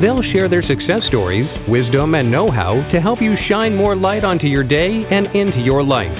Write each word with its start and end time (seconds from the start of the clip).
They'll 0.00 0.22
share 0.32 0.48
their 0.48 0.62
success 0.62 1.02
stories, 1.08 1.46
wisdom, 1.68 2.14
and 2.14 2.30
know 2.30 2.50
how 2.50 2.74
to 2.92 3.00
help 3.00 3.22
you 3.22 3.34
shine 3.48 3.76
more 3.76 3.94
light 3.94 4.24
onto 4.24 4.46
your 4.46 4.64
day 4.64 5.04
and 5.10 5.26
into 5.34 5.60
your 5.60 5.82
life. 5.82 6.12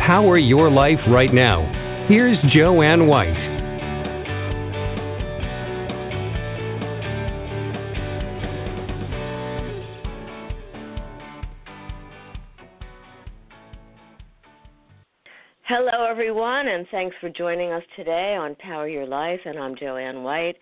Power 0.00 0.38
your 0.38 0.70
life 0.70 0.98
right 1.08 1.32
now. 1.32 2.06
Here's 2.08 2.38
Joanne 2.52 3.06
White. 3.06 3.60
Hello, 15.72 16.04
everyone, 16.04 16.66
and 16.66 16.84
thanks 16.90 17.14
for 17.20 17.30
joining 17.30 17.70
us 17.70 17.84
today 17.94 18.34
on 18.36 18.56
Power 18.56 18.88
Your 18.88 19.06
Life. 19.06 19.38
And 19.44 19.56
I'm 19.56 19.76
Joanne 19.76 20.24
White, 20.24 20.56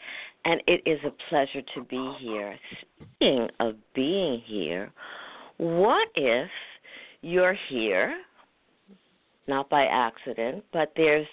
and 0.45 0.63
it 0.67 0.83
is 0.87 0.99
a 1.05 1.13
pleasure 1.29 1.63
to 1.75 1.85
be 1.85 2.13
here. 2.21 2.59
Speaking 3.17 3.49
of 3.61 3.75
being 3.95 4.43
here, 4.47 4.93
what 5.59 6.09
if 6.15 6.49
you're 7.23 7.57
here, 7.69 8.17
not 9.47 9.69
by 9.69 9.85
accident, 9.85 10.65
but 10.73 10.93
there's 10.97 11.27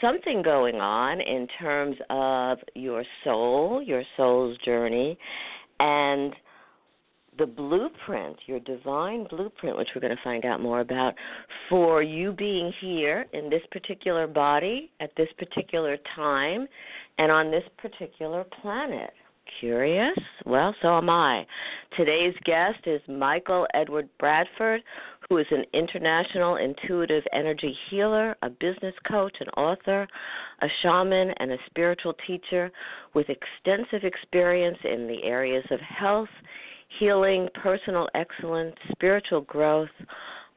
something 0.00 0.42
going 0.42 0.76
on 0.76 1.20
in 1.20 1.46
terms 1.60 1.96
of 2.10 2.58
your 2.74 3.04
soul, 3.24 3.82
your 3.82 4.02
soul's 4.16 4.56
journey, 4.64 5.18
and 5.80 6.34
the 7.38 7.46
blueprint, 7.46 8.36
your 8.46 8.60
divine 8.60 9.26
blueprint, 9.30 9.76
which 9.76 9.88
we're 9.94 10.00
going 10.00 10.14
to 10.14 10.22
find 10.22 10.44
out 10.44 10.60
more 10.60 10.80
about, 10.80 11.14
for 11.68 12.02
you 12.02 12.32
being 12.32 12.72
here 12.80 13.26
in 13.32 13.48
this 13.48 13.62
particular 13.70 14.26
body 14.26 14.90
at 15.00 15.10
this 15.16 15.28
particular 15.38 15.96
time 16.14 16.66
and 17.18 17.32
on 17.32 17.50
this 17.50 17.64
particular 17.78 18.44
planet. 18.60 19.12
Curious? 19.60 20.16
Well, 20.46 20.74
so 20.82 20.96
am 20.96 21.10
I. 21.10 21.46
Today's 21.96 22.34
guest 22.44 22.78
is 22.86 23.00
Michael 23.08 23.66
Edward 23.74 24.08
Bradford, 24.18 24.82
who 25.28 25.38
is 25.38 25.46
an 25.50 25.64
international 25.74 26.56
intuitive 26.56 27.24
energy 27.32 27.76
healer, 27.88 28.36
a 28.42 28.50
business 28.50 28.94
coach, 29.08 29.36
an 29.40 29.48
author, 29.56 30.06
a 30.62 30.66
shaman, 30.82 31.32
and 31.38 31.52
a 31.52 31.58
spiritual 31.66 32.14
teacher 32.26 32.70
with 33.14 33.26
extensive 33.28 34.04
experience 34.04 34.78
in 34.84 35.06
the 35.06 35.22
areas 35.24 35.64
of 35.70 35.80
health 35.80 36.28
healing, 36.98 37.48
personal 37.54 38.08
excellence, 38.14 38.76
spiritual 38.92 39.42
growth, 39.42 39.88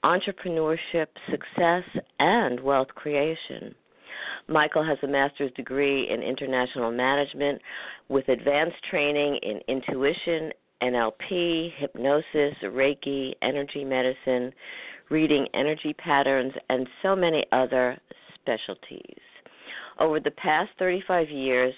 entrepreneurship, 0.04 1.08
success, 1.32 1.84
and 2.20 2.60
wealth 2.60 2.90
creation. 2.90 3.74
Michael 4.48 4.84
has 4.84 4.98
a 5.04 5.08
master's 5.08 5.52
degree 5.54 6.10
in 6.10 6.22
international 6.22 6.92
management 6.92 7.62
with 8.10 8.28
advanced 8.30 8.78
training 8.90 9.38
in 9.42 9.60
intuition, 9.68 10.52
NLP, 10.82 11.72
hypnosis, 11.78 12.54
Reiki, 12.64 13.34
energy 13.42 13.84
medicine, 13.84 14.54
reading 15.10 15.48
energy 15.54 15.94
patterns, 15.94 16.54
and 16.70 16.88
so 17.02 17.16
many 17.16 17.44
other 17.52 17.98
specialties. 18.36 19.20
Over 20.00 20.20
the 20.20 20.32
past 20.32 20.70
35 20.78 21.30
years, 21.30 21.74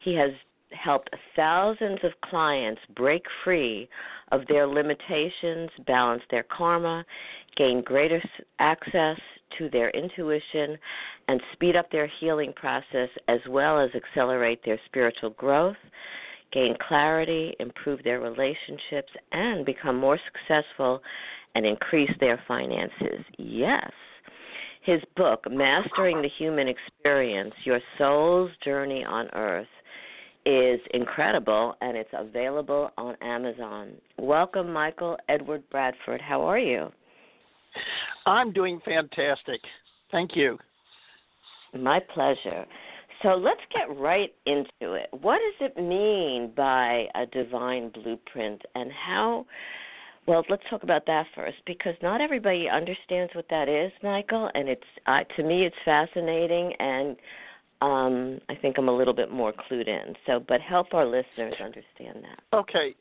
he 0.00 0.14
has 0.16 0.30
helped 0.72 1.10
thousands 1.36 1.98
of 2.02 2.12
clients 2.22 2.80
break 2.96 3.22
free 3.44 3.88
of 4.32 4.42
their 4.48 4.66
limitations, 4.66 5.70
balance 5.86 6.22
their 6.30 6.44
karma, 6.44 7.04
gain 7.56 7.82
greater 7.82 8.22
access 8.58 9.18
to 9.58 9.68
their 9.70 9.90
intuition, 9.90 10.76
and 11.28 11.40
speed 11.52 11.76
up 11.76 11.90
their 11.90 12.10
healing 12.20 12.52
process 12.54 13.08
as 13.28 13.40
well 13.48 13.80
as 13.80 13.90
accelerate 13.94 14.60
their 14.64 14.78
spiritual 14.86 15.30
growth, 15.30 15.76
gain 16.52 16.74
clarity, 16.86 17.54
improve 17.60 18.02
their 18.02 18.20
relationships, 18.20 19.12
and 19.32 19.66
become 19.66 19.96
more 19.96 20.18
successful 20.32 21.02
and 21.54 21.66
increase 21.66 22.10
their 22.20 22.40
finances. 22.46 23.24
Yes. 23.38 23.90
His 24.82 25.00
book, 25.16 25.44
Mastering 25.50 26.22
the 26.22 26.30
Human 26.38 26.66
Experience 26.68 27.54
Your 27.64 27.80
Soul's 27.98 28.50
Journey 28.64 29.04
on 29.04 29.28
Earth, 29.34 29.66
is 30.50 30.80
incredible 30.94 31.76
and 31.80 31.96
it's 31.96 32.10
available 32.12 32.90
on 32.98 33.14
Amazon. 33.22 33.92
Welcome, 34.18 34.72
Michael 34.72 35.16
Edward 35.28 35.62
Bradford. 35.70 36.20
How 36.20 36.42
are 36.42 36.58
you? 36.58 36.90
I'm 38.26 38.52
doing 38.52 38.80
fantastic. 38.84 39.60
Thank 40.10 40.34
you. 40.34 40.58
My 41.78 42.00
pleasure. 42.12 42.66
So 43.22 43.28
let's 43.28 43.60
get 43.72 43.96
right 43.96 44.34
into 44.46 44.94
it. 44.94 45.08
What 45.12 45.38
does 45.38 45.70
it 45.70 45.76
mean 45.80 46.52
by 46.56 47.04
a 47.14 47.26
divine 47.26 47.90
blueprint 47.90 48.62
and 48.74 48.90
how? 48.90 49.46
Well, 50.26 50.42
let's 50.48 50.62
talk 50.68 50.82
about 50.82 51.06
that 51.06 51.26
first 51.34 51.58
because 51.64 51.94
not 52.02 52.20
everybody 52.20 52.68
understands 52.68 53.32
what 53.34 53.46
that 53.50 53.68
is, 53.68 53.92
Michael, 54.02 54.50
and 54.54 54.68
it's 54.68 54.82
uh, 55.06 55.20
to 55.36 55.42
me 55.44 55.64
it's 55.64 55.76
fascinating 55.84 56.72
and 56.78 57.16
um, 57.80 58.40
I 58.48 58.54
think 58.54 58.76
I'm 58.78 58.88
a 58.88 58.96
little 58.96 59.14
bit 59.14 59.30
more 59.30 59.52
clued 59.52 59.88
in. 59.88 60.14
So, 60.26 60.44
but 60.46 60.60
help 60.60 60.92
our 60.92 61.06
listeners 61.06 61.54
understand 61.62 62.24
that. 62.24 62.56
Okay, 62.56 62.94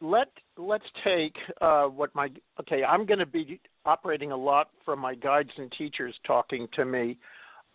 let 0.00 0.28
let's 0.56 0.84
take 1.04 1.34
uh, 1.60 1.84
what 1.84 2.14
my 2.14 2.28
okay. 2.60 2.84
I'm 2.84 3.06
going 3.06 3.18
to 3.18 3.26
be 3.26 3.60
operating 3.84 4.32
a 4.32 4.36
lot 4.36 4.70
from 4.84 4.98
my 4.98 5.14
guides 5.14 5.50
and 5.56 5.72
teachers 5.72 6.14
talking 6.26 6.68
to 6.74 6.84
me. 6.84 7.16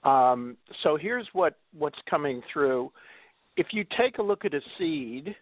Um, 0.04 0.58
so 0.84 0.98
here's 0.98 1.28
what 1.34 1.58
what's 1.78 2.00
coming 2.10 2.42
through. 2.52 2.92
If 3.58 3.68
you 3.72 3.86
take 3.98 4.18
a 4.18 4.22
look 4.22 4.46
at 4.46 4.54
a 4.54 4.62
seed, 4.78 5.36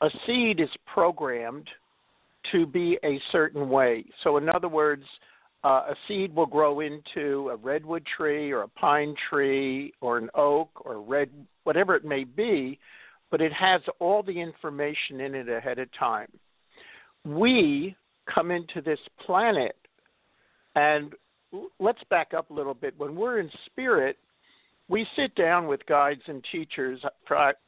a 0.00 0.10
seed 0.26 0.60
is 0.60 0.68
programmed 0.92 1.68
to 2.52 2.66
be 2.66 2.98
a 3.04 3.20
certain 3.32 3.68
way. 3.68 4.04
So 4.22 4.36
in 4.36 4.48
other 4.48 4.68
words, 4.68 5.04
uh, 5.64 5.86
a 5.90 5.94
seed 6.06 6.34
will 6.34 6.46
grow 6.46 6.80
into 6.80 7.50
a 7.50 7.56
redwood 7.56 8.06
tree 8.16 8.52
or 8.52 8.62
a 8.62 8.68
pine 8.68 9.14
tree 9.28 9.92
or 10.00 10.18
an 10.18 10.30
oak 10.34 10.70
or 10.84 11.00
red, 11.02 11.30
whatever 11.64 11.96
it 11.96 12.04
may 12.04 12.24
be, 12.24 12.78
but 13.30 13.40
it 13.40 13.52
has 13.52 13.80
all 13.98 14.22
the 14.22 14.40
information 14.40 15.20
in 15.20 15.34
it 15.34 15.48
ahead 15.48 15.78
of 15.78 15.88
time. 15.98 16.28
We 17.24 17.96
come 18.32 18.50
into 18.50 18.80
this 18.80 19.00
planet, 19.26 19.76
and 20.76 21.14
let's 21.80 22.02
back 22.08 22.34
up 22.34 22.50
a 22.50 22.54
little 22.54 22.74
bit. 22.74 22.94
When 22.96 23.16
we're 23.16 23.40
in 23.40 23.50
spirit, 23.66 24.16
we 24.88 25.06
sit 25.16 25.34
down 25.34 25.66
with 25.66 25.84
guides 25.86 26.22
and 26.28 26.42
teachers. 26.50 27.00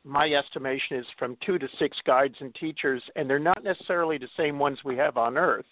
My 0.04 0.32
estimation 0.32 0.96
is 0.96 1.06
from 1.18 1.36
two 1.44 1.58
to 1.58 1.68
six 1.78 1.98
guides 2.06 2.36
and 2.40 2.54
teachers, 2.54 3.02
and 3.16 3.28
they're 3.28 3.38
not 3.38 3.64
necessarily 3.64 4.16
the 4.16 4.28
same 4.36 4.58
ones 4.58 4.78
we 4.84 4.96
have 4.96 5.16
on 5.16 5.36
Earth 5.36 5.66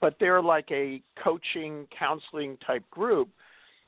but 0.00 0.16
they're 0.18 0.42
like 0.42 0.70
a 0.70 1.02
coaching, 1.22 1.86
counseling 1.96 2.56
type 2.66 2.88
group 2.90 3.28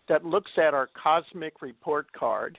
that 0.08 0.24
looks 0.24 0.50
at 0.56 0.74
our 0.74 0.88
cosmic 1.00 1.62
report 1.62 2.12
card 2.12 2.58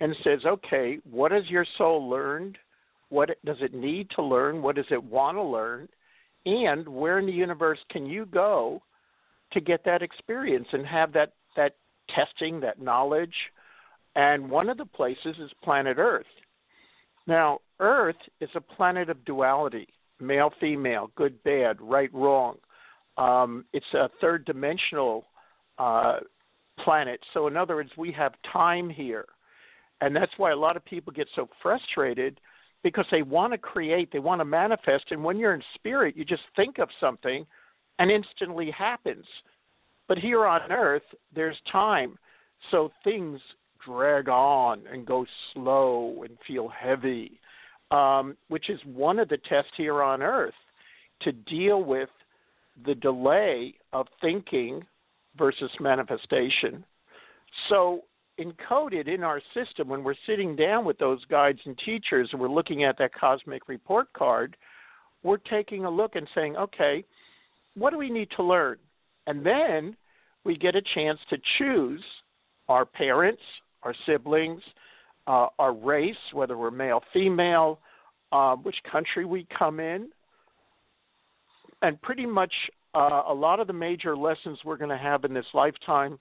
and 0.00 0.14
says, 0.22 0.40
okay, 0.44 0.98
what 1.10 1.32
has 1.32 1.48
your 1.48 1.66
soul 1.78 2.08
learned? 2.08 2.58
What 3.08 3.30
does 3.44 3.56
it 3.60 3.74
need 3.74 4.10
to 4.10 4.22
learn? 4.22 4.62
What 4.62 4.76
does 4.76 4.86
it 4.90 5.02
want 5.02 5.36
to 5.36 5.42
learn? 5.42 5.88
And 6.46 6.86
where 6.86 7.18
in 7.18 7.26
the 7.26 7.32
universe 7.32 7.78
can 7.90 8.06
you 8.06 8.26
go 8.26 8.82
to 9.52 9.60
get 9.60 9.84
that 9.84 10.02
experience 10.02 10.66
and 10.72 10.86
have 10.86 11.12
that, 11.14 11.32
that 11.56 11.76
testing, 12.14 12.60
that 12.60 12.82
knowledge? 12.82 13.34
And 14.14 14.50
one 14.50 14.68
of 14.68 14.76
the 14.76 14.84
places 14.84 15.36
is 15.40 15.50
planet 15.62 15.96
Earth. 15.98 16.26
Now, 17.26 17.60
Earth 17.80 18.16
is 18.40 18.50
a 18.54 18.60
planet 18.60 19.08
of 19.10 19.24
duality 19.24 19.88
male, 20.20 20.52
female, 20.60 21.10
good, 21.16 21.42
bad, 21.42 21.76
right, 21.80 22.12
wrong 22.14 22.56
um, 23.16 23.64
it's 23.72 23.86
a 23.94 24.10
third 24.20 24.44
dimensional 24.44 25.26
uh, 25.78 26.18
planet. 26.80 27.20
So, 27.32 27.46
in 27.46 27.56
other 27.56 27.76
words, 27.76 27.90
we 27.96 28.12
have 28.12 28.32
time 28.52 28.88
here. 28.90 29.26
And 30.00 30.14
that's 30.14 30.32
why 30.36 30.50
a 30.50 30.56
lot 30.56 30.76
of 30.76 30.84
people 30.84 31.12
get 31.12 31.28
so 31.34 31.48
frustrated 31.62 32.40
because 32.82 33.06
they 33.10 33.22
want 33.22 33.52
to 33.52 33.58
create, 33.58 34.10
they 34.12 34.18
want 34.18 34.40
to 34.40 34.44
manifest. 34.44 35.04
And 35.10 35.24
when 35.24 35.38
you're 35.38 35.54
in 35.54 35.62
spirit, 35.74 36.16
you 36.16 36.24
just 36.24 36.42
think 36.56 36.78
of 36.78 36.88
something 37.00 37.46
and 37.98 38.10
instantly 38.10 38.70
happens. 38.70 39.24
But 40.08 40.18
here 40.18 40.46
on 40.46 40.70
earth, 40.70 41.02
there's 41.34 41.56
time. 41.70 42.18
So 42.70 42.90
things 43.02 43.40
drag 43.84 44.28
on 44.28 44.82
and 44.90 45.06
go 45.06 45.24
slow 45.52 46.24
and 46.24 46.36
feel 46.46 46.68
heavy, 46.68 47.40
um, 47.90 48.36
which 48.48 48.68
is 48.68 48.80
one 48.84 49.18
of 49.18 49.28
the 49.28 49.38
tests 49.48 49.72
here 49.76 50.02
on 50.02 50.22
earth 50.22 50.54
to 51.22 51.32
deal 51.32 51.82
with 51.82 52.10
the 52.84 52.94
delay 52.94 53.74
of 53.92 54.06
thinking 54.20 54.84
versus 55.36 55.70
manifestation. 55.80 56.84
So, 57.68 58.02
encoded 58.40 59.06
in 59.06 59.22
our 59.22 59.40
system, 59.52 59.88
when 59.88 60.02
we're 60.02 60.14
sitting 60.26 60.56
down 60.56 60.84
with 60.84 60.98
those 60.98 61.24
guides 61.26 61.60
and 61.66 61.78
teachers 61.78 62.28
and 62.32 62.40
we're 62.40 62.48
looking 62.48 62.82
at 62.82 62.98
that 62.98 63.14
cosmic 63.14 63.68
report 63.68 64.12
card, 64.12 64.56
we're 65.22 65.36
taking 65.36 65.84
a 65.84 65.90
look 65.90 66.16
and 66.16 66.28
saying, 66.34 66.56
okay, 66.56 67.04
what 67.76 67.90
do 67.90 67.98
we 67.98 68.10
need 68.10 68.28
to 68.36 68.42
learn? 68.42 68.78
And 69.26 69.44
then 69.46 69.96
we 70.44 70.56
get 70.56 70.74
a 70.74 70.82
chance 70.94 71.18
to 71.30 71.38
choose 71.58 72.02
our 72.68 72.84
parents, 72.84 73.42
our 73.82 73.94
siblings, 74.06 74.62
uh, 75.26 75.46
our 75.58 75.72
race, 75.72 76.16
whether 76.32 76.58
we're 76.58 76.70
male, 76.70 77.02
female, 77.12 77.78
uh, 78.32 78.56
which 78.56 78.76
country 78.90 79.24
we 79.24 79.46
come 79.56 79.80
in, 79.80 80.08
and 81.84 82.00
pretty 82.00 82.26
much 82.26 82.52
uh, 82.94 83.22
a 83.28 83.34
lot 83.34 83.60
of 83.60 83.66
the 83.66 83.72
major 83.72 84.16
lessons 84.16 84.58
we're 84.64 84.76
going 84.76 84.90
to 84.90 84.96
have 84.96 85.24
in 85.24 85.34
this 85.34 85.46
lifetime. 85.52 86.18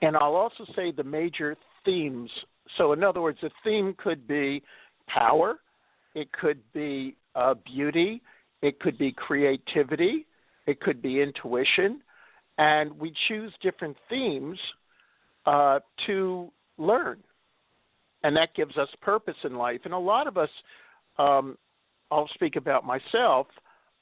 And 0.00 0.16
I'll 0.16 0.34
also 0.34 0.64
say 0.74 0.92
the 0.92 1.04
major 1.04 1.56
themes. 1.84 2.30
So, 2.78 2.92
in 2.92 3.04
other 3.04 3.20
words, 3.20 3.38
the 3.42 3.50
theme 3.62 3.94
could 3.98 4.26
be 4.26 4.62
power, 5.06 5.58
it 6.14 6.32
could 6.32 6.60
be 6.72 7.16
uh, 7.34 7.54
beauty, 7.66 8.22
it 8.62 8.80
could 8.80 8.96
be 8.96 9.12
creativity, 9.12 10.26
it 10.66 10.80
could 10.80 11.02
be 11.02 11.20
intuition, 11.20 12.00
and 12.56 12.98
we 12.98 13.12
choose 13.28 13.52
different 13.62 13.96
themes 14.08 14.58
uh, 15.44 15.80
to 16.06 16.50
learn, 16.78 17.18
and 18.22 18.34
that 18.36 18.54
gives 18.54 18.78
us 18.78 18.88
purpose 19.02 19.36
in 19.44 19.56
life. 19.56 19.80
And 19.84 19.92
a 19.92 19.98
lot 19.98 20.26
of 20.26 20.38
us, 20.38 20.50
um, 21.18 21.58
I'll 22.10 22.30
speak 22.34 22.56
about 22.56 22.86
myself. 22.86 23.46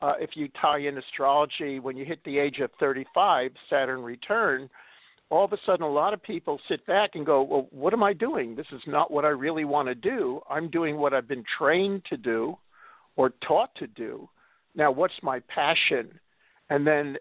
Uh, 0.03 0.15
if 0.19 0.31
you 0.35 0.49
tie 0.61 0.81
in 0.81 0.99
astrology, 0.99 1.79
when 1.79 1.97
you 1.97 2.05
hit 2.05 2.23
the 2.25 2.39
age 2.39 2.59
of 2.59 2.71
35, 2.81 3.53
Saturn 3.71 4.03
return, 4.03 4.69
all 5.31 5.45
of 5.45 5.53
a 5.53 5.59
sudden 5.65 5.85
a 5.85 5.91
lot 5.91 6.13
of 6.13 6.23
people 6.23 6.61
sit 6.69 6.85
back 6.87 7.11
and 7.15 7.25
go, 7.25 7.43
Well, 7.43 7.69
what 7.71 7.93
am 7.93 8.03
I 8.03 8.13
doing? 8.13 8.57
This 8.57 8.67
is 8.73 8.83
not 8.87 9.13
what 9.13 9.25
I 9.25 9.29
really 9.29 9.65
want 9.65 9.89
to 9.89 9.95
do. 9.95 10.41
I'm 10.51 10.69
doing 10.69 10.97
what 10.97 11.15
I've 11.15 11.29
been 11.29 11.45
trained 11.57 12.05
to 12.11 12.17
do 12.17 12.59
or 13.17 13.31
taught 13.47 13.75
to 13.77 13.87
do. 13.87 14.29
Now, 14.75 14.91
what's 14.91 15.15
my 15.23 15.41
passion? 15.41 16.19
And 16.69 16.87
then 16.87 17.17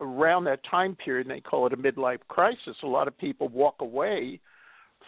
around 0.00 0.44
that 0.44 0.60
time 0.68 0.96
period, 0.96 1.28
and 1.28 1.36
they 1.36 1.40
call 1.40 1.66
it 1.66 1.72
a 1.72 1.76
midlife 1.76 2.20
crisis, 2.28 2.76
a 2.82 2.86
lot 2.86 3.06
of 3.06 3.16
people 3.16 3.48
walk 3.48 3.76
away 3.78 4.40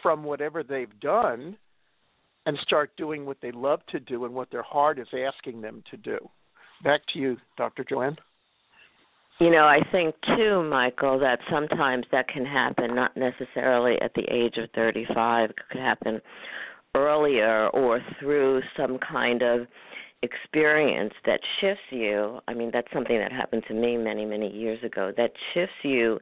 from 0.01 0.23
whatever 0.23 0.63
they've 0.63 0.99
done 1.01 1.57
and 2.45 2.57
start 2.59 2.95
doing 2.95 3.25
what 3.25 3.37
they 3.41 3.51
love 3.51 3.81
to 3.87 3.99
do 3.99 4.23
and 4.23 4.33
what 4.33 4.49
their 4.49 4.63
heart 4.63 4.97
is 4.97 5.07
asking 5.13 5.59
them 5.59 5.83
to 5.91 5.97
do. 5.97 6.17
Back 6.83 7.01
to 7.13 7.19
you, 7.19 7.37
Dr. 7.57 7.83
Joanne. 7.83 8.17
You 9.39 9.51
know, 9.51 9.65
I 9.65 9.81
think 9.91 10.15
too, 10.35 10.63
Michael, 10.63 11.19
that 11.19 11.39
sometimes 11.51 12.05
that 12.11 12.27
can 12.27 12.45
happen 12.45 12.95
not 12.95 13.15
necessarily 13.15 14.01
at 14.01 14.13
the 14.15 14.23
age 14.31 14.57
of 14.57 14.69
35. 14.73 15.51
It 15.51 15.55
could 15.71 15.81
happen 15.81 16.21
earlier 16.95 17.67
or 17.69 18.01
through 18.19 18.61
some 18.75 18.97
kind 18.97 19.43
of 19.43 19.67
experience 20.23 21.13
that 21.27 21.39
shifts 21.61 21.83
you 21.91 22.39
i 22.47 22.53
mean 22.53 22.71
that's 22.73 22.91
something 22.91 23.19
that 23.19 23.31
happened 23.31 23.63
to 23.67 23.75
me 23.75 23.95
many 23.95 24.25
many 24.25 24.51
years 24.51 24.83
ago 24.83 25.13
that 25.15 25.31
shifts 25.53 25.75
you 25.83 26.19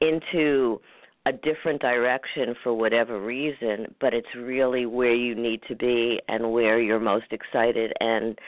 into 0.00 0.80
a 1.26 1.32
different 1.32 1.80
direction 1.80 2.54
for 2.62 2.72
whatever 2.72 3.20
reason 3.20 3.92
but 4.00 4.14
it's 4.14 4.28
really 4.36 4.86
where 4.86 5.14
you 5.14 5.34
need 5.34 5.60
to 5.66 5.74
be 5.74 6.20
and 6.28 6.52
where 6.52 6.80
you're 6.80 7.00
most 7.00 7.26
excited 7.32 7.92
and 7.98 8.38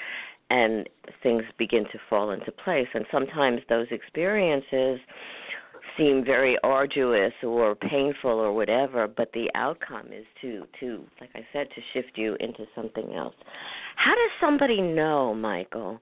and 0.55 0.89
things 1.23 1.43
begin 1.59 1.83
to 1.85 1.99
fall 2.09 2.31
into 2.31 2.53
place 2.53 2.87
and 2.95 3.05
sometimes 3.11 3.61
those 3.69 3.89
experiences 3.91 5.01
seem 5.97 6.25
very 6.25 6.57
arduous 6.63 7.33
or 7.43 7.75
painful 7.75 8.31
or 8.31 8.53
whatever, 8.53 9.07
but 9.07 9.31
the 9.33 9.49
outcome 9.55 10.07
is 10.13 10.25
to 10.41 10.65
to 10.81 11.05
like 11.21 11.31
I 11.35 11.47
said 11.53 11.69
to 11.75 11.81
shift 11.93 12.17
you 12.17 12.37
into 12.41 12.65
something 12.75 13.15
else. 13.15 13.35
How 13.97 14.13
does 14.13 14.31
somebody 14.41 14.81
know, 14.81 15.35
Michael, 15.35 16.01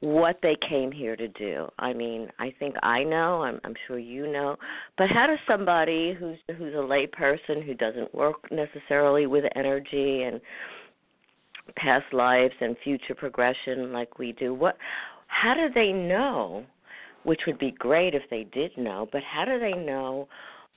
what 0.00 0.38
they 0.42 0.56
came 0.68 0.90
here 0.90 1.14
to 1.14 1.28
do? 1.28 1.68
I 1.78 1.92
mean, 1.92 2.28
I 2.38 2.52
think 2.58 2.74
I 2.82 3.02
know, 3.04 3.42
I'm 3.42 3.60
I'm 3.64 3.74
sure 3.86 3.98
you 3.98 4.30
know, 4.30 4.56
but 4.96 5.08
how 5.08 5.26
does 5.26 5.38
somebody 5.46 6.14
who's 6.18 6.38
who's 6.56 6.74
a 6.74 6.80
lay 6.80 7.06
person 7.06 7.62
who 7.62 7.74
doesn't 7.74 8.14
work 8.14 8.50
necessarily 8.50 9.26
with 9.26 9.44
energy 9.56 10.22
and 10.22 10.40
past 11.76 12.12
lives 12.12 12.54
and 12.60 12.76
future 12.82 13.14
progression 13.14 13.92
like 13.92 14.18
we 14.18 14.32
do, 14.32 14.54
what 14.54 14.76
how 15.28 15.54
do 15.54 15.68
they 15.74 15.92
know 15.92 16.64
which 17.24 17.42
would 17.46 17.58
be 17.58 17.70
great 17.72 18.14
if 18.14 18.22
they 18.30 18.44
did 18.52 18.76
know, 18.76 19.08
but 19.12 19.22
how 19.22 19.44
do 19.44 19.58
they 19.58 19.72
know 19.72 20.28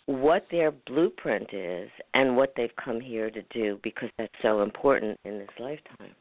what 0.05 0.45
their 0.51 0.71
blueprint 0.71 1.51
is 1.53 1.89
and 2.13 2.37
what 2.37 2.53
they've 2.55 2.75
come 2.83 3.01
here 3.01 3.31
to 3.31 3.41
do 3.51 3.79
because 3.83 4.09
that's 4.17 4.33
so 4.41 4.61
important 4.61 5.19
in 5.25 5.39
this 5.39 5.49
lifetime? 5.59 6.11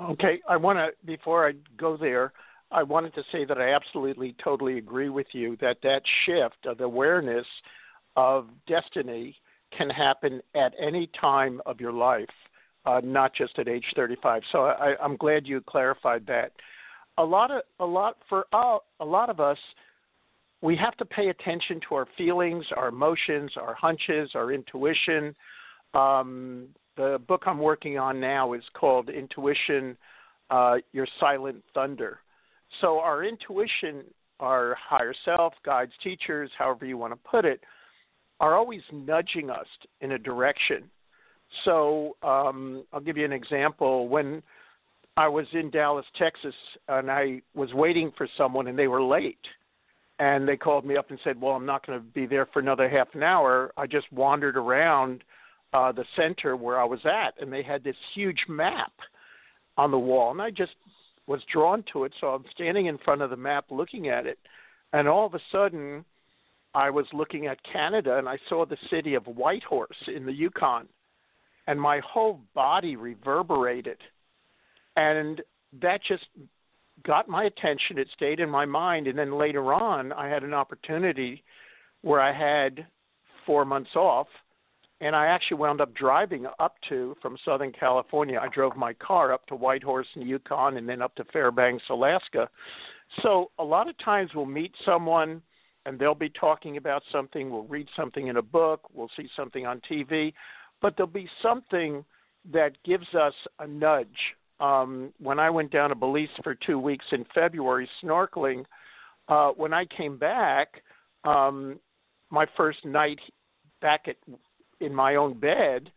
Okay, 0.00 0.40
I 0.48 0.56
want 0.56 0.78
to 0.78 0.90
before 1.06 1.48
I 1.48 1.52
go 1.78 1.96
there, 1.96 2.32
I 2.70 2.82
wanted 2.82 3.14
to 3.14 3.22
say 3.32 3.44
that 3.44 3.58
I 3.58 3.74
absolutely 3.74 4.34
totally 4.42 4.78
agree 4.78 5.08
with 5.08 5.26
you 5.32 5.56
that 5.60 5.78
that 5.82 6.02
shift 6.24 6.66
of 6.66 6.80
awareness 6.80 7.46
of 8.16 8.48
destiny 8.66 9.36
can 9.76 9.90
happen 9.90 10.40
at 10.54 10.72
any 10.80 11.08
time 11.20 11.60
of 11.66 11.80
your 11.80 11.92
life, 11.92 12.28
uh, 12.86 13.00
not 13.04 13.34
just 13.34 13.58
at 13.58 13.68
age 13.68 13.84
35. 13.94 14.42
So 14.52 14.66
I, 14.66 14.94
I'm 15.02 15.16
glad 15.16 15.46
you 15.46 15.60
clarified 15.60 16.24
that 16.26 16.52
a 17.18 17.24
lot 17.24 17.50
of 17.50 17.62
a 17.80 17.84
lot 17.84 18.18
for 18.28 18.46
uh, 18.52 18.78
a 19.00 19.04
lot 19.04 19.30
of 19.30 19.40
us 19.40 19.58
we 20.62 20.76
have 20.76 20.96
to 20.96 21.04
pay 21.04 21.28
attention 21.28 21.80
to 21.88 21.94
our 21.94 22.08
feelings, 22.16 22.64
our 22.76 22.88
emotions, 22.88 23.52
our 23.56 23.74
hunches, 23.74 24.30
our 24.34 24.52
intuition. 24.52 25.34
Um, 25.94 26.68
the 26.96 27.20
book 27.28 27.42
I'm 27.46 27.58
working 27.58 27.98
on 27.98 28.20
now 28.20 28.54
is 28.54 28.62
called 28.74 29.10
Intuition, 29.10 29.96
uh, 30.50 30.76
Your 30.92 31.06
Silent 31.20 31.62
Thunder. 31.74 32.20
So, 32.80 32.98
our 32.98 33.22
intuition, 33.22 34.02
our 34.40 34.76
higher 34.80 35.14
self, 35.24 35.52
guides, 35.64 35.92
teachers, 36.02 36.50
however 36.58 36.86
you 36.86 36.98
want 36.98 37.12
to 37.12 37.30
put 37.30 37.44
it, 37.44 37.60
are 38.40 38.56
always 38.56 38.82
nudging 38.92 39.50
us 39.50 39.66
in 40.00 40.12
a 40.12 40.18
direction. 40.18 40.84
So, 41.64 42.16
um, 42.22 42.84
I'll 42.92 43.00
give 43.00 43.16
you 43.16 43.24
an 43.24 43.32
example. 43.32 44.08
When 44.08 44.42
I 45.16 45.28
was 45.28 45.46
in 45.52 45.70
Dallas, 45.70 46.04
Texas, 46.18 46.54
and 46.88 47.10
I 47.10 47.40
was 47.54 47.72
waiting 47.72 48.12
for 48.16 48.28
someone, 48.36 48.66
and 48.66 48.78
they 48.78 48.88
were 48.88 49.02
late. 49.02 49.38
And 50.18 50.48
they 50.48 50.56
called 50.56 50.84
me 50.84 50.96
up 50.96 51.10
and 51.10 51.18
said, 51.24 51.40
"Well, 51.40 51.54
I'm 51.54 51.66
not 51.66 51.86
going 51.86 51.98
to 51.98 52.04
be 52.04 52.26
there 52.26 52.46
for 52.46 52.60
another 52.60 52.88
half 52.88 53.08
an 53.14 53.22
hour. 53.22 53.70
I 53.76 53.86
just 53.86 54.10
wandered 54.12 54.56
around 54.56 55.24
uh, 55.72 55.92
the 55.92 56.04
center 56.16 56.56
where 56.56 56.80
I 56.80 56.84
was 56.84 57.00
at, 57.04 57.34
and 57.40 57.52
they 57.52 57.62
had 57.62 57.84
this 57.84 57.96
huge 58.14 58.40
map 58.48 58.92
on 59.76 59.90
the 59.90 59.98
wall, 59.98 60.30
and 60.30 60.40
I 60.40 60.50
just 60.50 60.72
was 61.26 61.40
drawn 61.52 61.84
to 61.92 62.04
it. 62.04 62.12
So 62.20 62.28
I'm 62.28 62.44
standing 62.54 62.86
in 62.86 62.98
front 62.98 63.20
of 63.20 63.30
the 63.30 63.36
map, 63.36 63.66
looking 63.70 64.08
at 64.08 64.26
it, 64.26 64.38
and 64.92 65.06
all 65.06 65.26
of 65.26 65.34
a 65.34 65.40
sudden, 65.52 66.04
I 66.74 66.88
was 66.90 67.06
looking 67.12 67.46
at 67.46 67.58
Canada, 67.70 68.18
and 68.18 68.28
I 68.28 68.38
saw 68.48 68.64
the 68.64 68.78
city 68.90 69.14
of 69.14 69.24
Whitehorse 69.24 70.08
in 70.14 70.24
the 70.24 70.32
Yukon, 70.32 70.88
and 71.66 71.80
my 71.80 72.00
whole 72.00 72.40
body 72.54 72.96
reverberated." 72.96 73.98
and 74.96 75.42
that 75.80 76.00
just 76.02 76.24
got 77.06 77.28
my 77.28 77.44
attention. 77.44 77.98
It 77.98 78.08
stayed 78.14 78.40
in 78.40 78.48
my 78.48 78.64
mind, 78.64 79.06
and 79.06 79.18
then 79.18 79.38
later 79.38 79.72
on, 79.72 80.12
I 80.12 80.28
had 80.28 80.42
an 80.42 80.54
opportunity 80.54 81.44
where 82.02 82.20
I 82.20 82.32
had 82.32 82.86
four 83.44 83.64
months 83.64 83.94
off, 83.94 84.26
and 85.00 85.14
I 85.14 85.26
actually 85.26 85.58
wound 85.58 85.80
up 85.80 85.94
driving 85.94 86.46
up 86.58 86.76
to 86.88 87.14
from 87.20 87.36
Southern 87.44 87.72
California. 87.72 88.40
I 88.42 88.48
drove 88.48 88.76
my 88.76 88.94
car 88.94 89.32
up 89.32 89.46
to 89.46 89.54
Whitehorse 89.54 90.06
in 90.16 90.22
Yukon, 90.22 90.78
and 90.78 90.88
then 90.88 91.02
up 91.02 91.14
to 91.16 91.24
Fairbanks, 91.24 91.84
Alaska. 91.90 92.48
So 93.22 93.50
a 93.58 93.64
lot 93.64 93.88
of 93.88 93.96
times 93.98 94.30
we'll 94.34 94.46
meet 94.46 94.72
someone 94.84 95.42
and 95.84 95.96
they'll 95.96 96.16
be 96.16 96.30
talking 96.30 96.76
about 96.76 97.02
something. 97.12 97.50
We'll 97.50 97.62
read 97.62 97.86
something 97.94 98.26
in 98.26 98.38
a 98.38 98.42
book. 98.42 98.80
We'll 98.92 99.10
see 99.16 99.28
something 99.36 99.66
on 99.66 99.80
TV, 99.88 100.32
but 100.82 100.96
there'll 100.96 101.10
be 101.10 101.28
something 101.42 102.04
that 102.52 102.72
gives 102.84 103.14
us 103.14 103.34
a 103.58 103.66
nudge 103.66 104.08
um, 104.60 105.12
when 105.18 105.38
I 105.38 105.50
went 105.50 105.70
down 105.70 105.90
to 105.90 105.94
Belize 105.94 106.28
for 106.42 106.54
two 106.54 106.78
weeks 106.78 107.04
in 107.12 107.24
February 107.34 107.88
snorkeling, 108.02 108.64
uh, 109.28 109.50
when 109.50 109.74
I 109.74 109.84
came 109.84 110.16
back, 110.16 110.82
um, 111.24 111.78
my 112.30 112.46
first 112.56 112.84
night 112.84 113.18
back 113.80 114.06
at 114.08 114.16
in 114.80 114.94
my 114.94 115.14
own 115.16 115.38
bed, 115.38 115.90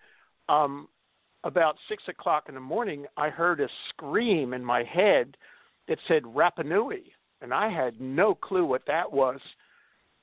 um, 0.48 0.88
about 1.44 1.76
six 1.88 2.04
o'clock 2.08 2.46
in 2.48 2.56
the 2.56 2.62
morning, 2.62 3.06
I 3.18 3.30
heard 3.30 3.60
a 3.60 3.68
scream 3.90 4.54
in 4.54 4.64
my 4.64 4.84
head 4.84 5.36
that 5.88 5.98
said 6.08 6.24
Rapa 6.24 6.66
Nui, 6.66 7.04
and 7.42 7.54
I 7.54 7.70
had 7.70 8.00
no 8.00 8.36
clue 8.36 8.66
what 8.66 8.86
that 8.88 9.12
was. 9.12 9.40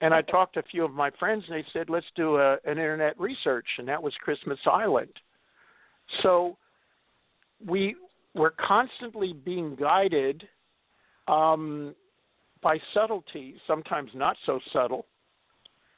And 0.01 0.13
I 0.13 0.23
talked 0.23 0.55
to 0.55 0.61
a 0.61 0.65
few 0.65 0.85
of 0.85 0.93
my 0.93 1.11
friends, 1.19 1.45
and 1.49 1.57
they 1.57 1.67
said, 1.73 1.89
"Let's 1.89 2.07
do 2.15 2.37
a, 2.37 2.55
an 2.65 2.73
internet 2.79 3.19
research," 3.19 3.67
and 3.79 3.89
that 3.89 4.03
was 4.03 4.13
Christmas 4.23 4.59
Island. 4.67 5.11
So 6.23 6.57
we 7.67 7.97
we're 8.35 8.51
constantly 8.51 9.33
being 9.33 9.75
guided 9.77 10.47
um, 11.27 11.95
by 12.63 12.79
subtlety, 12.93 13.55
sometimes 13.67 14.11
not 14.15 14.37
so 14.45 14.61
subtle. 14.73 15.07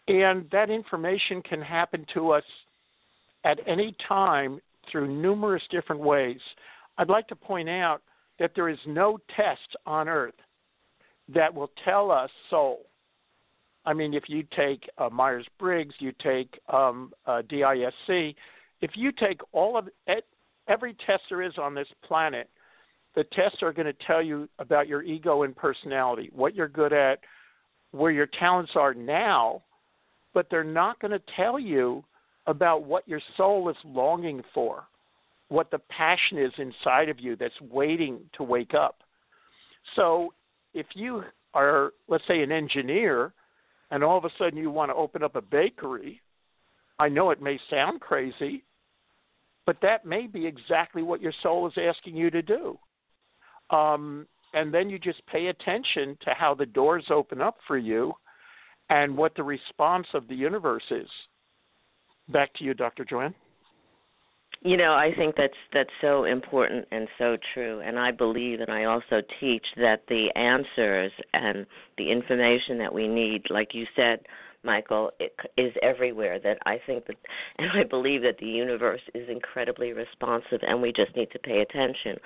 And 0.06 0.48
that 0.52 0.70
information 0.70 1.42
can 1.42 1.60
happen 1.60 2.06
to 2.14 2.30
us 2.30 2.44
at 3.44 3.58
any 3.66 3.94
time 4.06 4.60
through 4.90 5.08
numerous 5.08 5.62
different 5.70 6.00
ways. 6.00 6.38
I'd 6.96 7.08
like 7.08 7.28
to 7.28 7.36
point 7.36 7.68
out 7.68 8.00
that 8.38 8.52
there 8.54 8.68
is 8.68 8.78
no 8.86 9.18
test 9.36 9.76
on 9.84 10.08
earth 10.08 10.34
that 11.34 11.52
will 11.52 11.70
tell 11.84 12.10
us 12.10 12.30
soul. 12.48 12.80
I 13.88 13.94
mean, 13.94 14.12
if 14.12 14.24
you 14.26 14.44
take 14.54 14.86
uh, 14.98 15.08
Myers 15.08 15.46
Briggs, 15.58 15.94
you 15.98 16.12
take 16.22 16.60
um, 16.70 17.10
uh, 17.26 17.40
DISC, 17.48 18.36
if 18.82 18.90
you 18.94 19.12
take 19.12 19.40
all 19.52 19.78
of 19.78 19.88
every 20.68 20.94
test 21.06 21.22
there 21.30 21.40
is 21.40 21.54
on 21.56 21.74
this 21.74 21.88
planet, 22.06 22.50
the 23.14 23.24
tests 23.32 23.62
are 23.62 23.72
going 23.72 23.86
to 23.86 23.96
tell 24.06 24.20
you 24.20 24.46
about 24.58 24.88
your 24.88 25.02
ego 25.02 25.44
and 25.44 25.56
personality, 25.56 26.28
what 26.34 26.54
you're 26.54 26.68
good 26.68 26.92
at, 26.92 27.20
where 27.92 28.10
your 28.10 28.26
talents 28.26 28.72
are 28.74 28.92
now, 28.92 29.62
but 30.34 30.48
they're 30.50 30.62
not 30.62 31.00
going 31.00 31.12
to 31.12 31.22
tell 31.34 31.58
you 31.58 32.04
about 32.46 32.84
what 32.84 33.08
your 33.08 33.22
soul 33.38 33.70
is 33.70 33.76
longing 33.86 34.42
for, 34.52 34.84
what 35.48 35.70
the 35.70 35.78
passion 35.78 36.36
is 36.36 36.52
inside 36.58 37.08
of 37.08 37.18
you 37.18 37.36
that's 37.36 37.58
waiting 37.70 38.20
to 38.34 38.42
wake 38.42 38.74
up. 38.74 38.98
So 39.96 40.34
if 40.74 40.86
you 40.94 41.22
are, 41.54 41.94
let's 42.06 42.24
say, 42.28 42.42
an 42.42 42.52
engineer, 42.52 43.32
and 43.90 44.04
all 44.04 44.18
of 44.18 44.24
a 44.24 44.30
sudden 44.38 44.58
you 44.58 44.70
want 44.70 44.90
to 44.90 44.94
open 44.94 45.22
up 45.22 45.36
a 45.36 45.40
bakery, 45.40 46.20
I 46.98 47.08
know 47.08 47.30
it 47.30 47.40
may 47.42 47.58
sound 47.70 48.00
crazy, 48.00 48.64
but 49.66 49.76
that 49.82 50.04
may 50.04 50.26
be 50.26 50.46
exactly 50.46 51.02
what 51.02 51.20
your 51.20 51.32
soul 51.42 51.66
is 51.66 51.74
asking 51.76 52.16
you 52.16 52.30
to 52.30 52.42
do. 52.42 52.78
Um, 53.70 54.26
and 54.54 54.72
then 54.72 54.88
you 54.88 54.98
just 54.98 55.24
pay 55.26 55.48
attention 55.48 56.16
to 56.24 56.32
how 56.34 56.54
the 56.54 56.66
doors 56.66 57.04
open 57.10 57.40
up 57.40 57.56
for 57.66 57.76
you 57.76 58.14
and 58.90 59.16
what 59.16 59.34
the 59.34 59.42
response 59.42 60.06
of 60.14 60.26
the 60.28 60.34
universe 60.34 60.84
is. 60.90 61.08
Back 62.30 62.54
to 62.54 62.64
you, 62.64 62.74
Dr. 62.74 63.04
Joanne. 63.04 63.34
You 64.62 64.76
know, 64.76 64.92
I 64.92 65.12
think 65.16 65.36
that's 65.36 65.54
that's 65.72 65.90
so 66.00 66.24
important 66.24 66.86
and 66.90 67.06
so 67.16 67.36
true, 67.54 67.80
and 67.80 67.96
I 67.96 68.10
believe 68.10 68.60
and 68.60 68.70
I 68.70 68.84
also 68.84 69.22
teach 69.38 69.64
that 69.76 70.02
the 70.08 70.30
answers 70.34 71.12
and 71.32 71.64
the 71.96 72.10
information 72.10 72.76
that 72.78 72.92
we 72.92 73.06
need, 73.06 73.42
like 73.50 73.72
you 73.72 73.86
said, 73.94 74.18
Michael, 74.64 75.12
is 75.56 75.72
everywhere. 75.80 76.40
That 76.40 76.58
I 76.66 76.80
think 76.84 77.06
that, 77.06 77.16
and 77.58 77.70
I 77.70 77.84
believe 77.84 78.22
that 78.22 78.38
the 78.38 78.46
universe 78.46 79.00
is 79.14 79.28
incredibly 79.28 79.92
responsive, 79.92 80.60
and 80.62 80.82
we 80.82 80.92
just 80.92 81.14
need 81.14 81.30
to 81.30 81.38
pay 81.38 81.60
attention. 81.60 82.16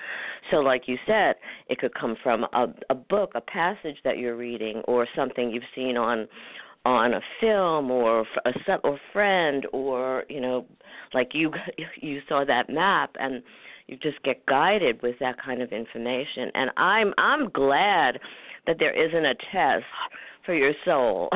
So, 0.51 0.57
like 0.57 0.89
you 0.89 0.97
said, 1.07 1.35
it 1.69 1.79
could 1.79 1.95
come 1.95 2.17
from 2.23 2.45
a, 2.55 2.69
a 2.89 2.95
book, 2.95 3.33
a 3.35 3.43
passage 3.43 3.99
that 4.05 4.17
you're 4.17 4.37
reading, 4.37 4.81
or 4.89 5.07
something 5.15 5.51
you've 5.51 5.63
seen 5.75 5.99
on 5.99 6.27
on 6.85 7.15
a 7.15 7.21
film 7.41 7.91
or 7.91 8.27
a 8.45 8.53
or 8.85 8.99
friend 9.13 9.67
or 9.73 10.25
you 10.29 10.41
know 10.41 10.67
like 11.15 11.31
you 11.33 11.53
you 12.01 12.21
saw 12.29 12.45
that 12.45 12.69
map 12.69 13.11
and 13.21 13.43
you 13.87 13.97
just 13.97 14.23
get 14.23 14.45
guided 14.47 15.01
with 15.03 15.17
that 15.21 15.37
kind 15.43 15.63
of 15.63 15.73
information. 15.73 16.51
And 16.55 16.71
i'm 16.77 17.15
i'm 17.19 17.49
glad 17.51 18.19
that 18.67 18.77
there 18.79 18.93
isn't 18.93 19.25
a 19.25 19.35
test 19.53 19.85
for 20.45 20.55
your 20.55 20.73
soul 20.85 21.29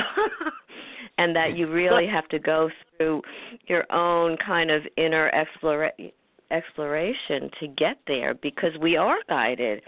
and 1.18 1.34
that 1.36 1.56
you 1.56 1.70
really 1.72 2.06
have 2.06 2.28
to 2.28 2.38
go 2.38 2.68
through 2.96 3.22
your 3.66 3.90
own 3.92 4.36
kind 4.44 4.70
of 4.70 4.82
inner 4.96 5.30
explora- 5.32 6.12
exploration 6.50 7.50
to 7.60 7.68
get 7.68 7.98
there 8.06 8.34
because 8.34 8.72
we 8.80 8.96
are 8.96 9.18
guided 9.28 9.82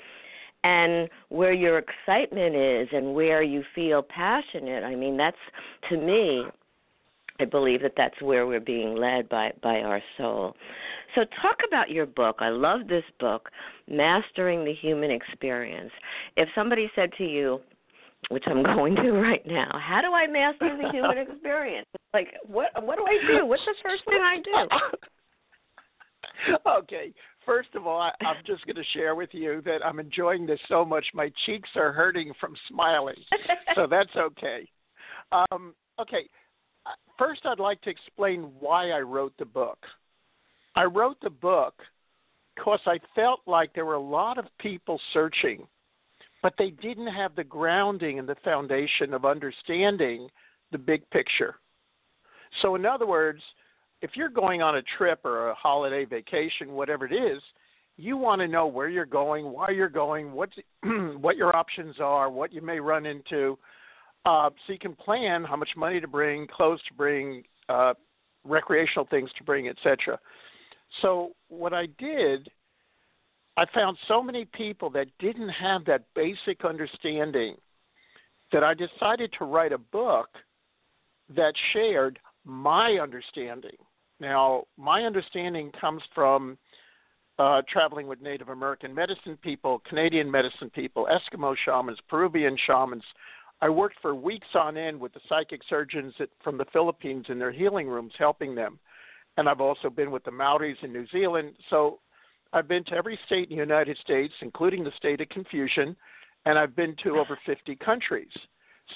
and 0.64 1.08
where 1.28 1.52
your 1.52 1.78
excitement 1.78 2.54
is 2.54 2.88
and 2.92 3.14
where 3.14 3.42
you 3.42 3.62
feel 3.74 4.02
passionate. 4.02 4.82
I 4.82 4.94
mean 4.94 5.16
that's 5.16 5.36
to 5.90 5.96
me 5.96 6.44
i 7.40 7.44
believe 7.44 7.82
that 7.82 7.92
that's 7.96 8.20
where 8.20 8.46
we're 8.48 8.58
being 8.58 8.96
led 8.96 9.28
by 9.28 9.52
by 9.62 9.80
our 9.80 10.02
soul. 10.16 10.54
So 11.14 11.24
talk 11.40 11.56
about 11.66 11.90
your 11.90 12.06
book. 12.06 12.36
I 12.40 12.50
love 12.50 12.88
this 12.88 13.04
book 13.18 13.48
mastering 13.88 14.64
the 14.64 14.74
human 14.74 15.10
experience. 15.10 15.92
If 16.36 16.48
somebody 16.54 16.90
said 16.94 17.10
to 17.18 17.24
you 17.24 17.60
which 18.30 18.42
i'm 18.48 18.62
going 18.74 18.96
to 18.96 19.12
right 19.12 19.46
now 19.46 19.70
how 19.80 20.00
do 20.00 20.12
i 20.12 20.26
master 20.26 20.76
the 20.76 20.90
human 20.90 21.18
experience? 21.30 21.86
Like 22.12 22.34
what 22.46 22.70
what 22.84 22.98
do 22.98 23.04
i 23.06 23.38
do? 23.38 23.46
What's 23.46 23.64
the 23.64 23.74
first 23.82 24.04
thing 24.04 24.20
i 24.22 24.38
do? 24.42 24.68
Okay 26.66 27.12
first 27.48 27.74
of 27.74 27.86
all, 27.86 28.00
I, 28.00 28.12
I'm 28.24 28.44
just 28.46 28.66
going 28.66 28.76
to 28.76 28.84
share 28.92 29.14
with 29.14 29.30
you 29.32 29.62
that 29.64 29.84
I'm 29.84 29.98
enjoying 29.98 30.46
this 30.46 30.60
so 30.68 30.84
much. 30.84 31.06
My 31.14 31.32
cheeks 31.46 31.70
are 31.76 31.92
hurting 31.92 32.32
from 32.38 32.54
smiling, 32.68 33.16
so 33.74 33.86
that's 33.90 34.14
okay. 34.14 34.68
Um, 35.32 35.74
okay, 35.98 36.28
uh, 36.84 36.90
first, 37.18 37.46
I'd 37.46 37.58
like 37.58 37.80
to 37.82 37.90
explain 37.90 38.50
why 38.60 38.90
I 38.90 39.00
wrote 39.00 39.32
the 39.38 39.46
book. 39.46 39.78
I 40.76 40.84
wrote 40.84 41.16
the 41.22 41.30
book 41.30 41.74
because 42.54 42.80
I 42.86 42.98
felt 43.14 43.40
like 43.46 43.72
there 43.72 43.86
were 43.86 43.94
a 43.94 44.00
lot 44.00 44.36
of 44.36 44.44
people 44.60 45.00
searching, 45.14 45.66
but 46.42 46.54
they 46.58 46.70
didn't 46.70 47.08
have 47.08 47.34
the 47.34 47.44
grounding 47.44 48.18
and 48.18 48.28
the 48.28 48.36
foundation 48.44 49.14
of 49.14 49.24
understanding 49.24 50.28
the 50.70 50.78
big 50.78 51.08
picture. 51.10 51.56
So, 52.60 52.74
in 52.74 52.84
other 52.84 53.06
words, 53.06 53.40
if 54.00 54.10
you're 54.14 54.28
going 54.28 54.62
on 54.62 54.76
a 54.76 54.82
trip 54.96 55.20
or 55.24 55.50
a 55.50 55.54
holiday 55.54 56.04
vacation, 56.04 56.72
whatever 56.72 57.06
it 57.06 57.12
is, 57.12 57.42
you 57.96 58.16
want 58.16 58.40
to 58.40 58.46
know 58.46 58.66
where 58.66 58.88
you're 58.88 59.04
going, 59.04 59.52
why 59.52 59.70
you're 59.70 59.88
going, 59.88 60.32
what 60.32 60.50
what 61.20 61.36
your 61.36 61.54
options 61.54 61.96
are, 62.00 62.30
what 62.30 62.52
you 62.52 62.62
may 62.62 62.78
run 62.78 63.06
into, 63.06 63.58
uh, 64.24 64.50
so 64.66 64.72
you 64.72 64.78
can 64.78 64.94
plan 64.94 65.44
how 65.44 65.56
much 65.56 65.70
money 65.76 66.00
to 66.00 66.06
bring, 66.06 66.46
clothes 66.46 66.80
to 66.88 66.94
bring, 66.94 67.42
uh, 67.68 67.94
recreational 68.44 69.06
things 69.10 69.30
to 69.36 69.44
bring, 69.44 69.68
etc. 69.68 70.18
So 71.02 71.32
what 71.48 71.72
I 71.72 71.86
did, 71.98 72.48
I 73.56 73.64
found 73.74 73.98
so 74.06 74.22
many 74.22 74.44
people 74.44 74.90
that 74.90 75.08
didn't 75.18 75.48
have 75.48 75.84
that 75.86 76.04
basic 76.14 76.64
understanding 76.64 77.56
that 78.52 78.62
I 78.62 78.74
decided 78.74 79.32
to 79.38 79.44
write 79.44 79.72
a 79.72 79.78
book 79.78 80.28
that 81.34 81.52
shared 81.72 82.18
my 82.44 82.98
understanding 83.02 83.76
now, 84.20 84.64
my 84.76 85.02
understanding 85.02 85.70
comes 85.80 86.02
from 86.14 86.58
uh, 87.38 87.62
traveling 87.70 88.08
with 88.08 88.20
Native 88.20 88.48
American 88.48 88.92
medicine 88.94 89.38
people, 89.42 89.80
Canadian 89.88 90.30
medicine 90.30 90.70
people, 90.70 91.06
Eskimo 91.06 91.54
shamans, 91.64 91.98
Peruvian 92.08 92.56
shamans. 92.66 93.04
I 93.60 93.68
worked 93.68 93.96
for 94.02 94.14
weeks 94.14 94.48
on 94.54 94.76
end 94.76 94.98
with 94.98 95.14
the 95.14 95.20
psychic 95.28 95.60
surgeons 95.68 96.14
at, 96.20 96.28
from 96.42 96.58
the 96.58 96.64
Philippines 96.72 97.26
in 97.28 97.38
their 97.38 97.52
healing 97.52 97.88
rooms, 97.88 98.12
helping 98.18 98.54
them. 98.54 98.78
And 99.36 99.48
I've 99.48 99.60
also 99.60 99.88
been 99.88 100.10
with 100.10 100.24
the 100.24 100.32
Maoris 100.32 100.76
in 100.82 100.92
New 100.92 101.06
Zealand. 101.08 101.52
So 101.70 102.00
I've 102.52 102.66
been 102.66 102.84
to 102.84 102.94
every 102.94 103.18
state 103.26 103.50
in 103.50 103.56
the 103.56 103.62
United 103.62 103.96
States, 103.98 104.34
including 104.42 104.82
the 104.82 104.92
state 104.96 105.20
of 105.20 105.28
confusion, 105.28 105.94
and 106.44 106.58
I've 106.58 106.74
been 106.74 106.96
to 107.04 107.18
over 107.18 107.38
50 107.46 107.76
countries. 107.76 108.28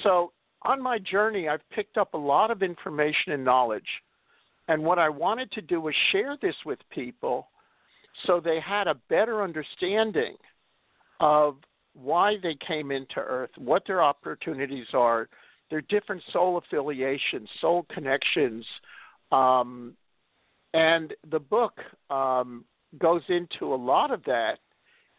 So 0.02 0.32
on 0.62 0.82
my 0.82 0.98
journey, 0.98 1.48
I've 1.48 1.68
picked 1.70 1.96
up 1.96 2.14
a 2.14 2.18
lot 2.18 2.50
of 2.50 2.62
information 2.62 3.32
and 3.32 3.44
knowledge 3.44 3.86
and 4.69 4.83
what 4.83 4.99
I 4.99 5.09
wanted 5.09 5.50
to 5.52 5.61
do 5.61 5.81
was 5.81 5.95
share 6.11 6.37
this 6.40 6.57
with 6.64 6.78
people 6.90 7.49
so 8.26 8.40
they 8.40 8.61
had 8.61 8.87
a 8.87 8.95
better 9.09 9.42
understanding 9.42 10.37
of 11.21 11.57
why 11.95 12.37
they 12.42 12.57
came 12.66 12.90
into 12.90 13.19
Earth, 13.19 13.50
what 13.57 13.83
their 13.87 14.02
opportunities 14.02 14.87
are, 14.92 15.28
their 15.71 15.83
different 15.83 16.23
soul 16.33 16.59
affiliations, 16.59 17.49
soul 17.61 17.87
connections. 17.92 18.64
Um, 19.31 19.95
and 20.75 21.14
the 21.31 21.38
book 21.38 21.78
um, 22.11 22.64
goes 22.99 23.23
into 23.28 23.75
a 23.75 23.76
lot 23.76 24.11
of 24.11 24.23
that. 24.25 24.59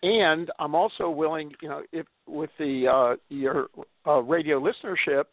And 0.01 0.51
I'm 0.59 0.75
also 0.75 1.09
willing, 1.09 1.53
you 1.61 1.69
know, 1.69 1.81
if 1.91 2.05
with 2.27 2.49
the 2.59 2.87
uh, 2.87 3.15
your 3.29 3.67
uh, 4.05 4.21
radio 4.21 4.59
listenership, 4.59 5.25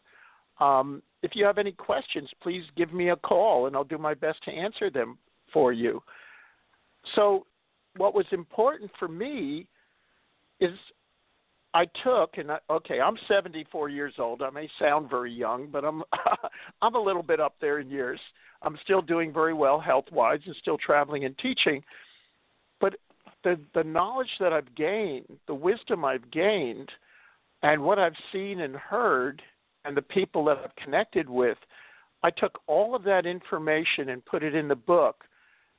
um, 0.59 1.01
if 1.23 1.35
you 1.35 1.45
have 1.45 1.57
any 1.57 1.71
questions, 1.71 2.29
please 2.41 2.63
give 2.75 2.93
me 2.93 3.09
a 3.09 3.15
call 3.15 3.67
and 3.67 3.75
I'll 3.75 3.83
do 3.83 3.97
my 3.97 4.13
best 4.13 4.43
to 4.45 4.51
answer 4.51 4.89
them 4.89 5.17
for 5.53 5.71
you. 5.71 6.01
So, 7.15 7.45
what 7.97 8.13
was 8.13 8.25
important 8.31 8.89
for 8.97 9.07
me 9.07 9.67
is 10.59 10.71
I 11.73 11.85
took 12.03 12.37
and 12.37 12.51
I, 12.51 12.59
okay, 12.69 12.99
I'm 12.99 13.17
74 13.27 13.89
years 13.89 14.13
old. 14.17 14.41
I 14.41 14.49
may 14.49 14.69
sound 14.79 15.09
very 15.09 15.31
young, 15.31 15.67
but 15.71 15.83
I'm 15.83 16.03
I'm 16.81 16.95
a 16.95 17.01
little 17.01 17.23
bit 17.23 17.39
up 17.39 17.55
there 17.61 17.79
in 17.79 17.89
years. 17.89 18.19
I'm 18.61 18.77
still 18.83 19.01
doing 19.01 19.33
very 19.33 19.53
well 19.53 19.79
health-wise 19.79 20.41
and 20.45 20.55
still 20.61 20.77
traveling 20.77 21.25
and 21.25 21.37
teaching. 21.37 21.83
But 22.79 22.95
the 23.43 23.59
the 23.73 23.83
knowledge 23.83 24.31
that 24.39 24.53
I've 24.53 24.73
gained, 24.75 25.25
the 25.47 25.55
wisdom 25.55 26.05
I've 26.05 26.29
gained, 26.31 26.89
and 27.63 27.83
what 27.83 27.99
I've 27.99 28.15
seen 28.31 28.61
and 28.61 28.75
heard 28.75 29.41
and 29.85 29.95
the 29.97 30.01
people 30.01 30.45
that 30.45 30.57
I've 30.63 30.75
connected 30.75 31.29
with, 31.29 31.57
I 32.23 32.29
took 32.29 32.59
all 32.67 32.95
of 32.95 33.03
that 33.03 33.25
information 33.25 34.09
and 34.09 34.23
put 34.25 34.43
it 34.43 34.53
in 34.55 34.67
the 34.67 34.75
book 34.75 35.25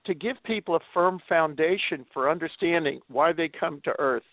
to 0.06 0.14
give 0.14 0.36
people 0.44 0.74
a 0.74 0.80
firm 0.92 1.20
foundation 1.28 2.04
for 2.12 2.28
understanding 2.28 3.00
why 3.08 3.32
they 3.32 3.48
come 3.48 3.80
to 3.84 3.94
Earth, 4.00 4.24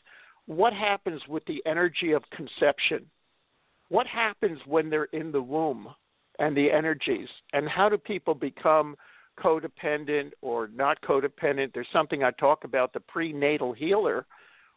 what 0.47 0.73
happens 0.73 1.21
with 1.27 1.45
the 1.45 1.61
energy 1.67 2.11
of 2.13 2.23
conception. 2.31 3.05
what 3.89 4.07
happens 4.07 4.59
when 4.65 4.89
they're 4.89 5.05
in 5.05 5.31
the 5.31 5.41
womb 5.41 5.88
and 6.38 6.55
the 6.55 6.71
energies, 6.71 7.27
and 7.53 7.67
how 7.67 7.89
do 7.89 7.97
people 7.97 8.33
become 8.33 8.95
codependent 9.38 10.31
or 10.41 10.69
not 10.73 11.01
codependent? 11.01 11.73
There's 11.73 11.88
something 11.91 12.23
I 12.23 12.31
talk 12.31 12.63
about 12.63 12.93
the 12.93 12.99
prenatal 13.01 13.73
healer, 13.73 14.25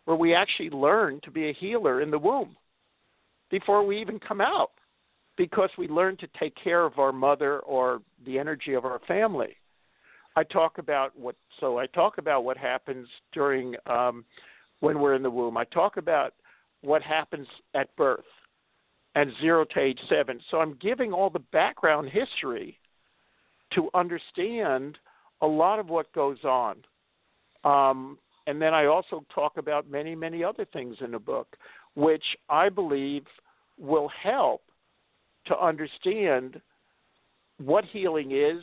where 0.06 0.16
we 0.16 0.34
actually 0.34 0.70
learn 0.70 1.20
to 1.22 1.30
be 1.30 1.48
a 1.48 1.52
healer 1.52 2.00
in 2.00 2.10
the 2.10 2.18
womb 2.18 2.56
before 3.50 3.84
we 3.86 4.00
even 4.00 4.18
come 4.18 4.40
out 4.40 4.72
because 5.36 5.70
we 5.78 5.88
learn 5.88 6.16
to 6.18 6.28
take 6.38 6.54
care 6.62 6.84
of 6.84 6.98
our 6.98 7.12
mother 7.12 7.60
or 7.60 8.02
the 8.26 8.38
energy 8.38 8.74
of 8.74 8.84
our 8.84 9.00
family. 9.08 9.56
I 10.36 10.44
talk 10.44 10.78
about 10.78 11.18
what 11.18 11.36
so 11.60 11.78
I 11.78 11.86
talk 11.86 12.18
about 12.18 12.44
what 12.44 12.56
happens 12.56 13.06
during 13.32 13.74
um, 13.86 14.24
when 14.80 14.98
we're 15.00 15.14
in 15.14 15.22
the 15.22 15.30
womb. 15.30 15.56
I 15.56 15.64
talk 15.64 15.96
about 15.96 16.34
what 16.80 17.02
happens 17.02 17.46
at 17.74 17.94
birth 17.96 18.24
and 19.14 19.30
zero 19.40 19.64
to 19.64 19.80
age 19.80 20.00
seven. 20.08 20.40
So 20.50 20.58
I'm 20.58 20.76
giving 20.80 21.12
all 21.12 21.30
the 21.30 21.38
background 21.52 22.08
history 22.08 22.78
to 23.74 23.90
understand 23.94 24.98
a 25.42 25.46
lot 25.46 25.78
of 25.78 25.88
what 25.88 26.12
goes 26.12 26.38
on. 26.44 26.76
Um, 27.64 28.18
and 28.46 28.60
then 28.60 28.74
I 28.74 28.86
also 28.86 29.24
talk 29.34 29.56
about 29.56 29.90
many, 29.90 30.14
many 30.14 30.42
other 30.42 30.64
things 30.72 30.96
in 31.00 31.12
the 31.12 31.18
book, 31.18 31.56
which 31.94 32.24
I 32.48 32.68
believe 32.68 33.24
will 33.78 34.08
help 34.08 34.62
to 35.46 35.58
understand 35.58 36.60
what 37.58 37.84
healing 37.84 38.32
is, 38.32 38.62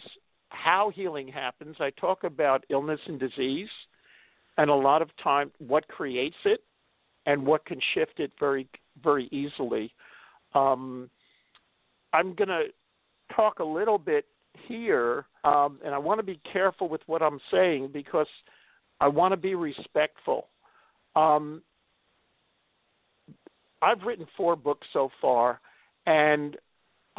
how 0.49 0.91
healing 0.93 1.27
happens. 1.27 1.75
I 1.79 1.91
talk 1.91 2.23
about 2.23 2.65
illness 2.69 2.99
and 3.07 3.19
disease, 3.19 3.69
and 4.57 4.69
a 4.69 4.75
lot 4.75 5.01
of 5.01 5.09
time 5.23 5.51
what 5.59 5.87
creates 5.87 6.35
it 6.45 6.61
and 7.25 7.45
what 7.45 7.65
can 7.65 7.79
shift 7.93 8.19
it 8.19 8.31
very, 8.39 8.67
very 9.03 9.27
easily. 9.31 9.93
Um, 10.53 11.09
I'm 12.13 12.33
going 12.33 12.49
to 12.49 12.65
talk 13.35 13.59
a 13.59 13.63
little 13.63 13.97
bit 13.97 14.25
here, 14.67 15.25
um, 15.43 15.79
and 15.85 15.93
I 15.93 15.97
want 15.97 16.19
to 16.19 16.23
be 16.23 16.39
careful 16.51 16.89
with 16.89 17.01
what 17.05 17.21
I'm 17.21 17.39
saying 17.51 17.91
because 17.93 18.27
I 18.99 19.07
want 19.07 19.31
to 19.31 19.37
be 19.37 19.55
respectful. 19.55 20.47
Um, 21.15 21.61
I've 23.81 24.01
written 24.01 24.25
four 24.35 24.55
books 24.55 24.87
so 24.91 25.09
far, 25.21 25.61
and 26.05 26.57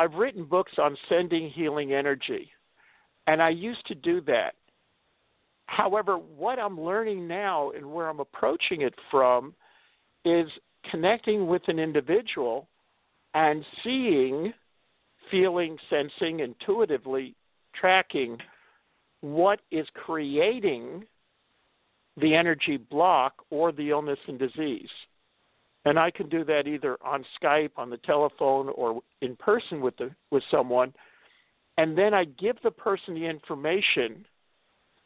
I've 0.00 0.14
written 0.14 0.47
books 0.47 0.73
on 0.78 0.97
sending 1.11 1.50
healing 1.50 1.92
energy, 1.92 2.50
and 3.26 3.42
I 3.42 3.50
used 3.50 3.87
to 3.88 3.95
do 3.95 4.23
that. 4.23 4.54
However, 5.66 6.16
what 6.16 6.59
I'm 6.59 6.80
learning 6.80 7.28
now 7.28 7.73
and 7.73 7.85
where 7.85 8.09
I'm 8.09 8.21
approaching 8.21 8.80
it 8.80 8.95
from 9.11 9.52
is 10.25 10.47
connecting 10.90 11.49
with 11.49 11.61
an 11.69 11.78
individual 11.78 12.66
and 13.35 13.62
seeing, 13.85 14.54
feeling, 15.30 15.76
sensing, 15.90 16.40
intuitively 16.40 17.35
tracking 17.78 18.38
what 19.21 19.61
is 19.71 19.87
creating 19.92 21.04
the 22.16 22.35
energy 22.35 22.78
block 22.78 23.35
or 23.50 23.71
the 23.71 23.90
illness 23.90 24.19
and 24.28 24.38
disease. 24.38 24.88
And 25.85 25.99
I 25.99 26.11
can 26.11 26.29
do 26.29 26.45
that 26.45 26.67
either 26.67 26.99
on 27.03 27.25
Skype, 27.41 27.71
on 27.77 27.89
the 27.89 27.97
telephone, 27.99 28.69
or 28.75 29.01
in 29.23 29.35
person 29.37 29.81
with 29.81 29.97
the 29.97 30.11
with 30.31 30.43
someone. 30.51 30.93
And 31.79 31.97
then 31.97 32.13
I 32.13 32.25
give 32.25 32.57
the 32.63 32.71
person 32.71 33.15
the 33.15 33.25
information, 33.25 34.27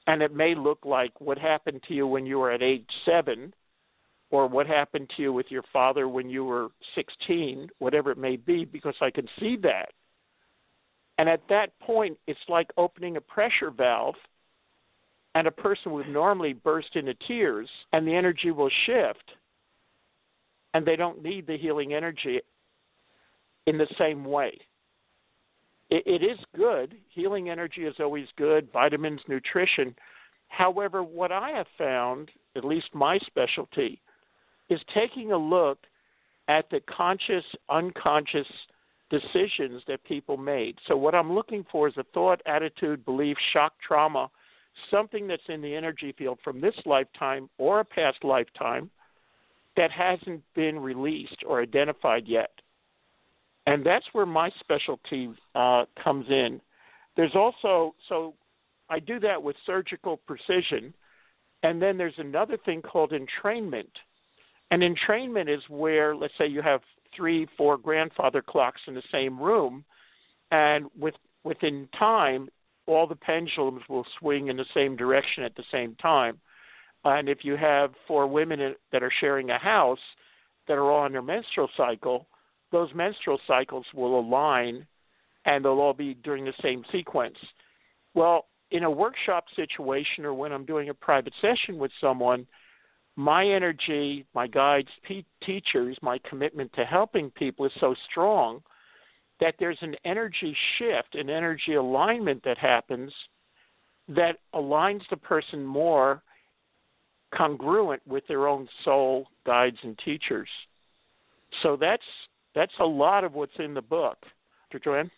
and 0.09 0.21
it 0.21 0.35
may 0.35 0.57
look 0.57 0.81
like 0.85 1.21
what 1.21 1.38
happened 1.38 1.83
to 1.87 1.95
you 1.95 2.07
when 2.07 2.26
you 2.26 2.40
were 2.40 2.50
at 2.50 2.62
age 2.62 2.88
seven, 3.04 3.54
or 4.31 4.49
what 4.49 4.66
happened 4.66 5.09
to 5.16 5.23
you 5.23 5.33
with 5.33 5.47
your 5.50 5.62
father 5.73 6.09
when 6.09 6.28
you 6.28 6.45
were 6.45 6.69
16, 6.97 7.69
whatever 7.78 8.11
it 8.11 8.19
may 8.19 8.35
be, 8.35 8.64
because 8.64 8.97
I 9.00 9.11
can 9.11 9.28
see 9.38 9.57
that. 9.59 9.93
And 11.19 11.28
at 11.28 11.47
that 11.49 11.78
point, 11.78 12.19
it's 12.26 12.40
like 12.49 12.70
opening 12.77 13.16
a 13.16 13.20
pressure 13.20 13.70
valve, 13.70 14.16
and 15.37 15.46
a 15.46 15.53
person 15.53 15.92
would 15.92 16.09
normally 16.09 16.53
burst 16.53 16.96
into 16.96 17.14
tears, 17.29 17.68
and 17.92 18.05
the 18.05 18.14
energy 18.14 18.51
will 18.51 18.70
shift, 18.87 19.31
and 20.74 20.84
they 20.84 20.96
don't 20.96 21.22
need 21.22 21.46
the 21.46 21.56
healing 21.56 21.94
energy 21.94 22.40
in 23.66 23.78
the 23.78 23.87
same 23.96 24.24
way. 24.24 24.58
it, 25.88 26.02
it 26.06 26.22
is 26.22 26.38
good. 26.54 26.96
Healing 27.08 27.48
energy 27.48 27.84
is 27.84 27.94
always 28.00 28.26
good, 28.37 28.68
vitamins, 28.72 29.20
nutrition. 29.28 29.94
However, 30.48 31.02
what 31.02 31.32
I 31.32 31.50
have 31.50 31.66
found, 31.78 32.30
at 32.56 32.64
least 32.64 32.88
my 32.92 33.18
specialty, 33.26 34.02
is 34.68 34.80
taking 34.92 35.32
a 35.32 35.37
look 35.38 35.78
at 36.48 36.68
the 36.70 36.80
conscious, 36.80 37.44
unconscious 37.70 38.46
decisions 39.10 39.82
that 39.87 40.04
people 40.04 40.37
made. 40.37 40.78
So, 40.87 40.96
what 40.96 41.14
I'm 41.14 41.32
looking 41.32 41.64
for 41.70 41.88
is 41.88 41.94
a 41.96 42.04
thought, 42.14 42.42
attitude, 42.46 43.04
belief, 43.04 43.37
shock, 43.52 43.74
trauma, 43.87 44.30
something 44.90 45.26
that's 45.26 45.42
in 45.48 45.62
the 45.62 45.74
energy 45.74 46.12
field 46.16 46.38
from 46.42 46.60
this 46.60 46.74
lifetime 46.84 47.48
or 47.58 47.80
a 47.80 47.84
past 47.84 48.24
lifetime 48.24 48.90
that 49.76 49.90
hasn't 49.90 50.42
been 50.54 50.78
released 50.78 51.42
or 51.46 51.60
identified 51.60 52.26
yet. 52.26 52.50
And 53.66 53.84
that's 53.84 54.04
where 54.12 54.26
my 54.26 54.50
specialty 54.60 55.30
uh, 55.54 55.84
comes 56.02 56.26
in. 56.28 56.60
There's 57.16 57.34
also, 57.34 57.94
so 58.08 58.34
I 58.90 58.98
do 58.98 59.18
that 59.20 59.42
with 59.42 59.56
surgical 59.64 60.18
precision. 60.18 60.92
And 61.62 61.80
then 61.80 61.96
there's 61.96 62.18
another 62.18 62.58
thing 62.58 62.82
called 62.82 63.12
entrainment 63.12 63.88
and 64.70 64.82
entrainment 64.82 65.48
is 65.48 65.62
where, 65.68 66.16
let's 66.16 66.34
say, 66.38 66.46
you 66.46 66.62
have 66.62 66.80
three, 67.14 67.46
four 67.56 67.76
grandfather 67.76 68.42
clocks 68.42 68.80
in 68.87 68.94
the 68.94 69.02
same 69.12 69.38
room, 69.38 69.84
and 70.50 70.87
with 70.98 71.14
within 71.44 71.88
time, 71.96 72.48
all 72.87 73.06
the 73.06 73.14
pendulums 73.14 73.82
will 73.88 74.06
swing 74.18 74.48
in 74.48 74.56
the 74.56 74.64
same 74.74 74.96
direction 74.96 75.44
at 75.44 75.54
the 75.54 75.64
same 75.70 75.94
time. 75.96 76.40
And 77.05 77.29
if 77.29 77.38
you 77.45 77.57
have 77.57 77.93
four 78.07 78.27
women 78.27 78.75
that 78.93 79.03
are 79.03 79.12
sharing 79.21 79.51
a 79.51 79.59
house 79.59 79.99
that 80.67 80.75
are 80.75 80.90
all 80.90 81.01
on 81.01 81.12
their 81.12 81.23
menstrual 81.23 81.69
cycle, 81.77 82.27
those 82.73 82.88
menstrual 82.95 83.38
cycles 83.47 83.87
will 83.95 84.19
align 84.19 84.87
and 85.45 85.64
they'll 85.64 85.73
all 85.73 85.93
be 85.93 86.14
during 86.14 86.45
the 86.45 86.55
same 86.62 86.85
sequence. 86.90 87.37
Well, 88.14 88.47
in 88.71 88.85
a 88.85 88.90
workshop 88.90 89.45
situation 89.55 90.25
or 90.25 90.33
when 90.33 90.53
I'm 90.53 90.64
doing 90.64 90.88
a 90.88 90.95
private 90.95 91.35
session 91.40 91.79
with 91.79 91.93
someone, 92.01 92.47
my 93.17 93.47
energy, 93.47 94.27
my 94.35 94.47
guides, 94.47 94.88
teachers, 95.45 95.97
my 96.03 96.19
commitment 96.29 96.73
to 96.73 96.85
helping 96.85 97.31
people 97.31 97.67
is 97.67 97.73
so 97.79 97.95
strong 98.11 98.62
that 99.40 99.55
there's 99.59 99.79
an 99.83 99.95
energy 100.05 100.57
shift, 100.79 101.14
an 101.14 101.29
energy 101.29 101.75
alignment 101.75 102.43
that 102.45 102.59
happens 102.59 103.12
that 104.09 104.38
aligns 104.55 105.03
the 105.11 105.17
person 105.17 105.64
more 105.64 106.23
congruent 107.37 108.03
with 108.07 108.27
their 108.29 108.47
own 108.47 108.68
soul 108.85 109.27
guides 109.47 109.77
and 109.83 109.99
teachers. 110.05 110.49
So 111.62 111.77
that's 111.81 112.03
that's 112.55 112.73
a 112.81 112.85
lot 112.85 113.25
of 113.25 113.35
what's 113.35 113.53
in 113.59 113.75
the 113.75 113.83
book. 113.83 114.18
Dr. 114.70 114.85
Joanne? 114.85 115.11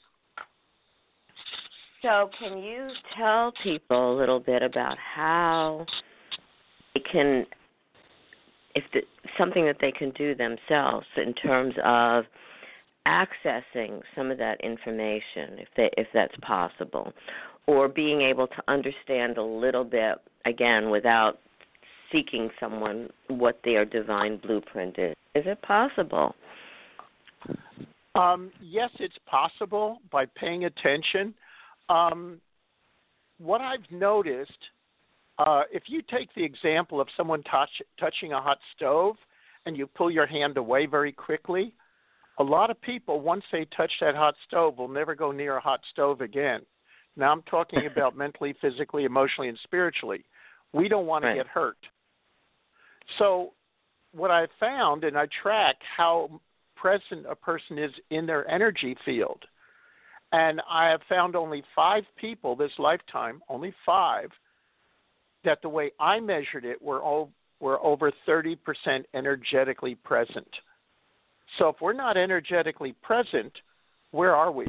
So 2.02 2.31
can 2.38 2.59
you 2.59 2.88
tell 3.16 3.52
people 3.62 4.14
a 4.14 4.16
little 4.16 4.40
bit 4.40 4.62
about 4.62 4.96
how 4.98 5.87
they 6.94 7.00
can 7.00 7.46
if 8.74 8.85
the, 8.92 9.00
something 9.38 9.64
that 9.64 9.76
they 9.81 9.92
can 9.92 10.11
do 10.11 10.35
themselves 10.35 11.07
in 11.16 11.33
terms 11.35 11.74
of 11.85 12.24
accessing 13.07 14.00
some 14.14 14.31
of 14.31 14.38
that 14.38 14.61
information 14.62 15.59
if 15.59 15.68
they 15.76 15.90
if 15.96 16.07
that's 16.12 16.35
possible 16.42 17.12
or 17.66 17.88
being 17.88 18.20
able 18.20 18.46
to 18.46 18.62
understand 18.68 19.38
a 19.38 19.42
little 19.42 19.85
bit 19.85 20.16
again 20.44 20.90
without 20.90 21.38
seeking 22.12 22.50
someone 22.60 23.08
what 23.28 23.60
their 23.64 23.84
divine 23.84 24.38
blueprint 24.38 24.98
is 24.98 25.14
is 25.34 25.44
it 25.46 25.60
possible 25.62 26.34
um, 28.14 28.50
yes 28.62 28.90
it's 28.98 29.16
possible 29.26 29.98
by 30.10 30.24
paying 30.36 30.64
attention 30.64 31.34
um, 31.88 32.40
what 33.38 33.60
i've 33.60 33.90
noticed 33.90 34.52
uh, 35.38 35.62
if 35.70 35.84
you 35.86 36.02
take 36.10 36.34
the 36.34 36.42
example 36.42 37.00
of 37.00 37.08
someone 37.16 37.42
touch, 37.42 37.70
touching 38.00 38.32
a 38.32 38.40
hot 38.40 38.58
stove 38.74 39.16
and 39.66 39.76
you 39.76 39.86
pull 39.86 40.10
your 40.10 40.26
hand 40.26 40.56
away 40.56 40.86
very 40.86 41.12
quickly, 41.12 41.74
a 42.38 42.42
lot 42.42 42.70
of 42.70 42.80
people, 42.80 43.20
once 43.20 43.44
they 43.52 43.66
touch 43.76 43.90
that 44.00 44.14
hot 44.14 44.34
stove, 44.46 44.78
will 44.78 44.88
never 44.88 45.14
go 45.14 45.32
near 45.32 45.56
a 45.56 45.60
hot 45.60 45.80
stove 45.90 46.20
again. 46.20 46.60
Now 47.16 47.32
I'm 47.32 47.42
talking 47.42 47.86
about 47.92 48.16
mentally, 48.16 48.54
physically, 48.60 49.04
emotionally, 49.04 49.48
and 49.48 49.58
spiritually. 49.62 50.24
We 50.72 50.88
don't 50.88 51.06
want 51.06 51.24
right. 51.24 51.34
to 51.34 51.36
get 51.36 51.46
hurt. 51.46 51.78
So, 53.18 53.52
what 54.12 54.30
I 54.30 54.46
found, 54.58 55.04
and 55.04 55.16
I 55.16 55.26
track 55.42 55.76
how 55.96 56.40
present 56.76 57.26
a 57.28 57.34
person 57.34 57.78
is 57.78 57.90
in 58.10 58.26
their 58.26 58.48
energy 58.50 58.96
field. 59.04 59.42
And 60.32 60.60
I 60.68 60.88
have 60.88 61.00
found 61.08 61.36
only 61.36 61.62
five 61.74 62.04
people 62.16 62.56
this 62.56 62.72
lifetime, 62.78 63.42
only 63.48 63.74
five, 63.84 64.30
that 65.44 65.62
the 65.62 65.68
way 65.68 65.92
I 66.00 66.20
measured 66.20 66.64
it, 66.64 66.80
we're, 66.82 67.02
all, 67.02 67.30
we're 67.60 67.82
over 67.82 68.12
30% 68.28 68.56
energetically 69.14 69.94
present. 69.94 70.48
So 71.58 71.68
if 71.68 71.76
we're 71.80 71.92
not 71.92 72.16
energetically 72.16 72.94
present, 73.02 73.52
where 74.10 74.34
are 74.34 74.50
we? 74.50 74.66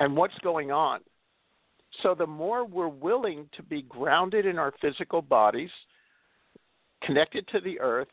And 0.00 0.16
what's 0.16 0.38
going 0.42 0.72
on? 0.72 1.00
So 2.02 2.14
the 2.14 2.26
more 2.26 2.64
we're 2.64 2.88
willing 2.88 3.48
to 3.56 3.62
be 3.62 3.82
grounded 3.82 4.44
in 4.44 4.58
our 4.58 4.72
physical 4.80 5.22
bodies, 5.22 5.70
connected 7.06 7.46
to 7.48 7.60
the 7.60 7.78
earth, 7.80 8.08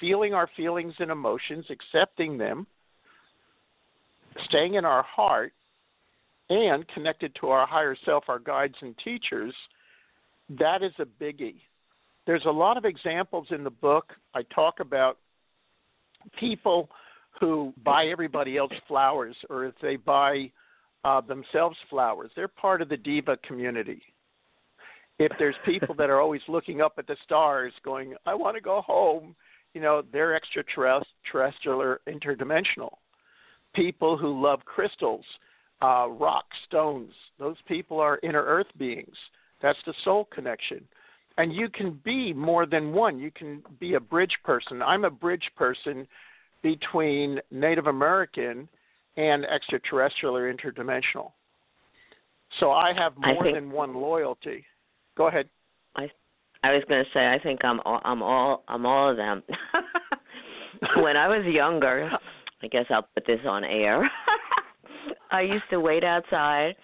feeling 0.00 0.34
our 0.34 0.48
feelings 0.56 0.94
and 0.98 1.10
emotions, 1.10 1.64
accepting 1.70 2.38
them, 2.38 2.66
staying 4.46 4.74
in 4.74 4.84
our 4.84 5.02
heart, 5.02 5.52
and 6.50 6.86
connected 6.88 7.34
to 7.40 7.48
our 7.48 7.66
higher 7.66 7.96
self, 8.04 8.24
our 8.28 8.38
guides 8.38 8.74
and 8.82 8.94
teachers, 9.02 9.54
that 10.58 10.82
is 10.82 10.92
a 10.98 11.06
biggie. 11.22 11.56
There's 12.26 12.44
a 12.46 12.50
lot 12.50 12.76
of 12.76 12.84
examples 12.84 13.46
in 13.50 13.64
the 13.64 13.70
book. 13.70 14.12
I 14.34 14.42
talk 14.54 14.80
about 14.80 15.18
people 16.38 16.88
who 17.40 17.72
buy 17.84 18.06
everybody 18.06 18.56
else 18.56 18.72
flowers, 18.86 19.36
or 19.50 19.66
if 19.66 19.74
they 19.82 19.96
buy 19.96 20.50
uh, 21.04 21.20
themselves 21.20 21.76
flowers, 21.90 22.30
they're 22.36 22.48
part 22.48 22.80
of 22.80 22.88
the 22.88 22.96
diva 22.96 23.36
community. 23.46 24.02
If 25.18 25.32
there's 25.38 25.54
people 25.64 25.94
that 25.96 26.10
are 26.10 26.20
always 26.20 26.42
looking 26.48 26.80
up 26.80 26.94
at 26.98 27.06
the 27.06 27.16
stars, 27.24 27.72
going, 27.84 28.16
"I 28.26 28.34
want 28.34 28.56
to 28.56 28.60
go 28.60 28.80
home," 28.80 29.36
you 29.72 29.80
know, 29.80 30.02
they're 30.12 30.34
extraterrestrial 30.34 31.80
or 31.80 32.00
interdimensional. 32.08 32.98
People 33.74 34.16
who 34.16 34.40
love 34.40 34.64
crystals, 34.64 35.24
uh, 35.82 36.08
rocks, 36.08 36.56
stones, 36.66 37.12
those 37.38 37.60
people 37.66 38.00
are 38.00 38.18
inner 38.22 38.42
earth 38.42 38.76
beings. 38.76 39.16
That's 39.60 39.82
the 39.86 39.94
soul 40.04 40.26
connection. 40.26 40.86
And 41.36 41.52
you 41.52 41.68
can 41.68 41.92
be 42.04 42.32
more 42.32 42.66
than 42.66 42.92
one. 42.92 43.18
You 43.18 43.30
can 43.30 43.62
be 43.80 43.94
a 43.94 44.00
bridge 44.00 44.36
person. 44.44 44.82
I'm 44.82 45.04
a 45.04 45.10
bridge 45.10 45.50
person 45.56 46.06
between 46.62 47.40
Native 47.50 47.88
American 47.88 48.68
and 49.16 49.44
extraterrestrial 49.44 50.36
or 50.36 50.52
interdimensional. 50.52 51.32
So 52.60 52.70
I 52.70 52.92
have 52.92 53.16
more 53.18 53.40
I 53.40 53.42
think, 53.42 53.54
than 53.56 53.70
one 53.70 53.94
loyalty. 53.94 54.64
Go 55.16 55.28
ahead. 55.28 55.48
I 55.96 56.10
I 56.62 56.72
was 56.72 56.82
going 56.88 57.04
to 57.04 57.10
say 57.12 57.26
I 57.26 57.38
think 57.38 57.64
I'm 57.64 57.80
all, 57.84 58.00
I'm 58.04 58.22
all 58.22 58.64
I'm 58.68 58.86
all 58.86 59.10
of 59.10 59.16
them. 59.16 59.42
when 60.96 61.16
I 61.16 61.28
was 61.28 61.44
younger, 61.46 62.10
I 62.62 62.66
guess 62.68 62.86
I'll 62.90 63.08
put 63.14 63.26
this 63.26 63.40
on 63.46 63.64
air. 63.64 64.10
I 65.30 65.42
used 65.42 65.64
to 65.70 65.80
wait 65.80 66.04
outside 66.04 66.74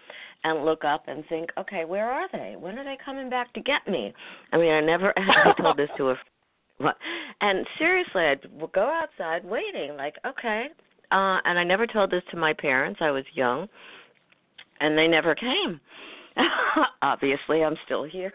and 0.44 0.64
look 0.64 0.84
up 0.84 1.04
and 1.06 1.24
think, 1.28 1.50
okay, 1.58 1.84
where 1.84 2.10
are 2.10 2.28
they? 2.32 2.56
When 2.58 2.78
are 2.78 2.84
they 2.84 2.96
coming 3.04 3.28
back 3.28 3.52
to 3.54 3.60
get 3.60 3.86
me? 3.86 4.12
I 4.52 4.56
mean, 4.58 4.72
I 4.72 4.80
never 4.80 5.12
I 5.18 5.52
told 5.60 5.76
this 5.76 5.90
to 5.98 6.10
a 6.10 6.16
and 7.40 7.66
seriously, 7.78 8.22
I'd 8.22 8.72
go 8.72 8.82
outside 8.82 9.44
waiting, 9.44 9.96
like, 9.96 10.16
okay. 10.26 10.66
Uh, 11.12 11.38
and 11.44 11.58
I 11.58 11.64
never 11.64 11.86
told 11.86 12.10
this 12.10 12.22
to 12.30 12.36
my 12.36 12.52
parents. 12.52 13.00
I 13.02 13.10
was 13.10 13.24
young, 13.34 13.68
and 14.80 14.96
they 14.96 15.08
never 15.08 15.34
came. 15.34 15.80
Obviously, 17.02 17.64
I'm 17.64 17.76
still 17.84 18.04
here. 18.04 18.32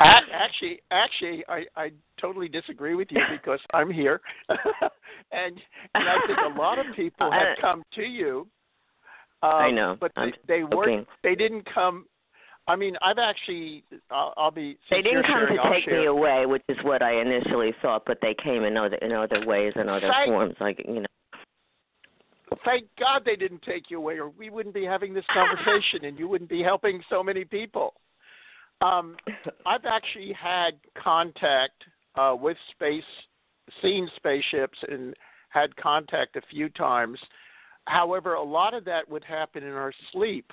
actually, 0.00 0.80
actually, 0.90 1.44
I 1.48 1.64
I 1.76 1.90
totally 2.20 2.48
disagree 2.48 2.94
with 2.94 3.08
you 3.10 3.20
because 3.30 3.60
I'm 3.74 3.90
here, 3.90 4.20
and 4.48 5.60
and 5.94 6.08
I 6.08 6.16
think 6.26 6.38
a 6.54 6.58
lot 6.58 6.78
of 6.78 6.86
people 6.94 7.30
have 7.30 7.56
come 7.60 7.82
to 7.94 8.02
you 8.02 8.48
um, 9.42 9.52
I 9.52 9.70
know, 9.70 9.96
but 10.00 10.12
they, 10.16 10.32
they 10.48 10.64
weren't. 10.64 11.06
They 11.22 11.34
didn't 11.34 11.66
come. 11.72 12.06
I 12.66 12.74
mean, 12.74 12.96
I've 13.00 13.18
actually. 13.18 13.84
I'll, 14.10 14.34
I'll 14.36 14.50
be. 14.50 14.76
They 14.90 15.00
didn't 15.00 15.22
come 15.22 15.46
sharing, 15.46 15.56
to 15.56 15.62
I'll 15.62 15.72
take 15.72 15.84
share. 15.84 16.00
me 16.00 16.06
away, 16.06 16.44
which 16.46 16.62
is 16.68 16.76
what 16.82 17.02
I 17.02 17.20
initially 17.20 17.72
thought. 17.80 18.02
But 18.04 18.18
they 18.20 18.34
came 18.42 18.64
in 18.64 18.76
other 18.76 18.96
in 18.96 19.12
other 19.12 19.46
ways 19.46 19.72
and 19.76 19.88
other 19.88 20.10
Thank, 20.12 20.30
forms, 20.30 20.54
like 20.60 20.84
you 20.86 21.00
know. 21.00 21.06
Thank 22.64 22.86
God 22.98 23.22
they 23.24 23.36
didn't 23.36 23.62
take 23.62 23.90
you 23.90 23.98
away, 23.98 24.18
or 24.18 24.30
we 24.30 24.50
wouldn't 24.50 24.74
be 24.74 24.84
having 24.84 25.14
this 25.14 25.24
conversation, 25.32 26.04
and 26.04 26.18
you 26.18 26.28
wouldn't 26.28 26.50
be 26.50 26.62
helping 26.62 27.02
so 27.10 27.22
many 27.22 27.44
people. 27.44 27.94
Um, 28.80 29.16
I've 29.66 29.84
actually 29.84 30.32
had 30.32 30.72
contact 31.02 31.84
uh, 32.14 32.34
with 32.38 32.56
space, 32.70 33.02
seen 33.82 34.08
spaceships, 34.16 34.78
and 34.88 35.14
had 35.50 35.74
contact 35.76 36.36
a 36.36 36.42
few 36.50 36.68
times 36.70 37.18
However, 37.88 38.34
a 38.34 38.42
lot 38.42 38.74
of 38.74 38.84
that 38.84 39.08
would 39.08 39.24
happen 39.24 39.62
in 39.62 39.72
our 39.72 39.92
sleep 40.12 40.50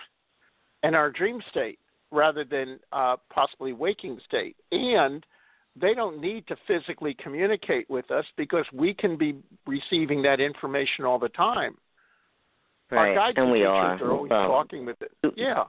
and 0.83 0.95
our 0.95 1.11
dream 1.11 1.41
state 1.49 1.79
rather 2.11 2.45
than 2.45 2.79
uh, 2.93 3.17
possibly 3.29 3.73
waking 3.73 4.19
state. 4.25 4.55
And 4.71 5.25
they 5.75 5.93
don't 5.93 6.21
need 6.21 6.47
to 6.47 6.55
physically 6.65 7.13
communicate 7.21 7.89
with 7.89 8.09
us 8.09 8.25
because 8.37 8.65
we 8.71 8.93
can 8.93 9.17
be 9.17 9.35
receiving 9.67 10.21
that 10.21 10.39
information 10.39 11.03
all 11.03 11.19
the 11.19 11.29
time. 11.29 11.75
Right, 12.91 13.17
Our 13.17 13.33
and 13.35 13.51
we 13.51 13.63
are. 13.63 13.95
are. 13.95 14.11
always 14.11 14.29
well, 14.29 14.47
talking 14.47 14.85
with 14.85 14.97
it. 15.01 15.11
Yeah. 15.35 15.63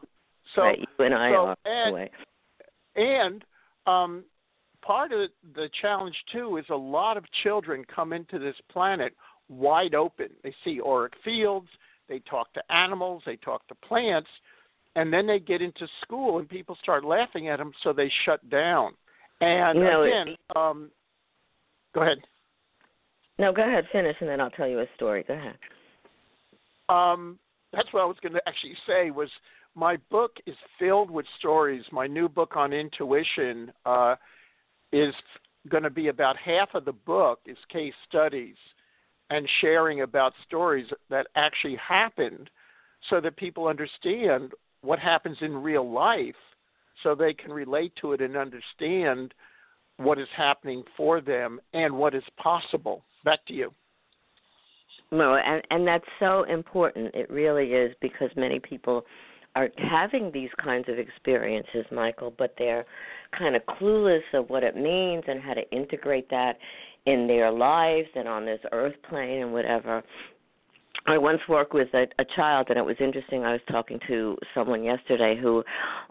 So, 0.54 0.62
right, 0.62 0.78
you 0.78 1.04
and 1.04 1.14
I 1.14 1.30
so, 1.30 1.36
are. 1.36 1.56
And, 1.64 2.10
and 2.94 3.44
um, 3.86 4.24
part 4.82 5.12
of 5.12 5.30
the 5.54 5.68
challenge 5.80 6.16
too 6.32 6.56
is 6.58 6.64
a 6.70 6.76
lot 6.76 7.16
of 7.16 7.24
children 7.42 7.84
come 7.92 8.12
into 8.12 8.38
this 8.38 8.54
planet 8.70 9.14
wide 9.48 9.94
open. 9.94 10.28
They 10.42 10.54
see 10.64 10.80
auric 10.80 11.14
fields, 11.24 11.68
they 12.08 12.20
talk 12.20 12.52
to 12.54 12.62
animals, 12.72 13.22
they 13.26 13.36
talk 13.36 13.66
to 13.68 13.74
plants, 13.76 14.28
and 14.94 15.12
then 15.12 15.26
they 15.26 15.38
get 15.38 15.62
into 15.62 15.88
school 16.02 16.38
and 16.38 16.48
people 16.48 16.76
start 16.82 17.04
laughing 17.04 17.48
at 17.48 17.58
them, 17.58 17.72
so 17.82 17.92
they 17.92 18.10
shut 18.24 18.48
down. 18.50 18.92
And 19.40 19.78
you 19.78 19.84
know, 19.84 20.02
again, 20.02 20.36
um, 20.54 20.90
go 21.94 22.02
ahead. 22.02 22.18
No, 23.38 23.52
go 23.52 23.62
ahead, 23.62 23.84
finish, 23.92 24.16
and 24.20 24.28
then 24.28 24.40
I'll 24.40 24.50
tell 24.50 24.68
you 24.68 24.80
a 24.80 24.86
story. 24.96 25.24
Go 25.26 25.34
ahead. 25.34 25.56
Um, 26.88 27.38
that's 27.72 27.92
what 27.92 28.02
I 28.02 28.06
was 28.06 28.16
going 28.22 28.32
to 28.34 28.48
actually 28.48 28.76
say 28.86 29.10
was 29.10 29.28
my 29.74 29.98
book 30.10 30.36
is 30.46 30.56
filled 30.78 31.10
with 31.10 31.26
stories. 31.38 31.84
My 31.92 32.06
new 32.06 32.28
book 32.28 32.56
on 32.56 32.72
intuition 32.72 33.72
uh, 33.84 34.16
is 34.92 35.14
going 35.68 35.82
to 35.82 35.90
be 35.90 36.08
about 36.08 36.36
half 36.36 36.74
of 36.74 36.84
the 36.84 36.92
book 36.92 37.40
is 37.44 37.58
case 37.70 37.94
studies 38.08 38.56
and 39.30 39.48
sharing 39.60 40.02
about 40.02 40.32
stories 40.46 40.86
that 41.10 41.26
actually 41.34 41.76
happened 41.76 42.48
so 43.10 43.20
that 43.20 43.36
people 43.36 43.66
understand 43.66 44.52
what 44.82 44.98
happens 44.98 45.36
in 45.40 45.62
real 45.62 45.90
life 45.90 46.34
so 47.02 47.14
they 47.14 47.34
can 47.34 47.52
relate 47.52 47.92
to 48.00 48.12
it 48.12 48.20
and 48.20 48.36
understand 48.36 49.34
what 49.98 50.18
is 50.18 50.28
happening 50.36 50.82
for 50.96 51.20
them 51.20 51.60
and 51.72 51.92
what 51.92 52.14
is 52.14 52.22
possible. 52.36 53.04
Back 53.24 53.44
to 53.46 53.52
you. 53.52 53.72
No, 55.12 55.36
and 55.36 55.62
and 55.70 55.86
that's 55.86 56.04
so 56.18 56.44
important. 56.44 57.14
It 57.14 57.30
really 57.30 57.72
is 57.72 57.94
because 58.00 58.30
many 58.36 58.58
people 58.58 59.04
are 59.54 59.68
having 59.78 60.30
these 60.32 60.50
kinds 60.62 60.88
of 60.88 60.98
experiences, 60.98 61.86
Michael, 61.90 62.34
but 62.36 62.54
they're 62.58 62.84
kind 63.36 63.56
of 63.56 63.62
clueless 63.62 64.20
of 64.34 64.50
what 64.50 64.62
it 64.62 64.76
means 64.76 65.24
and 65.26 65.40
how 65.40 65.54
to 65.54 65.68
integrate 65.70 66.28
that 66.30 66.58
in 67.06 67.26
their 67.26 67.50
lives 67.50 68.08
and 68.14 68.28
on 68.28 68.44
this 68.44 68.60
earth 68.72 68.94
plane 69.08 69.42
and 69.42 69.52
whatever. 69.52 70.02
I 71.06 71.16
once 71.18 71.40
worked 71.48 71.72
with 71.72 71.88
a, 71.94 72.06
a 72.18 72.24
child, 72.34 72.66
and 72.68 72.78
it 72.78 72.84
was 72.84 72.96
interesting. 72.98 73.44
I 73.44 73.52
was 73.52 73.60
talking 73.70 74.00
to 74.08 74.36
someone 74.54 74.82
yesterday 74.82 75.38
who 75.40 75.62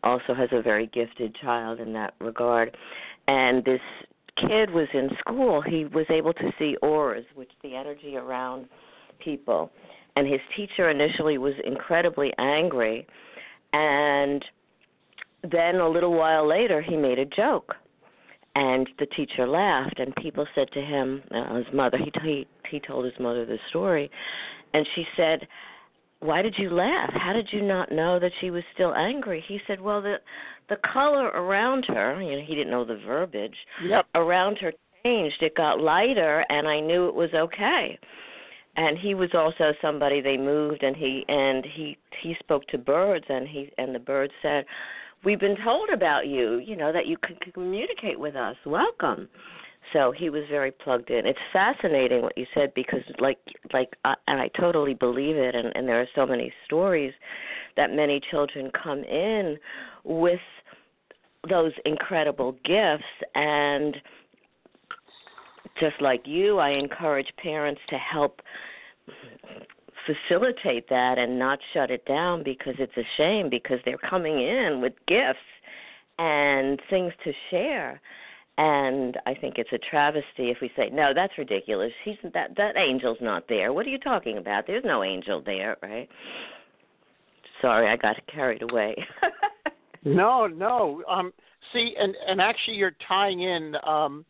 also 0.04 0.34
has 0.34 0.50
a 0.54 0.62
very 0.62 0.88
gifted 0.88 1.36
child 1.42 1.82
in 1.82 1.92
that 1.94 2.14
regard. 2.20 2.76
And 3.28 3.64
this 3.66 3.82
kid 4.36 4.70
was 4.72 4.88
in 4.94 5.10
school. 5.20 5.62
He 5.62 5.86
was 5.86 6.06
able 6.10 6.34
to 6.34 6.52
see 6.58 6.76
auras, 6.82 7.26
which 7.36 7.52
the 7.64 7.76
energy 7.76 8.18
around 8.18 8.68
people. 9.20 9.72
And 10.16 10.28
his 10.28 10.40
teacher 10.56 10.90
initially 10.90 11.38
was 11.38 11.54
incredibly 11.66 12.34
angry. 12.38 13.06
And 13.74 14.44
then 15.50 15.76
a 15.76 15.90
little 15.90 16.14
while 16.14 16.48
later, 16.48 16.82
he 16.82 16.96
made 16.96 17.20
a 17.20 17.26
joke 17.26 17.76
and 18.56 18.90
the 19.00 19.06
teacher 19.06 19.48
laughed 19.48 20.00
and 20.00 20.16
people 20.16 20.48
said 20.56 20.72
to 20.72 20.82
him 20.82 21.22
uh, 21.32 21.56
his 21.56 21.66
mother 21.74 21.98
he, 21.98 22.12
he 22.24 22.48
he 22.70 22.80
told 22.80 23.06
his 23.06 23.14
mother 23.20 23.46
the 23.46 23.58
story 23.70 24.10
and 24.74 24.88
she 24.96 25.06
said 25.16 25.46
why 26.26 26.42
did 26.42 26.56
you 26.58 26.70
laugh 26.70 27.12
how 27.14 27.34
did 27.34 27.48
you 27.52 27.62
not 27.62 27.92
know 27.92 28.20
that 28.20 28.32
she 28.42 28.52
was 28.52 28.64
still 28.74 28.94
angry 28.96 29.44
he 29.48 29.60
said 29.68 29.80
well 29.80 30.02
the 30.02 30.16
the 30.70 30.78
color 30.92 31.28
around 31.28 31.86
her 31.88 32.22
you 32.22 32.36
know 32.36 32.44
he 32.46 32.56
didn't 32.56 32.72
know 32.72 32.86
the 32.86 33.00
verbiage 33.06 33.56
yep. 33.84 34.06
around 34.16 34.58
her 34.58 34.74
changed 35.04 35.42
it 35.42 35.56
got 35.56 35.80
lighter 35.80 36.46
and 36.50 36.68
i 36.68 36.80
knew 36.80 37.08
it 37.08 37.16
was 37.16 37.30
okay 37.34 37.98
and 38.78 38.98
he 38.98 39.14
was 39.14 39.30
also 39.34 39.74
somebody 39.82 40.20
they 40.20 40.38
moved 40.38 40.84
and 40.84 40.96
he 40.96 41.24
and 41.28 41.66
he 41.76 41.98
he 42.22 42.36
spoke 42.40 42.66
to 42.68 42.78
birds 42.78 43.26
and 43.30 43.48
he 43.48 43.70
and 43.78 43.94
the 43.94 44.00
birds 44.00 44.34
said 44.42 44.66
we've 45.26 45.40
been 45.40 45.58
told 45.64 45.90
about 45.90 46.28
you, 46.28 46.60
you 46.60 46.78
know, 46.78 46.94
that 46.94 47.08
you 47.08 47.18
can 47.18 47.36
communicate 47.52 48.18
with 48.18 48.36
us. 48.36 48.56
Welcome. 48.66 49.28
So 49.94 50.12
he 50.12 50.30
was 50.30 50.44
very 50.50 50.72
plugged 50.72 51.10
in. 51.10 51.26
It's 51.26 51.40
fascinating 51.54 52.22
what 52.22 52.38
you 52.38 52.46
said 52.54 52.74
because, 52.74 53.02
like, 53.20 53.40
like, 53.74 53.96
I, 54.04 54.16
and 54.28 54.40
I 54.40 54.50
totally 54.60 54.94
believe 54.94 55.36
it. 55.36 55.56
And, 55.56 55.72
and 55.76 55.88
there 55.88 56.02
are 56.02 56.08
so 56.16 56.26
many 56.26 56.52
stories 56.66 57.14
that 57.78 57.92
many 57.94 58.20
children 58.32 58.72
come 58.72 59.04
in 59.04 59.58
with 60.04 60.40
those 61.50 61.72
incredible 61.86 62.54
gifts, 62.66 63.04
and 63.36 63.96
just 65.80 66.02
like 66.02 66.22
you, 66.26 66.58
I 66.58 66.72
encourage 66.72 67.28
parents 67.38 67.82
to 67.90 67.98
help 67.98 68.42
facilitate 70.06 70.88
that 70.90 71.18
and 71.18 71.38
not 71.38 71.60
shut 71.74 71.92
it 71.92 72.06
down 72.06 72.44
because 72.44 72.76
it's 72.80 72.96
a 72.98 73.04
shame 73.18 73.50
because 73.50 73.80
they're 73.86 73.98
coming 73.98 74.40
in 74.40 74.80
with 74.82 74.94
gifts 75.08 75.40
and 76.18 76.80
things 76.90 77.12
to 77.24 77.34
share 77.50 78.02
and 78.58 79.18
I 79.26 79.34
think 79.34 79.56
it's 79.58 79.72
a 79.74 79.78
travesty 79.90 80.50
if 80.50 80.58
we 80.62 80.72
say 80.76 80.90
no 80.92 81.14
that's 81.14 81.38
ridiculous. 81.38 81.92
He's 82.04 82.16
that 82.34 82.56
that 82.58 82.78
angel's 82.78 83.18
not 83.22 83.48
there. 83.48 83.74
What 83.74 83.86
are 83.86 83.90
you 83.90 84.00
talking 84.00 84.38
about? 84.38 84.66
There's 84.68 84.86
no 84.86 85.04
angel 85.04 85.42
there 85.46 85.78
right? 85.82 86.10
Sorry 87.62 87.90
I 87.90 87.96
got 87.98 88.16
carried 88.28 88.62
away. 88.62 88.96
No 90.08 90.46
no 90.46 91.02
um 91.10 91.34
see 91.74 91.96
and 92.00 92.16
and 92.28 92.40
actually 92.40 92.78
you're 92.78 92.96
tying 93.08 93.42
in 93.42 93.76
um 93.88 94.24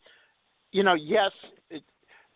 you 0.72 0.84
know 0.84 0.94
yes 0.94 1.32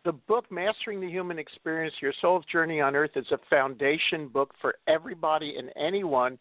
the 0.06 0.12
book 0.14 0.46
Mastering 0.52 1.02
the 1.02 1.10
Human 1.10 1.40
Experience 1.40 1.94
Your 2.02 2.14
Soul's 2.22 2.46
Journey 2.52 2.80
on 2.82 2.96
Earth 2.96 3.12
is 3.16 3.26
a 3.32 3.40
foundation 3.50 4.28
book 4.28 4.54
for 4.62 4.76
everybody 4.88 5.56
and 5.58 5.72
anyone 5.76 6.38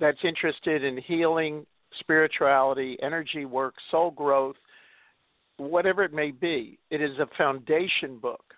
that's 0.00 0.18
interested 0.24 0.82
in 0.82 0.96
healing, 0.96 1.66
spirituality, 2.00 2.96
energy 3.02 3.44
work, 3.44 3.74
soul 3.90 4.10
growth, 4.10 4.56
whatever 5.56 6.02
it 6.02 6.12
may 6.12 6.30
be. 6.30 6.78
It 6.90 7.00
is 7.00 7.18
a 7.18 7.28
foundation 7.36 8.18
book, 8.18 8.54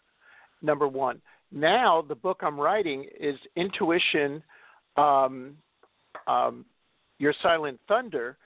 number 0.63 0.89
one. 0.89 1.21
Now, 1.53 2.05
the 2.07 2.15
book 2.15 2.41
I'm 2.43 2.59
writing 2.59 3.07
is 3.19 3.37
Intuition, 3.57 4.43
um, 4.97 5.57
um, 6.27 6.65
Your 7.19 7.35
Silent 7.43 7.79
Thunder. 7.87 8.37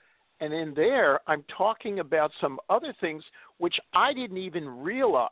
And 0.41 0.53
in 0.53 0.73
there, 0.73 1.19
I'm 1.27 1.43
talking 1.55 1.99
about 1.99 2.31
some 2.39 2.59
other 2.69 2.93
things 3.01 3.23
which 3.57 3.75
I 3.93 4.13
didn't 4.13 4.37
even 4.37 4.67
realize 4.67 5.29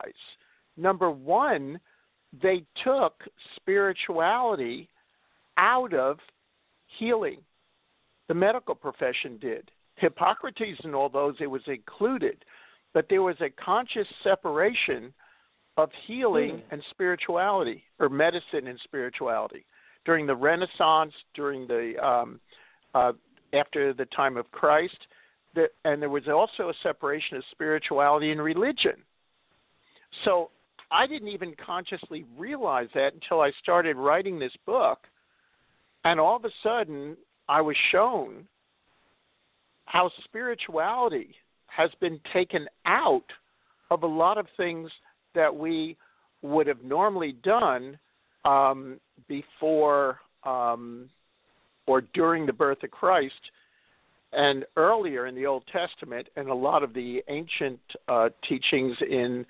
Number 0.77 1.09
one, 1.09 1.79
they 2.41 2.63
took 2.83 3.23
spirituality 3.55 4.87
out 5.57 5.93
of 5.93 6.19
healing. 6.99 7.39
The 8.27 8.35
medical 8.35 8.75
profession 8.75 9.37
did. 9.39 9.71
Hippocrates 9.95 10.79
and 10.83 10.93
all 10.93 11.09
those, 11.09 11.35
it 11.39 11.47
was 11.47 11.63
included. 11.65 12.45
But 12.97 13.05
there 13.11 13.21
was 13.21 13.35
a 13.41 13.49
conscious 13.63 14.07
separation 14.23 15.13
of 15.77 15.91
healing 16.07 16.53
mm. 16.53 16.61
and 16.71 16.81
spirituality, 16.89 17.83
or 17.99 18.09
medicine 18.09 18.65
and 18.65 18.79
spirituality. 18.83 19.67
During 20.03 20.25
the 20.25 20.35
Renaissance, 20.35 21.13
during 21.35 21.67
the 21.67 21.93
um, 22.03 22.39
uh, 22.95 23.11
after 23.53 23.93
the 23.93 24.05
time 24.05 24.35
of 24.35 24.49
Christ, 24.49 24.97
the, 25.53 25.67
and 25.85 26.01
there 26.01 26.09
was 26.09 26.27
also 26.27 26.69
a 26.69 26.73
separation 26.81 27.37
of 27.37 27.43
spirituality 27.51 28.31
and 28.31 28.41
religion. 28.41 28.95
So 30.25 30.49
I 30.89 31.05
didn't 31.05 31.27
even 31.27 31.53
consciously 31.63 32.25
realize 32.35 32.87
that 32.95 33.13
until 33.13 33.41
I 33.41 33.51
started 33.61 33.95
writing 33.95 34.39
this 34.39 34.53
book. 34.65 35.01
And 36.03 36.19
all 36.19 36.37
of 36.37 36.45
a 36.45 36.51
sudden, 36.63 37.15
I 37.47 37.61
was 37.61 37.75
shown 37.91 38.47
how 39.85 40.09
spirituality 40.23 41.35
has 41.67 41.89
been 41.99 42.19
taken 42.33 42.67
out 42.85 43.25
of 43.91 44.03
a 44.03 44.07
lot 44.07 44.37
of 44.37 44.47
things 44.57 44.89
that 45.35 45.55
we 45.55 45.95
would 46.41 46.67
have 46.67 46.83
normally 46.83 47.33
done 47.43 47.97
um, 48.45 48.99
before 49.27 50.19
um, 50.43 51.09
or 51.85 52.01
during 52.13 52.45
the 52.45 52.53
birth 52.53 52.83
of 52.83 52.91
Christ 52.91 53.33
and 54.33 54.65
earlier 54.75 55.27
in 55.27 55.35
the 55.35 55.45
Old 55.45 55.63
Testament, 55.71 56.27
and 56.35 56.49
a 56.49 56.53
lot 56.53 56.83
of 56.83 56.93
the 56.93 57.23
ancient 57.29 57.79
uh, 58.07 58.29
teachings 58.47 58.95
in 59.09 59.45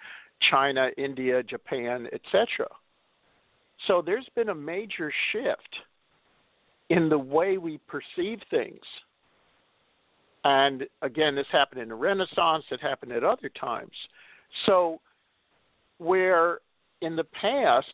China, 0.51 0.89
India, 0.97 1.41
Japan, 1.41 2.08
etc. 2.13 2.67
So 3.88 4.03
there's 4.06 4.27
been 4.36 4.49
a 4.49 4.56
major 4.56 5.12
shift 5.32 5.75
in 6.89 7.10
the 7.10 7.17
way 7.17 7.58
we 7.58 7.80
perceive 7.88 8.39
things. 8.49 8.82
And 10.48 10.86
again, 11.02 11.36
this 11.36 11.46
happened 11.52 11.82
in 11.82 11.90
the 11.90 11.96
Renaissance, 11.96 12.64
it 12.72 12.80
happened 12.80 13.12
at 13.12 13.22
other 13.22 13.50
times. 13.50 13.92
So, 14.66 15.02
where 15.98 16.60
in 17.02 17.18
the 17.18 17.26
past, 17.26 17.92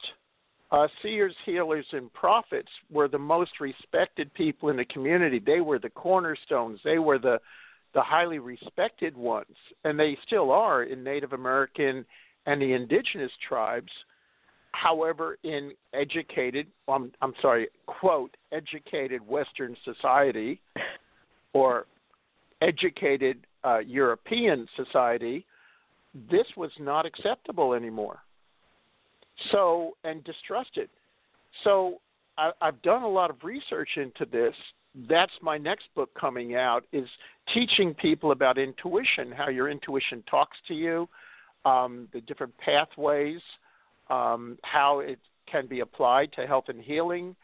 uh, 0.72 0.88
seers, 1.02 1.34
healers, 1.48 1.88
and 1.94 2.14
prophets 2.14 2.70
were 2.92 3.08
the 3.08 3.18
most 3.18 3.60
respected 3.60 4.32
people 4.36 4.70
in 4.70 4.78
the 4.78 4.86
community, 4.86 5.42
they 5.44 5.62
were 5.62 5.80
the 5.80 5.90
cornerstones, 5.90 6.80
they 6.84 7.00
were 7.00 7.18
the, 7.18 7.40
the 7.96 8.02
highly 8.04 8.38
respected 8.38 9.18
ones, 9.18 9.56
and 9.84 10.00
they 10.00 10.16
still 10.24 10.52
are 10.52 10.84
in 10.84 11.04
Native 11.04 11.34
American 11.34 12.06
and 12.46 12.62
the 12.62 12.74
indigenous 12.74 13.32
tribes. 13.48 13.92
However, 14.74 15.40
in 15.42 15.72
educated, 15.96 16.68
I'm, 16.88 17.14
I'm 17.20 17.34
sorry, 17.42 17.70
quote, 17.88 18.38
educated 18.52 19.28
Western 19.28 19.76
society 19.84 20.62
or 21.54 21.88
educated 22.64 23.46
uh, 23.64 23.80
European 23.80 24.68
society, 24.76 25.46
this 26.32 26.48
was 26.56 26.72
not 26.80 27.06
acceptable 27.06 27.74
anymore. 27.74 28.20
So, 29.52 29.98
and 30.04 30.24
distrusted. 30.24 30.90
So, 31.64 32.00
I, 32.38 32.52
I've 32.62 32.82
done 32.82 33.04
a 33.04 33.08
lot 33.08 33.30
of 33.30 33.38
research 33.44 33.90
into 33.98 34.26
this. 34.26 34.56
That's 35.10 35.32
my 35.42 35.58
next 35.58 35.86
book 35.96 36.10
coming 36.20 36.56
out 36.56 36.84
is 36.92 37.08
teaching 37.54 37.94
people 37.96 38.32
about 38.32 38.58
intuition, 38.58 39.32
how 39.32 39.50
your 39.50 39.70
intuition 39.70 40.24
talks 40.30 40.58
to 40.68 40.74
you, 40.74 41.10
um, 41.66 42.08
the 42.14 42.22
different 42.22 42.54
pathways, 42.58 43.42
um, 44.10 44.58
how 44.64 45.00
it 45.00 45.20
can 45.52 45.68
be 45.68 45.80
applied 45.80 46.32
to 46.34 46.46
health 46.46 46.66
and 46.68 46.82
healing, 46.82 47.36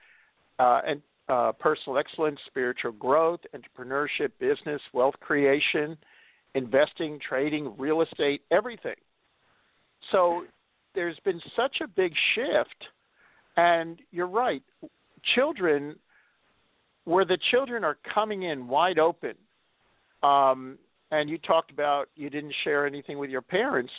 uh, 0.59 0.81
and 0.85 1.01
uh, 1.29 1.51
personal 1.53 1.97
excellence, 1.97 2.39
spiritual 2.47 2.91
growth, 2.93 3.39
entrepreneurship, 3.55 4.31
business, 4.39 4.81
wealth 4.93 5.15
creation, 5.21 5.97
investing, 6.55 7.19
trading, 7.27 7.73
real 7.77 8.01
estate, 8.01 8.41
everything. 8.51 8.95
So 10.11 10.43
there's 10.95 11.19
been 11.23 11.41
such 11.55 11.77
a 11.83 11.87
big 11.87 12.13
shift, 12.35 12.85
and 13.57 13.99
you're 14.11 14.27
right. 14.27 14.63
Children, 15.35 15.95
where 17.05 17.25
the 17.25 17.37
children 17.51 17.83
are 17.83 17.97
coming 18.13 18.43
in 18.43 18.67
wide 18.67 18.97
open, 18.97 19.35
um, 20.23 20.77
and 21.11 21.29
you 21.29 21.37
talked 21.37 21.71
about 21.71 22.09
you 22.15 22.29
didn't 22.29 22.53
share 22.63 22.85
anything 22.85 23.17
with 23.19 23.29
your 23.29 23.41
parents. 23.41 23.91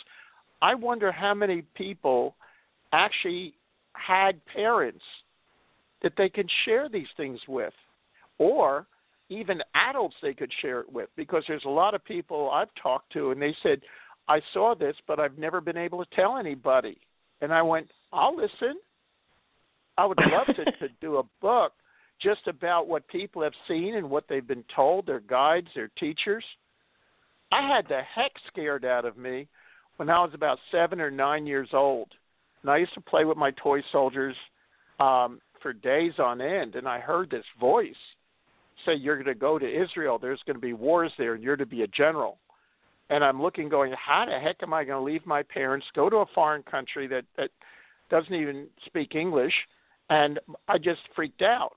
I 0.61 0.75
wonder 0.75 1.11
how 1.11 1.33
many 1.33 1.63
people 1.75 2.35
actually 2.91 3.53
had 3.93 4.39
parents 4.45 5.03
that 6.01 6.13
they 6.17 6.29
could 6.29 6.49
share 6.65 6.89
these 6.89 7.07
things 7.17 7.39
with, 7.47 7.73
or 8.37 8.87
even 9.29 9.61
adults 9.75 10.15
they 10.21 10.33
could 10.33 10.51
share 10.61 10.79
it 10.81 10.91
with. 10.91 11.09
Because 11.15 11.43
there's 11.47 11.65
a 11.65 11.69
lot 11.69 11.93
of 11.93 12.03
people 12.03 12.49
I've 12.51 12.73
talked 12.81 13.11
to, 13.13 13.31
and 13.31 13.41
they 13.41 13.55
said, 13.63 13.81
I 14.27 14.41
saw 14.53 14.75
this, 14.75 14.95
but 15.07 15.19
I've 15.19 15.37
never 15.37 15.61
been 15.61 15.77
able 15.77 16.03
to 16.03 16.15
tell 16.15 16.37
anybody. 16.37 16.97
And 17.41 17.53
I 17.53 17.61
went, 17.61 17.89
I'll 18.13 18.35
listen. 18.35 18.75
I 19.97 20.05
would 20.05 20.19
love 20.31 20.55
to, 20.55 20.65
to 20.65 20.93
do 21.01 21.17
a 21.17 21.23
book 21.41 21.73
just 22.21 22.47
about 22.47 22.87
what 22.87 23.07
people 23.07 23.41
have 23.41 23.53
seen 23.67 23.95
and 23.95 24.09
what 24.09 24.25
they've 24.29 24.47
been 24.47 24.63
told, 24.75 25.05
their 25.05 25.21
guides, 25.21 25.67
their 25.75 25.89
teachers. 25.99 26.43
I 27.51 27.67
had 27.67 27.87
the 27.87 28.01
heck 28.15 28.31
scared 28.47 28.85
out 28.85 29.05
of 29.05 29.17
me 29.17 29.47
when 29.97 30.09
I 30.09 30.19
was 30.19 30.31
about 30.33 30.59
seven 30.71 31.01
or 31.01 31.11
nine 31.11 31.45
years 31.45 31.69
old. 31.73 32.09
And 32.61 32.71
I 32.71 32.77
used 32.77 32.93
to 32.93 33.01
play 33.01 33.25
with 33.25 33.37
my 33.37 33.51
toy 33.51 33.81
soldiers 33.91 34.35
um, 34.99 35.41
for 35.61 35.73
days 35.73 36.13
on 36.19 36.41
end, 36.41 36.75
and 36.75 36.87
I 36.87 36.99
heard 36.99 37.29
this 37.29 37.45
voice 37.59 37.95
say, 38.85 38.95
You're 38.95 39.15
going 39.15 39.27
to 39.27 39.35
go 39.35 39.59
to 39.59 39.83
Israel. 39.83 40.17
There's 40.19 40.41
going 40.45 40.55
to 40.55 40.61
be 40.61 40.73
wars 40.73 41.11
there, 41.17 41.33
and 41.33 41.43
you're 41.43 41.57
to 41.57 41.65
be 41.65 41.83
a 41.83 41.87
general. 41.87 42.37
And 43.09 43.23
I'm 43.23 43.41
looking, 43.41 43.69
going, 43.69 43.93
How 43.93 44.25
the 44.25 44.39
heck 44.39 44.57
am 44.63 44.73
I 44.73 44.83
going 44.83 44.99
to 44.99 45.11
leave 45.11 45.25
my 45.25 45.43
parents, 45.43 45.85
go 45.95 46.09
to 46.09 46.17
a 46.17 46.25
foreign 46.33 46.63
country 46.63 47.07
that, 47.07 47.25
that 47.37 47.49
doesn't 48.09 48.33
even 48.33 48.67
speak 48.85 49.15
English? 49.15 49.53
And 50.09 50.39
I 50.67 50.77
just 50.77 51.01
freaked 51.15 51.41
out. 51.41 51.71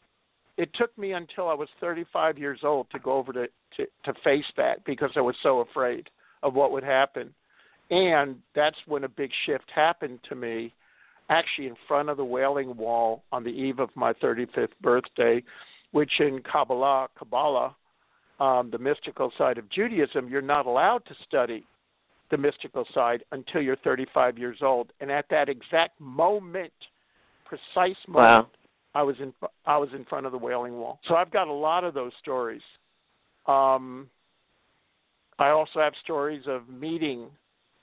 It 0.56 0.70
took 0.74 0.96
me 0.96 1.12
until 1.12 1.48
I 1.48 1.54
was 1.54 1.68
35 1.80 2.38
years 2.38 2.60
old 2.62 2.88
to 2.90 2.98
go 2.98 3.12
over 3.12 3.32
to, 3.32 3.46
to, 3.76 3.86
to 4.04 4.14
face 4.22 4.44
that 4.56 4.84
because 4.84 5.10
I 5.16 5.20
was 5.20 5.34
so 5.42 5.60
afraid 5.60 6.08
of 6.42 6.54
what 6.54 6.70
would 6.72 6.84
happen. 6.84 7.34
And 7.90 8.36
that's 8.54 8.76
when 8.86 9.04
a 9.04 9.08
big 9.08 9.30
shift 9.46 9.70
happened 9.74 10.20
to 10.28 10.34
me, 10.34 10.72
actually 11.28 11.66
in 11.66 11.76
front 11.88 12.08
of 12.08 12.16
the 12.16 12.24
Wailing 12.24 12.76
Wall 12.76 13.22
on 13.32 13.44
the 13.44 13.50
eve 13.50 13.78
of 13.78 13.90
my 13.94 14.12
35th 14.14 14.68
birthday, 14.82 15.42
which 15.92 16.20
in 16.20 16.40
Kabbalah, 16.40 17.08
Kabbalah, 17.18 17.74
um, 18.40 18.70
the 18.70 18.78
mystical 18.78 19.32
side 19.38 19.58
of 19.58 19.68
Judaism, 19.70 20.28
you're 20.28 20.42
not 20.42 20.66
allowed 20.66 21.04
to 21.06 21.14
study 21.26 21.64
the 22.30 22.36
mystical 22.36 22.84
side 22.92 23.22
until 23.32 23.62
you're 23.62 23.76
35 23.76 24.38
years 24.38 24.58
old. 24.60 24.92
And 25.00 25.10
at 25.10 25.26
that 25.30 25.48
exact 25.48 26.00
moment, 26.00 26.72
precise 27.44 27.96
moment, 28.08 28.48
wow. 28.48 28.48
I 28.94 29.02
was 29.02 29.16
in 29.20 29.32
I 29.66 29.76
was 29.76 29.90
in 29.94 30.04
front 30.04 30.26
of 30.26 30.32
the 30.32 30.38
Wailing 30.38 30.74
Wall. 30.74 31.00
So 31.08 31.14
I've 31.14 31.30
got 31.30 31.48
a 31.48 31.52
lot 31.52 31.84
of 31.84 31.94
those 31.94 32.12
stories. 32.20 32.62
Um, 33.46 34.08
I 35.38 35.50
also 35.50 35.80
have 35.80 35.92
stories 36.02 36.42
of 36.46 36.68
meeting 36.68 37.26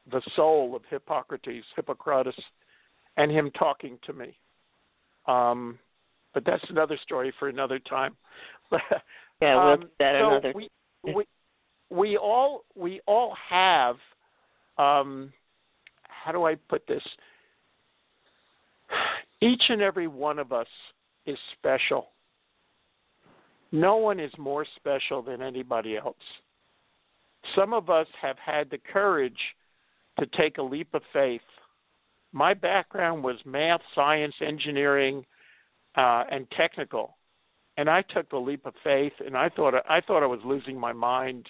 the 0.09 0.21
soul 0.35 0.75
of 0.75 0.83
Hippocrates, 0.89 1.65
Hippocrates, 1.75 2.35
and 3.17 3.31
him 3.31 3.51
talking 3.51 3.97
to 4.05 4.13
me. 4.13 4.37
Um, 5.27 5.77
but 6.33 6.45
that's 6.45 6.63
another 6.69 6.97
story 7.03 7.33
for 7.39 7.49
another 7.49 7.79
time. 7.79 8.15
yeah, 9.41 9.55
we'll 9.55 9.73
um, 9.73 9.89
that 9.99 10.15
so 10.19 10.27
another. 10.29 10.53
We, 10.55 10.69
we 11.15 11.25
we 11.89 12.17
all 12.17 12.63
we 12.75 13.01
all 13.05 13.35
have. 13.49 13.97
Um, 14.77 15.31
how 16.03 16.31
do 16.31 16.45
I 16.45 16.55
put 16.55 16.85
this? 16.87 17.03
Each 19.41 19.63
and 19.69 19.81
every 19.81 20.07
one 20.07 20.39
of 20.39 20.51
us 20.51 20.67
is 21.25 21.37
special. 21.57 22.07
No 23.71 23.97
one 23.97 24.19
is 24.19 24.31
more 24.37 24.65
special 24.75 25.21
than 25.21 25.41
anybody 25.41 25.97
else. 25.97 26.15
Some 27.55 27.73
of 27.73 27.89
us 27.89 28.07
have 28.21 28.37
had 28.37 28.69
the 28.69 28.77
courage 28.77 29.39
to 30.19 30.25
take 30.37 30.57
a 30.57 30.61
leap 30.61 30.93
of 30.93 31.01
faith. 31.13 31.41
My 32.33 32.53
background 32.53 33.23
was 33.23 33.37
math, 33.45 33.81
science, 33.93 34.35
engineering, 34.41 35.25
uh, 35.95 36.23
and 36.31 36.49
technical, 36.51 37.17
and 37.77 37.89
I 37.89 38.01
took 38.03 38.29
the 38.29 38.37
leap 38.37 38.65
of 38.65 38.73
faith, 38.83 39.13
and 39.25 39.35
I 39.35 39.49
thought 39.49 39.73
I 39.89 39.99
thought 40.01 40.23
I 40.23 40.27
was 40.27 40.39
losing 40.45 40.79
my 40.79 40.93
mind. 40.93 41.47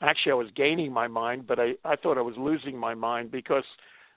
Actually, 0.00 0.32
I 0.32 0.36
was 0.36 0.50
gaining 0.54 0.92
my 0.92 1.08
mind, 1.08 1.46
but 1.46 1.58
I, 1.58 1.74
I 1.84 1.96
thought 1.96 2.18
I 2.18 2.22
was 2.22 2.36
losing 2.36 2.76
my 2.76 2.94
mind 2.94 3.30
because 3.30 3.64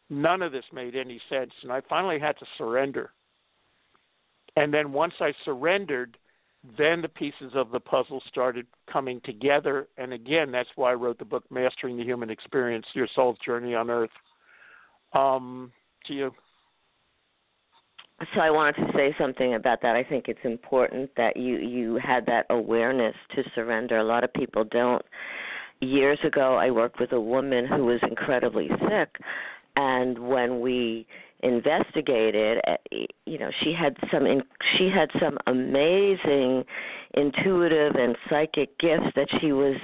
none 0.10 0.42
of 0.42 0.52
this 0.52 0.66
made 0.72 0.96
any 0.96 1.20
sense, 1.30 1.52
and 1.64 1.72
I 1.72 1.82
finally 1.90 2.20
had 2.20 2.38
to 2.40 2.46
surrender. 2.58 3.12
And 4.56 4.74
then 4.74 4.92
once 4.92 5.14
I 5.20 5.34
surrendered, 5.46 6.18
then 6.78 7.02
the 7.02 7.08
pieces 7.08 7.52
of 7.54 7.72
the 7.72 7.80
puzzle 7.80 8.22
started 8.28 8.66
coming 8.92 9.22
together. 9.24 9.88
And 9.98 10.14
again, 10.14 10.52
that's 10.52 10.70
why 10.76 10.92
I 10.92 10.96
wrote 10.96 11.20
the 11.20 11.26
book 11.26 11.44
Mastering 11.52 11.98
the 11.98 12.04
Human 12.04 12.30
Experience 12.30 12.86
Your 12.94 13.08
Soul's 13.16 13.38
Journey 13.46 13.76
on 13.76 13.90
Earth. 13.90 14.10
Um, 15.14 15.72
to 16.08 16.14
you. 16.14 16.32
So 18.34 18.42
I 18.42 18.50
wanted 18.50 18.76
to 18.78 18.92
say 18.96 19.16
something 19.20 19.54
about 19.54 19.82
that. 19.84 19.96
I 19.96 20.04
think 20.04 20.26
it's 20.28 20.40
important 20.44 21.12
that 21.18 21.38
you 21.38 21.58
you 21.58 21.96
had 21.98 22.26
that 22.26 22.48
awareness 22.50 23.16
to 23.36 23.44
surrender. 23.54 23.98
A 23.98 24.04
lot 24.04 24.24
of 24.24 24.34
people 24.34 24.64
don't. 24.64 25.04
Years 25.82 26.18
ago, 26.24 26.56
I 26.56 26.72
worked 26.72 27.00
with 27.00 27.12
a 27.12 27.22
woman 27.22 27.68
who 27.68 27.86
was 27.86 28.00
incredibly 28.02 28.70
sick, 28.90 29.10
and 29.76 30.18
when 30.18 30.62
we 30.62 31.06
investigated 31.44 32.60
eh, 32.66 33.06
you 33.26 33.38
know 33.38 33.52
she 33.64 33.72
had 33.72 33.96
some 34.12 34.26
in, 34.26 34.42
she 34.78 34.90
had 34.90 35.10
some 35.20 35.38
amazing 35.46 36.64
intuitive 37.14 37.94
and 37.96 38.18
psychic 38.28 38.78
gifts 38.80 39.06
that 39.16 39.28
she 39.40 39.52
was 39.52 39.76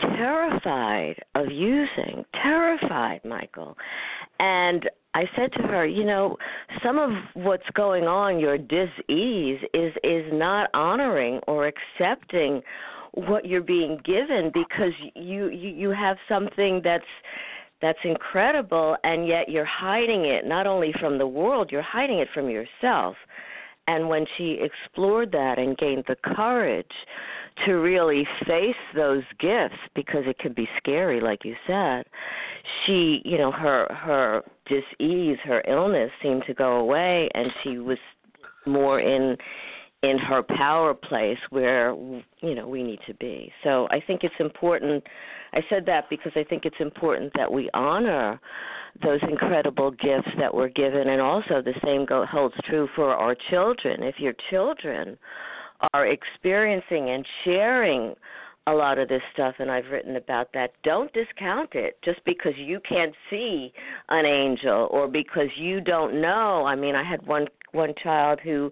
terrified 0.00 1.14
of 1.34 1.50
using 1.50 2.24
terrified 2.42 3.20
michael 3.24 3.76
and 4.38 4.90
i 5.14 5.24
said 5.36 5.52
to 5.52 5.62
her 5.62 5.86
you 5.86 6.04
know 6.04 6.36
some 6.82 6.98
of 6.98 7.10
what's 7.34 7.68
going 7.74 8.04
on 8.04 8.38
your 8.38 8.58
dis-ease 8.58 9.60
is 9.74 9.92
is 10.04 10.24
not 10.32 10.70
honoring 10.74 11.38
or 11.46 11.66
accepting 11.66 12.62
what 13.14 13.44
you're 13.44 13.62
being 13.62 13.98
given 14.04 14.50
because 14.54 14.92
you 15.14 15.48
you, 15.48 15.70
you 15.70 15.90
have 15.90 16.16
something 16.28 16.80
that's 16.82 17.04
that's 17.80 17.98
incredible 18.04 18.96
and 19.04 19.26
yet 19.26 19.48
you're 19.48 19.64
hiding 19.64 20.24
it 20.24 20.46
not 20.46 20.66
only 20.66 20.94
from 20.98 21.18
the 21.18 21.26
world 21.26 21.70
you're 21.70 21.82
hiding 21.82 22.18
it 22.18 22.28
from 22.32 22.48
yourself. 22.48 23.16
And 23.88 24.08
when 24.08 24.26
she 24.38 24.60
explored 24.62 25.32
that 25.32 25.58
and 25.58 25.76
gained 25.76 26.04
the 26.06 26.14
courage 26.36 26.86
to 27.66 27.72
really 27.72 28.24
face 28.46 28.76
those 28.94 29.24
gifts 29.40 29.74
because 29.96 30.22
it 30.26 30.38
can 30.38 30.52
be 30.52 30.68
scary 30.78 31.20
like 31.20 31.44
you 31.44 31.56
said 31.66 32.04
she 32.84 33.22
you 33.24 33.38
know 33.38 33.50
her 33.50 33.86
her 33.92 34.42
dis-ease 34.66 35.38
her 35.44 35.62
illness 35.68 36.10
seemed 36.22 36.42
to 36.46 36.54
go 36.54 36.76
away 36.76 37.28
and 37.34 37.50
she 37.62 37.78
was 37.78 37.98
more 38.66 39.00
in 39.00 39.36
in 40.02 40.18
her 40.18 40.42
power 40.42 40.94
place 40.94 41.38
where 41.50 41.94
you 42.40 42.54
know 42.54 42.66
we 42.66 42.82
need 42.82 43.00
to 43.06 43.14
be 43.14 43.52
so 43.62 43.88
i 43.90 44.00
think 44.00 44.22
it's 44.24 44.34
important 44.38 45.02
I 45.52 45.60
said 45.68 45.84
that 45.86 46.08
because 46.08 46.32
I 46.34 46.44
think 46.44 46.64
it's 46.64 46.80
important 46.80 47.32
that 47.36 47.50
we 47.50 47.68
honor 47.74 48.40
those 49.02 49.20
incredible 49.22 49.90
gifts 49.90 50.28
that 50.38 50.52
were 50.52 50.68
given, 50.68 51.08
and 51.08 51.20
also 51.20 51.62
the 51.62 51.74
same 51.84 52.04
go, 52.06 52.24
holds 52.26 52.54
true 52.64 52.88
for 52.94 53.14
our 53.14 53.36
children. 53.50 54.02
If 54.02 54.18
your 54.18 54.34
children 54.50 55.18
are 55.92 56.06
experiencing 56.06 57.10
and 57.10 57.26
sharing 57.44 58.14
a 58.66 58.72
lot 58.72 58.98
of 58.98 59.08
this 59.08 59.22
stuff, 59.32 59.56
and 59.58 59.70
I've 59.70 59.90
written 59.90 60.16
about 60.16 60.52
that, 60.54 60.72
don't 60.84 61.12
discount 61.12 61.70
it 61.74 61.98
just 62.04 62.24
because 62.24 62.52
you 62.56 62.80
can't 62.88 63.14
see 63.28 63.72
an 64.08 64.24
angel 64.24 64.88
or 64.90 65.08
because 65.08 65.48
you 65.56 65.80
don't 65.80 66.20
know. 66.20 66.64
I 66.64 66.76
mean, 66.76 66.94
I 66.94 67.02
had 67.02 67.26
one 67.26 67.46
one 67.72 67.94
child 68.02 68.38
who 68.44 68.70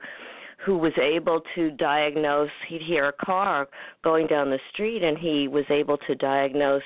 who 0.64 0.76
was 0.76 0.92
able 1.00 1.40
to 1.54 1.70
diagnose 1.72 2.50
he'd 2.68 2.82
hear 2.82 3.08
a 3.08 3.24
car 3.24 3.66
going 4.04 4.26
down 4.26 4.50
the 4.50 4.58
street 4.72 5.02
and 5.02 5.16
he 5.18 5.48
was 5.48 5.64
able 5.70 5.96
to 5.96 6.14
diagnose 6.14 6.82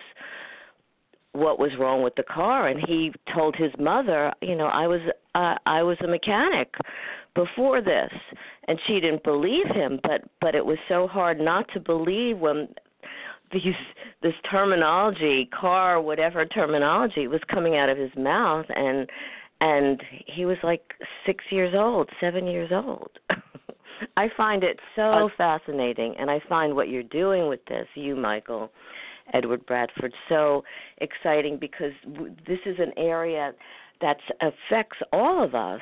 what 1.32 1.58
was 1.58 1.72
wrong 1.78 2.02
with 2.02 2.14
the 2.14 2.22
car. 2.22 2.68
And 2.68 2.80
he 2.86 3.12
told 3.34 3.56
his 3.56 3.72
mother 3.78 4.32
you 4.40 4.54
know 4.54 4.66
i 4.66 4.86
was 4.86 5.00
uh, 5.34 5.56
i 5.66 5.82
was 5.82 5.96
a 6.04 6.06
mechanic 6.06 6.72
before 7.34 7.82
this. 7.82 8.12
And 8.68 8.78
she 8.86 9.00
didn't 9.00 9.24
believe 9.24 9.66
him 9.66 9.98
but 10.02 10.22
but 10.40 10.54
it 10.54 10.64
was 10.64 10.78
so 10.88 11.08
hard 11.08 11.40
not 11.40 11.66
to 11.74 11.80
believe 11.80 12.38
when 12.38 12.68
these 13.52 13.74
this 14.22 14.34
terminology 14.50 15.48
car 15.58 16.00
whatever 16.00 16.44
terminology 16.44 17.28
was 17.28 17.40
coming 17.52 17.76
out 17.76 17.88
of 17.88 17.98
his 17.98 18.10
mouth 18.16 18.66
and 18.74 19.08
and 19.60 20.02
he 20.26 20.44
was 20.44 20.56
like 20.62 20.82
6 21.26 21.44
years 21.50 21.74
old 21.76 22.08
7 22.20 22.46
years 22.46 22.70
old 22.72 23.10
I 24.16 24.28
find 24.36 24.62
it 24.62 24.78
so 24.96 25.30
fascinating, 25.36 26.14
and 26.18 26.30
I 26.30 26.40
find 26.48 26.74
what 26.74 26.88
you're 26.88 27.02
doing 27.02 27.48
with 27.48 27.64
this, 27.66 27.86
you, 27.94 28.16
Michael, 28.16 28.70
Edward 29.32 29.64
Bradford, 29.66 30.12
so 30.28 30.62
exciting 30.98 31.58
because 31.58 31.92
this 32.46 32.58
is 32.66 32.76
an 32.78 32.92
area 32.96 33.52
that 34.00 34.18
affects 34.40 34.98
all 35.12 35.42
of 35.42 35.54
us 35.54 35.80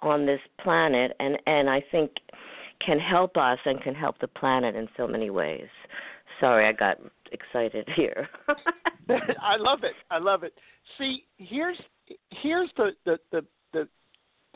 on 0.00 0.26
this 0.26 0.40
planet, 0.62 1.12
and 1.18 1.38
and 1.46 1.68
I 1.70 1.82
think 1.90 2.12
can 2.84 2.98
help 2.98 3.36
us 3.36 3.58
and 3.64 3.80
can 3.80 3.94
help 3.94 4.18
the 4.20 4.28
planet 4.28 4.76
in 4.76 4.88
so 4.96 5.08
many 5.08 5.30
ways. 5.30 5.68
Sorry, 6.40 6.66
I 6.66 6.72
got 6.72 6.98
excited 7.32 7.88
here. 7.94 8.28
I 9.40 9.56
love 9.56 9.84
it. 9.84 9.94
I 10.10 10.18
love 10.18 10.42
it. 10.42 10.52
See, 10.98 11.24
here's 11.38 11.78
here's 12.42 12.70
the, 12.76 12.90
the 13.04 13.18
the 13.30 13.44
the 13.72 13.88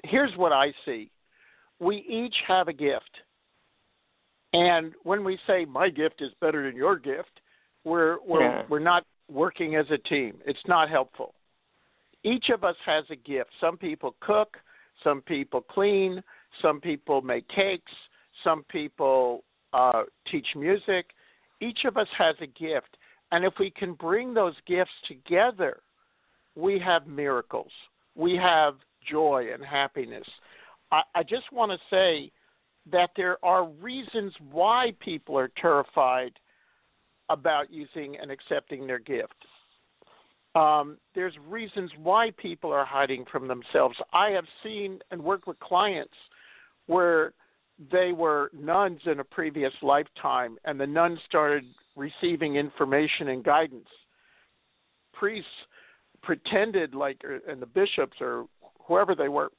here's 0.05 0.37
what 0.37 0.53
I 0.53 0.73
see 0.85 1.11
we 1.81 2.05
each 2.09 2.35
have 2.47 2.69
a 2.69 2.73
gift. 2.73 3.11
And 4.53 4.93
when 5.05 5.25
we 5.25 5.38
say 5.47 5.64
my 5.64 5.88
gift 5.88 6.21
is 6.21 6.31
better 6.40 6.64
than 6.64 6.77
your 6.77 6.97
gift, 6.97 7.40
we're 7.85 8.19
we're 8.27 8.43
yeah. 8.43 8.62
we're 8.69 8.79
not 8.79 9.05
working 9.31 9.77
as 9.77 9.87
a 9.90 9.99
team. 9.99 10.38
It's 10.45 10.61
not 10.69 10.90
helpful. 10.90 11.35
Each 12.23 12.51
of 12.51 12.64
us 12.64 12.77
has 12.85 13.05
a 13.11 13.16
gift. 13.16 13.51
Some 13.61 13.79
people 13.79 14.14
cook, 14.21 14.59
some 15.03 15.23
people 15.23 15.62
clean, 15.62 16.23
some 16.61 16.81
people 16.81 17.23
make 17.23 17.49
cakes, 17.49 17.93
some 18.45 18.64
people 18.64 19.45
uh, 19.73 20.03
teach 20.31 20.47
music. 20.55 21.07
Each 21.61 21.85
of 21.85 21.96
us 21.96 22.09
has 22.16 22.35
a 22.40 22.46
gift, 22.46 22.96
and 23.33 23.44
if 23.44 23.55
we 23.59 23.70
can 23.70 23.94
bring 23.94 24.35
those 24.35 24.55
gifts 24.66 24.90
together, 25.07 25.81
we 26.57 26.79
have 26.79 27.07
miracles. 27.07 27.70
We 28.14 28.37
have 28.37 28.77
joy 29.09 29.49
and 29.53 29.64
happiness. 29.64 30.27
I, 30.90 31.03
I 31.14 31.23
just 31.23 31.53
want 31.53 31.73
to 31.73 31.79
say 31.90 32.33
that 32.90 33.11
there 33.16 33.42
are 33.44 33.66
reasons 33.66 34.33
why 34.51 34.92
people 35.01 35.38
are 35.38 35.51
terrified 35.61 36.33
about 37.29 37.73
using 37.73 38.16
and 38.20 38.31
accepting 38.31 38.87
their 38.87 38.99
gift. 38.99 39.35
Um, 40.55 40.97
there's 41.14 41.35
reasons 41.49 41.93
why 42.03 42.32
people 42.37 42.72
are 42.72 42.85
hiding 42.85 43.24
from 43.30 43.47
themselves. 43.47 43.97
I 44.12 44.30
have 44.30 44.47
seen 44.64 44.99
and 45.11 45.22
worked 45.22 45.47
with 45.47 45.61
clients 45.61 46.14
where 46.87 47.35
they 47.91 48.12
were 48.12 48.51
nuns 48.53 49.01
in 49.07 49.20
a 49.20 49.24
previous 49.24 49.72
lifetime, 49.83 50.59
and 50.64 50.78
the 50.78 50.87
nuns 50.87 51.18
started 51.26 51.64
receiving 51.97 52.57
information 52.57 53.28
and 53.28 53.43
guidance. 53.43 53.89
Priests 55.14 55.49
pretended 56.22 56.95
like, 56.95 57.20
and 57.49 57.61
the 57.62 57.66
bishops 57.66 58.16
or 58.20 58.47
whoever 58.87 59.14
they 59.14 59.28
were, 59.28 59.51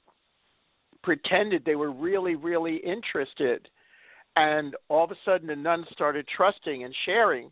pretended 1.04 1.66
they 1.66 1.76
were 1.76 1.92
really, 1.92 2.36
really 2.36 2.78
interested. 2.78 3.68
And 4.36 4.76
all 4.88 5.04
of 5.04 5.12
a 5.12 5.18
sudden, 5.26 5.48
the 5.48 5.56
nuns 5.56 5.88
started 5.92 6.28
trusting 6.28 6.84
and 6.84 6.96
sharing. 7.06 7.52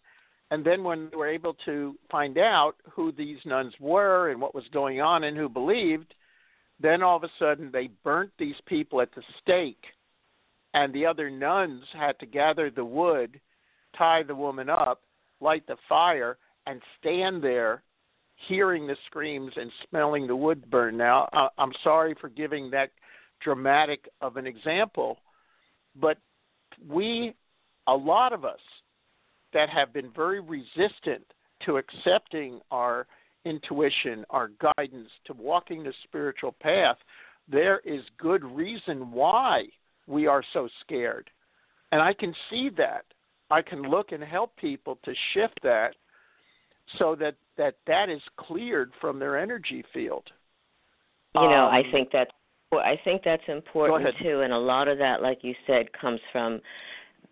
And 0.51 0.63
then, 0.65 0.84
when 0.84 1.09
they 1.09 1.17
were 1.17 1.28
able 1.28 1.55
to 1.65 1.95
find 2.09 2.38
out 2.38 2.76
who 2.89 3.11
these 3.11 3.38
nuns 3.45 3.74
were 3.80 4.30
and 4.30 4.41
what 4.41 4.55
was 4.55 4.63
going 4.72 5.01
on 5.01 5.24
and 5.26 5.36
who 5.36 5.49
believed, 5.49 6.13
then 6.80 7.03
all 7.03 7.17
of 7.17 7.24
a 7.24 7.30
sudden 7.38 7.70
they 7.72 7.89
burnt 8.03 8.32
these 8.39 8.55
people 8.65 9.01
at 9.01 9.13
the 9.13 9.24
stake. 9.41 9.84
And 10.74 10.93
the 10.93 11.05
other 11.05 11.30
nuns 11.30 11.84
had 11.93 12.20
to 12.20 12.26
gather 12.26 12.70
the 12.70 12.86
wood, 12.86 13.39
tie 13.97 14.24
the 14.24 14.36
woman 14.36 14.70
up, 14.70 15.01
light 15.41 15.65
the 15.67 15.78
fire, 15.88 16.38
and 16.67 16.82
stand 16.99 17.43
there 17.43 17.84
hearing 18.47 18.88
the 18.88 18.95
screams 19.07 19.51
and 19.55 19.72
smelling 19.89 20.28
the 20.28 20.36
wood 20.36 20.70
burn. 20.70 20.95
Now, 20.97 21.28
I'm 21.57 21.74
sorry 21.84 22.15
for 22.20 22.30
giving 22.30 22.70
that 22.72 22.91
dramatic 23.41 24.07
of 24.22 24.38
an 24.38 24.47
example, 24.47 25.17
but 25.99 26.17
we, 26.88 27.34
a 27.88 27.95
lot 27.95 28.32
of 28.32 28.45
us 28.45 28.59
that 29.53 29.70
have 29.70 29.91
been 29.91 30.11
very 30.15 30.39
resistant 30.39 31.24
to 31.65 31.78
accepting 31.78 32.59
our 32.72 33.07
intuition, 33.45 34.24
our 34.30 34.51
guidance, 34.78 35.09
to 35.26 35.34
walking 35.34 35.84
the 35.84 35.93
spiritual 36.03 36.55
path, 36.61 36.97
there 37.51 37.80
is 37.80 38.01
good 38.17 38.43
reason 38.43 39.11
why 39.11 39.65
we 40.10 40.28
are 40.28 40.43
so 40.53 40.68
scared. 40.82 41.30
And 41.91 42.01
I 42.01 42.14
can 42.14 42.34
see 42.49 42.70
that. 42.78 43.05
I 43.51 43.62
can 43.62 43.84
look 43.84 44.12
and 44.12 44.24
help 44.24 44.55
people 44.57 44.99
to 45.05 45.14
shift 45.34 45.60
that 45.64 45.95
so 46.97 47.16
that 47.16 47.36
that, 47.57 47.76
that 47.88 48.10
is 48.10 48.22
cleared 48.38 48.91
from 48.99 49.20
their 49.20 49.38
energy 49.38 49.84
field. 49.93 50.24
You 51.36 51.41
know, 51.41 51.66
um, 51.66 51.74
I 51.74 51.84
think 51.91 52.10
that's 52.12 52.32
I 52.72 52.99
think 53.03 53.24
that's 53.24 53.43
important 53.47 54.16
too, 54.22 54.41
and 54.41 54.53
a 54.53 54.57
lot 54.57 54.88
of 54.88 54.97
that, 54.99 55.22
like 55.22 55.39
you 55.43 55.55
said, 55.66 55.91
comes 55.93 56.20
from 56.32 56.60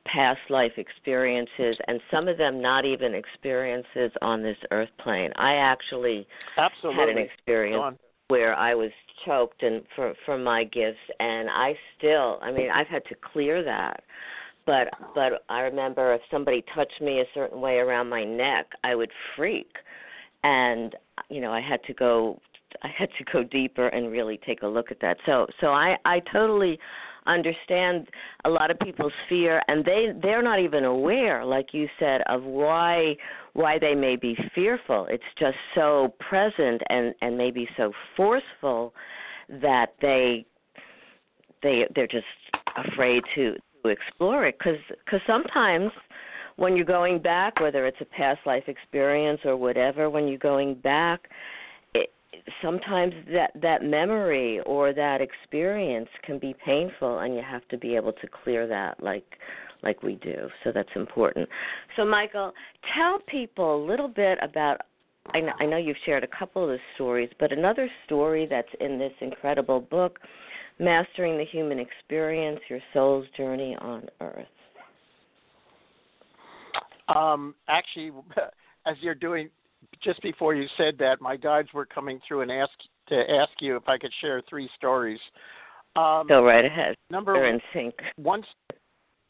past 0.06 0.40
life 0.50 0.72
experiences, 0.78 1.78
and 1.88 2.00
some 2.10 2.28
of 2.28 2.38
them 2.38 2.62
not 2.62 2.86
even 2.86 3.14
experiences 3.14 4.12
on 4.22 4.42
this 4.42 4.58
earth 4.72 4.90
plane. 5.00 5.32
I 5.36 5.56
actually 5.56 6.28
Absolutely. 6.58 7.00
had 7.00 7.10
an 7.10 7.18
experience 7.18 7.98
where 8.28 8.56
I 8.56 8.76
was 8.76 8.92
choked 9.26 9.64
and 9.64 9.84
for 9.96 10.14
for 10.26 10.38
my 10.38 10.64
gifts, 10.64 10.98
and 11.20 11.50
I 11.50 11.74
still, 11.98 12.40
I 12.42 12.52
mean, 12.52 12.70
I've 12.70 12.88
had 12.88 13.04
to 13.06 13.16
clear 13.16 13.64
that. 13.64 14.04
But 14.66 14.90
but 15.16 15.44
I 15.50 15.62
remember 15.62 16.14
if 16.14 16.22
somebody 16.30 16.64
touched 16.76 17.02
me 17.02 17.22
a 17.22 17.26
certain 17.34 17.62
way 17.62 17.78
around 17.78 18.10
my 18.10 18.24
neck, 18.24 18.68
I 18.84 18.96
would 18.96 19.12
freak, 19.36 19.72
and 20.44 20.96
you 21.30 21.42
know 21.42 21.52
I 21.52 21.62
had 21.62 21.84
to 21.86 21.94
go 21.94 22.40
I 22.84 22.90
had 22.96 23.10
to 23.18 23.24
go 23.32 23.44
deeper 23.44 23.88
and 23.88 24.12
really 24.12 24.40
take 24.46 24.62
a 24.62 24.68
look 24.68 24.92
at 24.92 25.00
that. 25.02 25.18
So 25.26 25.48
so 25.62 25.68
I 25.68 25.96
I 26.06 26.22
totally 26.32 26.78
understand 27.28 28.08
a 28.46 28.50
lot 28.50 28.72
of 28.72 28.80
people's 28.80 29.14
fear 29.30 29.62
and 29.68 29.84
they 29.84 30.08
they're 30.22 30.42
not 30.42 30.60
even 30.60 30.86
aware 30.86 31.46
like 31.46 31.74
you 31.74 31.88
said 32.00 32.22
of 32.28 32.44
why 32.44 33.16
why 33.54 33.80
they 33.80 33.96
may 33.96 34.16
be 34.16 34.38
fearful. 34.54 35.08
It's 35.10 35.24
just 35.40 35.58
so 35.76 36.14
present 36.20 36.82
and 36.90 37.14
and 37.22 37.38
maybe 37.38 37.68
so 37.76 37.92
forceful 38.16 38.94
that 39.50 39.96
they 40.02 40.46
they 41.64 41.88
they're 41.96 42.08
just 42.08 42.26
afraid 42.78 43.24
to 43.36 43.56
to 43.84 43.90
explore 43.90 44.46
it. 44.46 44.60
Cuz 44.60 44.78
cuz 45.10 45.22
sometimes 45.26 45.92
when 46.58 46.76
you're 46.76 46.86
going 46.86 47.20
back 47.20 47.60
whether 47.60 47.86
it's 47.86 48.02
a 48.02 48.06
past 48.06 48.40
life 48.46 48.68
experience 48.68 49.42
or 49.46 49.56
whatever 49.56 50.10
when 50.10 50.28
you're 50.28 50.38
going 50.38 50.74
back 50.76 51.30
sometimes 52.62 53.14
that 53.32 53.52
that 53.62 53.84
memory 53.84 54.60
or 54.66 54.94
that 54.94 55.22
experience 55.22 56.10
can 56.24 56.40
be 56.40 56.56
painful 56.66 57.20
and 57.20 57.36
you 57.36 57.42
have 57.42 57.68
to 57.70 57.78
be 57.78 57.96
able 57.96 58.14
to 58.14 58.28
clear 58.44 58.68
that 58.68 59.02
like 59.02 59.26
like 59.84 60.02
we 60.02 60.16
do. 60.16 60.50
So 60.64 60.72
that's 60.74 60.90
important. 60.96 61.48
So 61.96 62.06
michael 62.06 62.54
tell 62.96 63.20
people 63.28 63.84
a 63.84 63.86
little 63.86 64.08
bit 64.08 64.38
about 64.42 64.82
I 65.34 65.42
know, 65.42 65.52
I 65.60 65.66
know 65.66 65.78
you've 65.78 65.98
shared 66.06 66.24
a 66.24 66.40
couple 66.40 66.64
of 66.64 66.70
the 66.70 66.80
stories 66.96 67.30
but 67.40 67.52
another 67.52 67.90
story 68.06 68.48
that's 68.50 68.70
in 68.80 68.98
this 68.98 69.14
incredible 69.22 69.82
book 69.82 70.20
mastering 70.80 71.38
the 71.38 71.46
human 71.46 71.80
experience 71.80 72.60
your 72.70 72.80
soul's 72.94 73.26
journey 73.36 73.76
on 73.82 74.08
earth. 74.22 74.46
Um 77.08 77.56
actually 77.68 78.12
as 78.86 78.96
you're 79.02 79.16
doing 79.16 79.50
just 80.04 80.22
before 80.22 80.56
you 80.56 80.68
said 80.78 80.98
that, 81.00 81.22
my 81.22 81.36
guides 81.36 81.70
were 81.74 81.86
coming 81.86 82.20
through 82.28 82.42
and 82.42 82.52
asked 82.52 82.90
to 83.10 83.16
ask 83.32 83.52
you 83.60 83.76
if 83.76 83.88
I 83.88 83.98
could 83.98 84.12
share 84.22 84.42
three 84.50 84.70
stories. 84.76 85.20
Um, 85.96 86.28
Go 86.28 86.44
right 86.44 86.66
ahead. 86.66 86.96
Number 87.10 87.34
They're 87.34 87.54
in 87.54 87.60
sync. 87.74 87.96
One, 88.18 88.44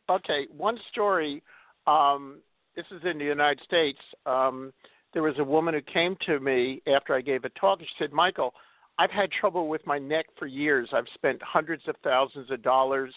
okay, 0.09 0.47
one 0.55 0.77
story. 0.91 1.41
Um, 1.85 2.39
this 2.75 2.85
is 2.91 3.01
in 3.09 3.17
the 3.17 3.25
United 3.25 3.63
States. 3.63 3.99
Um, 4.25 4.73
there 5.13 5.23
was 5.23 5.35
a 5.39 5.43
woman 5.43 5.73
who 5.73 5.81
came 5.81 6.17
to 6.25 6.39
me 6.39 6.81
after 6.93 7.15
I 7.15 7.21
gave 7.21 7.45
a 7.45 7.49
talk. 7.49 7.79
She 7.79 7.87
said, 7.97 8.11
"Michael, 8.11 8.53
I've 8.99 9.11
had 9.11 9.31
trouble 9.31 9.67
with 9.67 9.85
my 9.87 9.97
neck 9.97 10.25
for 10.37 10.47
years. 10.47 10.89
I've 10.91 11.07
spent 11.13 11.41
hundreds 11.41 11.87
of 11.87 11.95
thousands 12.03 12.51
of 12.51 12.61
dollars 12.61 13.13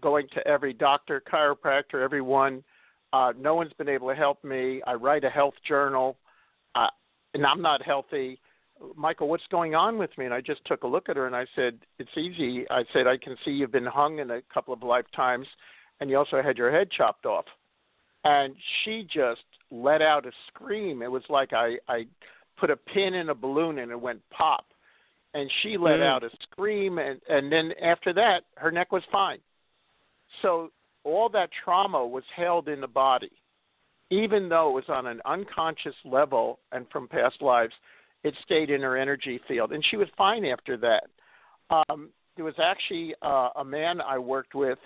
going 0.00 0.26
to 0.34 0.46
every 0.46 0.72
doctor, 0.72 1.22
chiropractor, 1.30 2.02
everyone. 2.02 2.62
Uh, 3.12 3.32
no 3.38 3.54
one's 3.54 3.72
been 3.74 3.88
able 3.88 4.08
to 4.08 4.14
help 4.14 4.42
me. 4.44 4.80
I 4.86 4.94
write 4.94 5.24
a 5.24 5.30
health 5.30 5.54
journal 5.66 6.16
uh, 6.78 6.90
and 7.34 7.46
I'm 7.46 7.62
not 7.62 7.82
healthy. 7.82 8.38
Michael, 8.96 9.28
what's 9.28 9.46
going 9.50 9.74
on 9.74 9.98
with 9.98 10.10
me? 10.16 10.24
And 10.24 10.34
I 10.34 10.40
just 10.40 10.64
took 10.64 10.84
a 10.84 10.86
look 10.86 11.08
at 11.08 11.16
her 11.16 11.26
and 11.26 11.34
I 11.34 11.46
said, 11.56 11.78
It's 11.98 12.16
easy. 12.16 12.64
I 12.70 12.84
said, 12.92 13.06
I 13.06 13.16
can 13.16 13.36
see 13.44 13.50
you've 13.50 13.72
been 13.72 13.86
hung 13.86 14.20
in 14.20 14.30
a 14.30 14.40
couple 14.52 14.72
of 14.72 14.82
lifetimes 14.82 15.46
and 16.00 16.08
you 16.08 16.16
also 16.16 16.40
had 16.40 16.56
your 16.56 16.70
head 16.70 16.90
chopped 16.90 17.26
off. 17.26 17.44
And 18.24 18.54
she 18.82 19.06
just 19.12 19.42
let 19.70 20.00
out 20.00 20.26
a 20.26 20.30
scream. 20.46 21.02
It 21.02 21.10
was 21.10 21.22
like 21.28 21.52
I, 21.52 21.76
I 21.88 22.06
put 22.58 22.70
a 22.70 22.76
pin 22.76 23.14
in 23.14 23.30
a 23.30 23.34
balloon 23.34 23.78
and 23.78 23.90
it 23.90 24.00
went 24.00 24.20
pop. 24.30 24.66
And 25.34 25.50
she 25.62 25.76
let 25.76 25.98
mm. 25.98 26.06
out 26.06 26.24
a 26.24 26.30
scream 26.42 26.98
and, 26.98 27.20
and 27.28 27.50
then 27.50 27.72
after 27.82 28.12
that 28.14 28.44
her 28.56 28.70
neck 28.70 28.92
was 28.92 29.02
fine. 29.10 29.38
So 30.42 30.70
all 31.04 31.28
that 31.30 31.50
trauma 31.64 32.06
was 32.06 32.24
held 32.36 32.68
in 32.68 32.80
the 32.80 32.88
body 32.88 33.32
even 34.10 34.48
though 34.48 34.70
it 34.70 34.74
was 34.74 34.88
on 34.88 35.06
an 35.06 35.20
unconscious 35.26 35.94
level 36.04 36.60
and 36.72 36.86
from 36.90 37.08
past 37.08 37.42
lives, 37.42 37.74
it 38.24 38.34
stayed 38.44 38.70
in 38.70 38.82
her 38.82 38.96
energy 38.96 39.40
field, 39.46 39.72
and 39.72 39.84
she 39.90 39.96
was 39.96 40.08
fine 40.16 40.44
after 40.44 40.76
that. 40.76 41.04
Um, 41.70 42.10
there 42.36 42.44
was 42.44 42.58
actually 42.62 43.14
uh, 43.22 43.50
a 43.56 43.64
man 43.64 44.00
I 44.00 44.18
worked 44.18 44.54
with, 44.54 44.78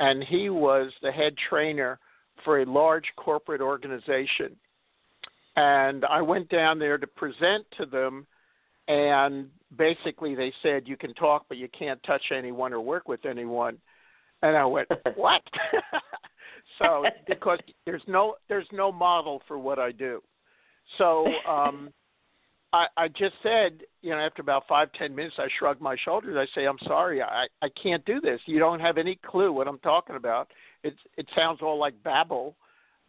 and 0.00 0.22
he 0.22 0.50
was 0.50 0.92
the 1.02 1.10
head 1.10 1.34
trainer 1.48 1.98
for 2.44 2.60
a 2.60 2.66
large 2.66 3.06
corporate 3.16 3.60
organization. 3.60 4.56
And 5.56 6.04
I 6.04 6.22
went 6.22 6.48
down 6.50 6.78
there 6.78 6.98
to 6.98 7.06
present 7.06 7.66
to 7.78 7.86
them, 7.86 8.26
and 8.86 9.48
basically 9.76 10.34
they 10.34 10.52
said, 10.62 10.86
You 10.86 10.96
can 10.96 11.14
talk, 11.14 11.46
but 11.48 11.58
you 11.58 11.68
can't 11.76 12.02
touch 12.04 12.22
anyone 12.32 12.72
or 12.72 12.80
work 12.80 13.08
with 13.08 13.24
anyone. 13.26 13.78
And 14.42 14.56
I 14.56 14.64
went, 14.64 14.88
What? 15.16 15.42
so 16.78 17.04
because 17.26 17.58
there's 17.86 18.02
no 18.06 18.36
there's 18.48 18.68
no 18.72 18.92
model 18.92 19.42
for 19.46 19.58
what 19.58 19.78
I 19.78 19.92
do. 19.92 20.22
So 20.96 21.26
um 21.48 21.92
I, 22.72 22.86
I 22.96 23.08
just 23.08 23.34
said, 23.42 23.80
you 24.02 24.10
know, 24.10 24.18
after 24.18 24.42
about 24.42 24.64
five, 24.68 24.92
ten 24.92 25.14
minutes, 25.14 25.36
I 25.38 25.48
shrugged 25.58 25.80
my 25.80 25.96
shoulders. 26.04 26.36
I 26.36 26.46
say, 26.54 26.66
"I'm 26.66 26.78
sorry, 26.84 27.22
I, 27.22 27.46
I 27.62 27.68
can't 27.82 28.04
do 28.04 28.20
this. 28.20 28.40
You 28.46 28.58
don't 28.58 28.80
have 28.80 28.98
any 28.98 29.18
clue 29.26 29.52
what 29.52 29.68
I'm 29.68 29.78
talking 29.78 30.16
about. 30.16 30.50
It 30.82 30.94
it 31.16 31.26
sounds 31.34 31.60
all 31.62 31.78
like 31.78 32.02
babble, 32.02 32.56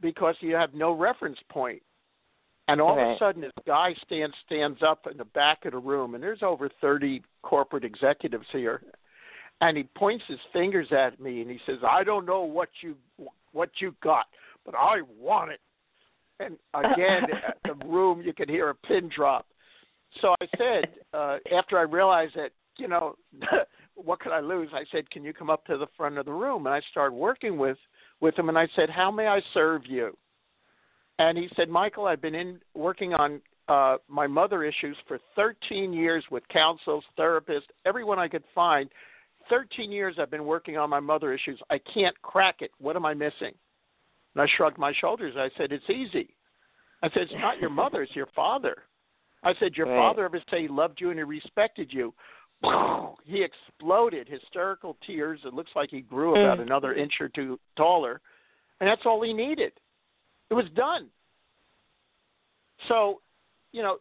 because 0.01 0.35
you 0.39 0.55
have 0.55 0.73
no 0.73 0.93
reference 0.93 1.39
point." 1.49 1.81
And 2.69 2.79
all 2.79 2.95
right. 2.95 3.11
of 3.11 3.15
a 3.15 3.19
sudden, 3.19 3.41
this 3.41 3.51
guy 3.67 3.93
stands 4.05 4.35
stands 4.45 4.81
up 4.81 5.07
in 5.11 5.17
the 5.17 5.25
back 5.25 5.65
of 5.65 5.73
the 5.73 5.79
room, 5.79 6.15
and 6.15 6.23
there's 6.23 6.43
over 6.43 6.69
30 6.79 7.21
corporate 7.41 7.83
executives 7.83 8.47
here, 8.53 8.81
and 9.59 9.75
he 9.75 9.83
points 9.83 10.23
his 10.27 10.39
fingers 10.53 10.87
at 10.91 11.19
me, 11.19 11.41
and 11.41 11.51
he 11.51 11.59
says, 11.65 11.79
"I 11.83 12.05
don't 12.05 12.25
know 12.25 12.43
what 12.43 12.69
you 12.81 12.95
what 13.51 13.69
you 13.79 13.95
got, 14.01 14.25
but 14.65 14.75
I 14.75 15.01
want 15.17 15.51
it. 15.51 15.59
And 16.39 16.57
again, 16.73 17.23
the 17.65 17.85
room, 17.85 18.21
you 18.21 18.33
could 18.33 18.49
hear 18.49 18.69
a 18.69 18.75
pin 18.75 19.09
drop. 19.13 19.45
So 20.21 20.35
I 20.41 20.47
said, 20.57 20.85
uh, 21.13 21.37
after 21.55 21.77
I 21.77 21.83
realized 21.83 22.35
that, 22.35 22.51
you 22.77 22.87
know, 22.87 23.15
what 23.95 24.19
could 24.19 24.31
I 24.31 24.39
lose? 24.39 24.69
I 24.73 24.85
said, 24.91 25.09
can 25.09 25.23
you 25.23 25.33
come 25.33 25.49
up 25.49 25.65
to 25.65 25.77
the 25.77 25.87
front 25.97 26.17
of 26.17 26.25
the 26.25 26.31
room? 26.31 26.65
And 26.65 26.73
I 26.73 26.81
started 26.91 27.15
working 27.15 27.57
with 27.57 27.77
with 28.21 28.37
him, 28.37 28.49
and 28.49 28.57
I 28.57 28.67
said, 28.75 28.89
how 28.89 29.09
may 29.09 29.27
I 29.27 29.41
serve 29.53 29.83
you? 29.85 30.17
And 31.19 31.37
he 31.37 31.49
said, 31.55 31.69
Michael, 31.69 32.05
I've 32.05 32.21
been 32.21 32.35
in 32.35 32.59
working 32.73 33.13
on 33.13 33.39
uh, 33.69 33.97
my 34.09 34.27
mother 34.27 34.63
issues 34.63 34.97
for 35.07 35.19
13 35.35 35.93
years 35.93 36.25
with 36.29 36.43
counselors, 36.49 37.03
therapists, 37.17 37.69
everyone 37.85 38.19
I 38.19 38.27
could 38.27 38.43
find 38.53 38.89
13 39.49 39.91
years 39.91 40.15
I've 40.19 40.31
been 40.31 40.45
working 40.45 40.77
on 40.77 40.89
my 40.89 40.99
mother 40.99 41.33
issues. 41.33 41.59
I 41.69 41.79
can't 41.93 42.19
crack 42.21 42.57
it. 42.61 42.71
What 42.79 42.95
am 42.95 43.05
I 43.05 43.13
missing? 43.13 43.53
And 44.35 44.41
I 44.41 44.47
shrugged 44.57 44.77
my 44.77 44.93
shoulders. 44.99 45.35
I 45.37 45.49
said, 45.57 45.71
It's 45.71 45.89
easy. 45.89 46.35
I 47.01 47.09
said, 47.09 47.23
It's 47.23 47.33
not 47.33 47.59
your 47.59 47.69
mother, 47.69 48.03
it's 48.03 48.15
your 48.15 48.29
father. 48.35 48.83
I 49.43 49.53
said, 49.59 49.75
Your 49.75 49.87
right. 49.87 49.97
father 49.97 50.25
ever 50.25 50.41
say 50.51 50.63
he 50.63 50.67
loved 50.67 50.99
you 51.01 51.09
and 51.09 51.19
he 51.19 51.23
respected 51.23 51.91
you? 51.91 52.13
He 53.25 53.43
exploded, 53.43 54.27
hysterical 54.27 54.97
tears. 55.05 55.39
It 55.45 55.53
looks 55.53 55.69
like 55.75 55.91
he 55.91 56.01
grew 56.01 56.31
about 56.31 56.57
mm. 56.57 56.63
another 56.63 56.95
inch 56.95 57.13
or 57.19 57.29
two 57.29 57.59
taller. 57.77 58.21
And 58.79 58.89
that's 58.89 59.03
all 59.05 59.21
he 59.21 59.33
needed. 59.33 59.71
It 60.49 60.55
was 60.55 60.65
done. 60.75 61.09
So, 62.87 63.21
you 63.71 63.83
know, 63.83 63.97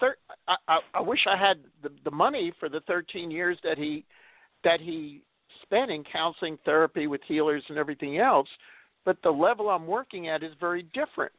thir- 0.00 0.16
I, 0.48 0.56
I, 0.68 0.78
I 0.94 1.00
wish 1.02 1.20
I 1.28 1.36
had 1.36 1.58
the, 1.82 1.90
the 2.04 2.10
money 2.10 2.52
for 2.58 2.70
the 2.70 2.80
13 2.80 3.30
years 3.30 3.58
that 3.62 3.76
he 3.76 4.06
that 4.64 4.80
he 4.80 5.22
spent 5.62 5.90
in 5.90 6.04
counseling, 6.04 6.58
therapy 6.64 7.06
with 7.06 7.20
healers, 7.26 7.62
and 7.68 7.78
everything 7.78 8.18
else. 8.18 8.48
But 9.04 9.16
the 9.22 9.30
level 9.30 9.70
I'm 9.70 9.86
working 9.86 10.28
at 10.28 10.42
is 10.42 10.52
very 10.60 10.84
different. 10.94 11.32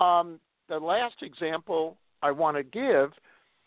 Um, 0.00 0.40
the 0.68 0.78
last 0.78 1.16
example 1.22 1.96
I 2.22 2.30
want 2.30 2.56
to 2.56 2.62
give 2.62 3.12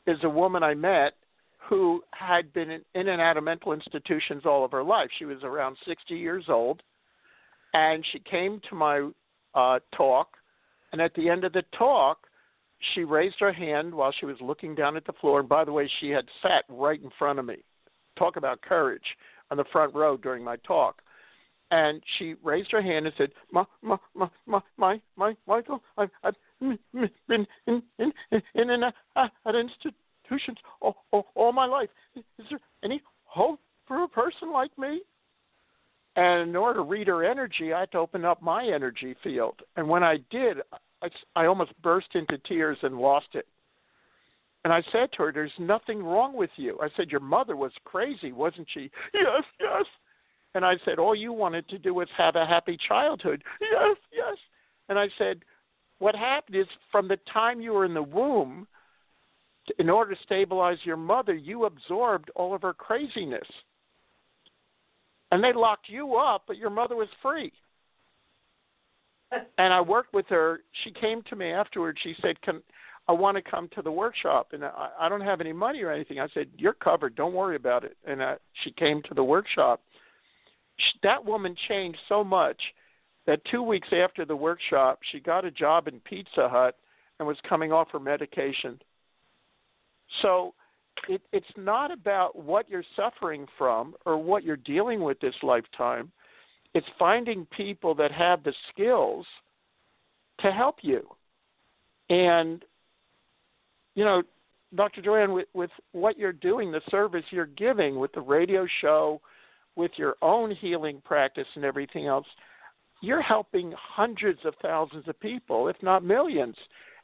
is 0.07 0.17
a 0.23 0.29
woman 0.29 0.63
I 0.63 0.73
met 0.73 1.13
who 1.59 2.01
had 2.11 2.51
been 2.53 2.71
in, 2.71 2.81
and 2.95 3.21
out 3.21 3.37
of 3.37 3.43
mental 3.43 3.73
institutions 3.73 4.43
all 4.45 4.65
of 4.65 4.71
her 4.71 4.83
life. 4.83 5.09
She 5.17 5.25
was 5.25 5.43
around 5.43 5.77
60 5.85 6.15
years 6.15 6.45
old, 6.47 6.81
and 7.73 8.03
she 8.11 8.19
came 8.19 8.59
to 8.69 8.75
my 8.75 9.09
uh, 9.53 9.79
talk. 9.95 10.29
And 10.91 11.01
at 11.01 11.13
the 11.13 11.29
end 11.29 11.43
of 11.43 11.53
the 11.53 11.63
talk, 11.77 12.25
she 12.93 13.03
raised 13.03 13.35
her 13.39 13.53
hand 13.53 13.93
while 13.93 14.11
she 14.19 14.25
was 14.25 14.37
looking 14.41 14.73
down 14.73 14.97
at 14.97 15.05
the 15.05 15.13
floor. 15.13 15.41
And 15.41 15.49
by 15.49 15.63
the 15.63 15.71
way, 15.71 15.89
she 15.99 16.09
had 16.09 16.25
sat 16.41 16.63
right 16.69 17.01
in 17.01 17.11
front 17.19 17.37
of 17.37 17.45
me. 17.45 17.57
Talk 18.19 18.35
about 18.35 18.61
courage 18.61 19.01
on 19.49 19.57
the 19.57 19.63
front 19.71 19.95
row 19.95 20.17
during 20.17 20.43
my 20.43 20.57
talk. 20.57 21.01
And 21.71 22.01
she 22.17 22.35
raised 22.43 22.71
her 22.71 22.81
hand 22.81 23.05
and 23.05 23.15
said, 23.17 23.29
"My, 23.51 23.63
my, 23.81 23.97
my, 24.13 24.27
my, 24.45 24.59
my, 24.77 25.01
my 25.15 25.35
Michael, 25.47 25.81
I've, 25.97 26.09
I've 26.23 26.35
been 26.59 26.77
in 27.29 27.47
in 27.67 27.83
in 28.31 28.41
in, 28.55 28.83
at 29.15 29.55
institutions 29.55 30.57
all, 30.81 30.97
all, 31.11 31.27
all 31.35 31.53
my 31.53 31.65
life. 31.65 31.89
Is 32.15 32.45
there 32.49 32.59
any 32.83 33.01
hope 33.23 33.59
for 33.87 34.03
a 34.03 34.07
person 34.07 34.51
like 34.51 34.77
me?" 34.77 35.01
And 36.15 36.49
in 36.49 36.55
order 36.55 36.79
to 36.79 36.83
read 36.83 37.07
her 37.07 37.23
energy, 37.23 37.71
I 37.71 37.81
had 37.81 37.91
to 37.93 37.99
open 37.99 38.25
up 38.25 38.41
my 38.41 38.65
energy 38.65 39.15
field. 39.23 39.61
And 39.77 39.87
when 39.87 40.03
I 40.03 40.17
did, 40.29 40.57
I, 41.01 41.09
I 41.35 41.45
almost 41.45 41.71
burst 41.81 42.07
into 42.15 42.37
tears 42.39 42.77
and 42.81 42.97
lost 42.97 43.27
it. 43.33 43.47
And 44.63 44.73
I 44.73 44.83
said 44.91 45.11
to 45.13 45.23
her, 45.23 45.31
There's 45.31 45.51
nothing 45.57 46.03
wrong 46.03 46.35
with 46.35 46.49
you. 46.55 46.77
I 46.81 46.89
said, 46.95 47.09
Your 47.09 47.21
mother 47.21 47.55
was 47.55 47.71
crazy, 47.85 48.31
wasn't 48.31 48.67
she? 48.73 48.91
Yes, 49.13 49.43
yes. 49.59 49.85
And 50.55 50.65
I 50.65 50.75
said, 50.83 50.99
All 50.99 51.15
you 51.15 51.31
wanted 51.31 51.67
to 51.69 51.77
do 51.77 51.93
was 51.93 52.07
have 52.17 52.35
a 52.35 52.45
happy 52.45 52.77
childhood. 52.87 53.43
Yes, 53.61 53.97
yes. 54.11 54.37
And 54.89 54.99
I 54.99 55.07
said, 55.17 55.39
What 55.99 56.15
happened 56.15 56.57
is 56.57 56.67
from 56.91 57.07
the 57.07 57.19
time 57.31 57.61
you 57.61 57.73
were 57.73 57.85
in 57.85 57.93
the 57.93 58.03
womb, 58.03 58.67
in 59.77 59.89
order 59.89 60.15
to 60.15 60.21
stabilize 60.23 60.79
your 60.83 60.97
mother, 60.97 61.35
you 61.35 61.65
absorbed 61.65 62.31
all 62.35 62.55
of 62.55 62.63
her 62.63 62.73
craziness. 62.73 63.47
And 65.31 65.43
they 65.43 65.53
locked 65.53 65.87
you 65.87 66.15
up, 66.15 66.45
but 66.47 66.57
your 66.57 66.71
mother 66.71 66.95
was 66.95 67.09
free 67.21 67.53
and 69.57 69.73
I 69.73 69.81
worked 69.81 70.13
with 70.13 70.25
her. 70.29 70.61
She 70.83 70.91
came 70.91 71.21
to 71.23 71.35
me 71.35 71.51
afterwards. 71.51 71.99
She 72.03 72.15
said, 72.21 72.41
"Can 72.41 72.61
I 73.09 73.11
want 73.11 73.35
to 73.35 73.41
come 73.41 73.69
to 73.75 73.81
the 73.81 73.91
workshop?" 73.91 74.49
And 74.53 74.63
I, 74.63 74.89
I 74.99 75.09
don't 75.09 75.21
have 75.21 75.41
any 75.41 75.53
money 75.53 75.81
or 75.81 75.91
anything. 75.91 76.19
I 76.19 76.27
said, 76.33 76.47
"You're 76.57 76.73
covered. 76.73 77.15
Don't 77.15 77.33
worry 77.33 77.55
about 77.55 77.83
it." 77.83 77.97
And 78.05 78.21
uh, 78.21 78.35
she 78.63 78.71
came 78.71 79.01
to 79.03 79.13
the 79.13 79.23
workshop. 79.23 79.81
She, 80.77 80.99
that 81.03 81.23
woman 81.23 81.55
changed 81.67 81.99
so 82.07 82.23
much 82.23 82.61
that 83.25 83.43
two 83.51 83.61
weeks 83.61 83.89
after 83.91 84.25
the 84.25 84.35
workshop, 84.35 84.99
she 85.11 85.19
got 85.19 85.45
a 85.45 85.51
job 85.51 85.87
in 85.87 85.99
Pizza 86.01 86.47
Hut 86.49 86.77
and 87.19 87.27
was 87.27 87.37
coming 87.47 87.71
off 87.71 87.91
her 87.91 87.99
medication. 87.99 88.79
So 90.21 90.53
it, 91.07 91.21
it's 91.31 91.45
not 91.57 91.91
about 91.91 92.35
what 92.35 92.69
you're 92.69 92.83
suffering 92.95 93.45
from 93.57 93.93
or 94.05 94.17
what 94.17 94.43
you're 94.43 94.55
dealing 94.55 95.01
with 95.01 95.19
this 95.19 95.35
lifetime 95.43 96.11
it's 96.73 96.87
finding 96.97 97.45
people 97.45 97.95
that 97.95 98.11
have 98.11 98.43
the 98.43 98.53
skills 98.71 99.25
to 100.41 100.51
help 100.51 100.77
you. 100.81 101.07
And, 102.09 102.63
you 103.99 104.05
know, 104.05 104.23
Dr. 104.75 105.01
Joanne, 105.01 105.33
with, 105.33 105.47
with 105.53 105.71
what 105.91 106.17
you're 106.17 106.31
doing, 106.31 106.71
the 106.71 106.79
service 106.89 107.25
you're 107.31 107.47
giving 107.47 107.99
with 107.99 108.13
the 108.13 108.21
radio 108.21 108.65
show, 108.79 109.19
with 109.75 109.91
your 109.97 110.15
own 110.21 110.55
healing 110.55 111.01
practice 111.03 111.47
and 111.55 111.65
everything 111.65 112.05
else, 112.05 112.25
you're 113.01 113.21
helping 113.21 113.73
hundreds 113.77 114.39
of 114.45 114.53
thousands 114.61 115.05
of 115.09 115.19
people, 115.19 115.67
if 115.67 115.75
not 115.83 116.05
millions. 116.05 116.55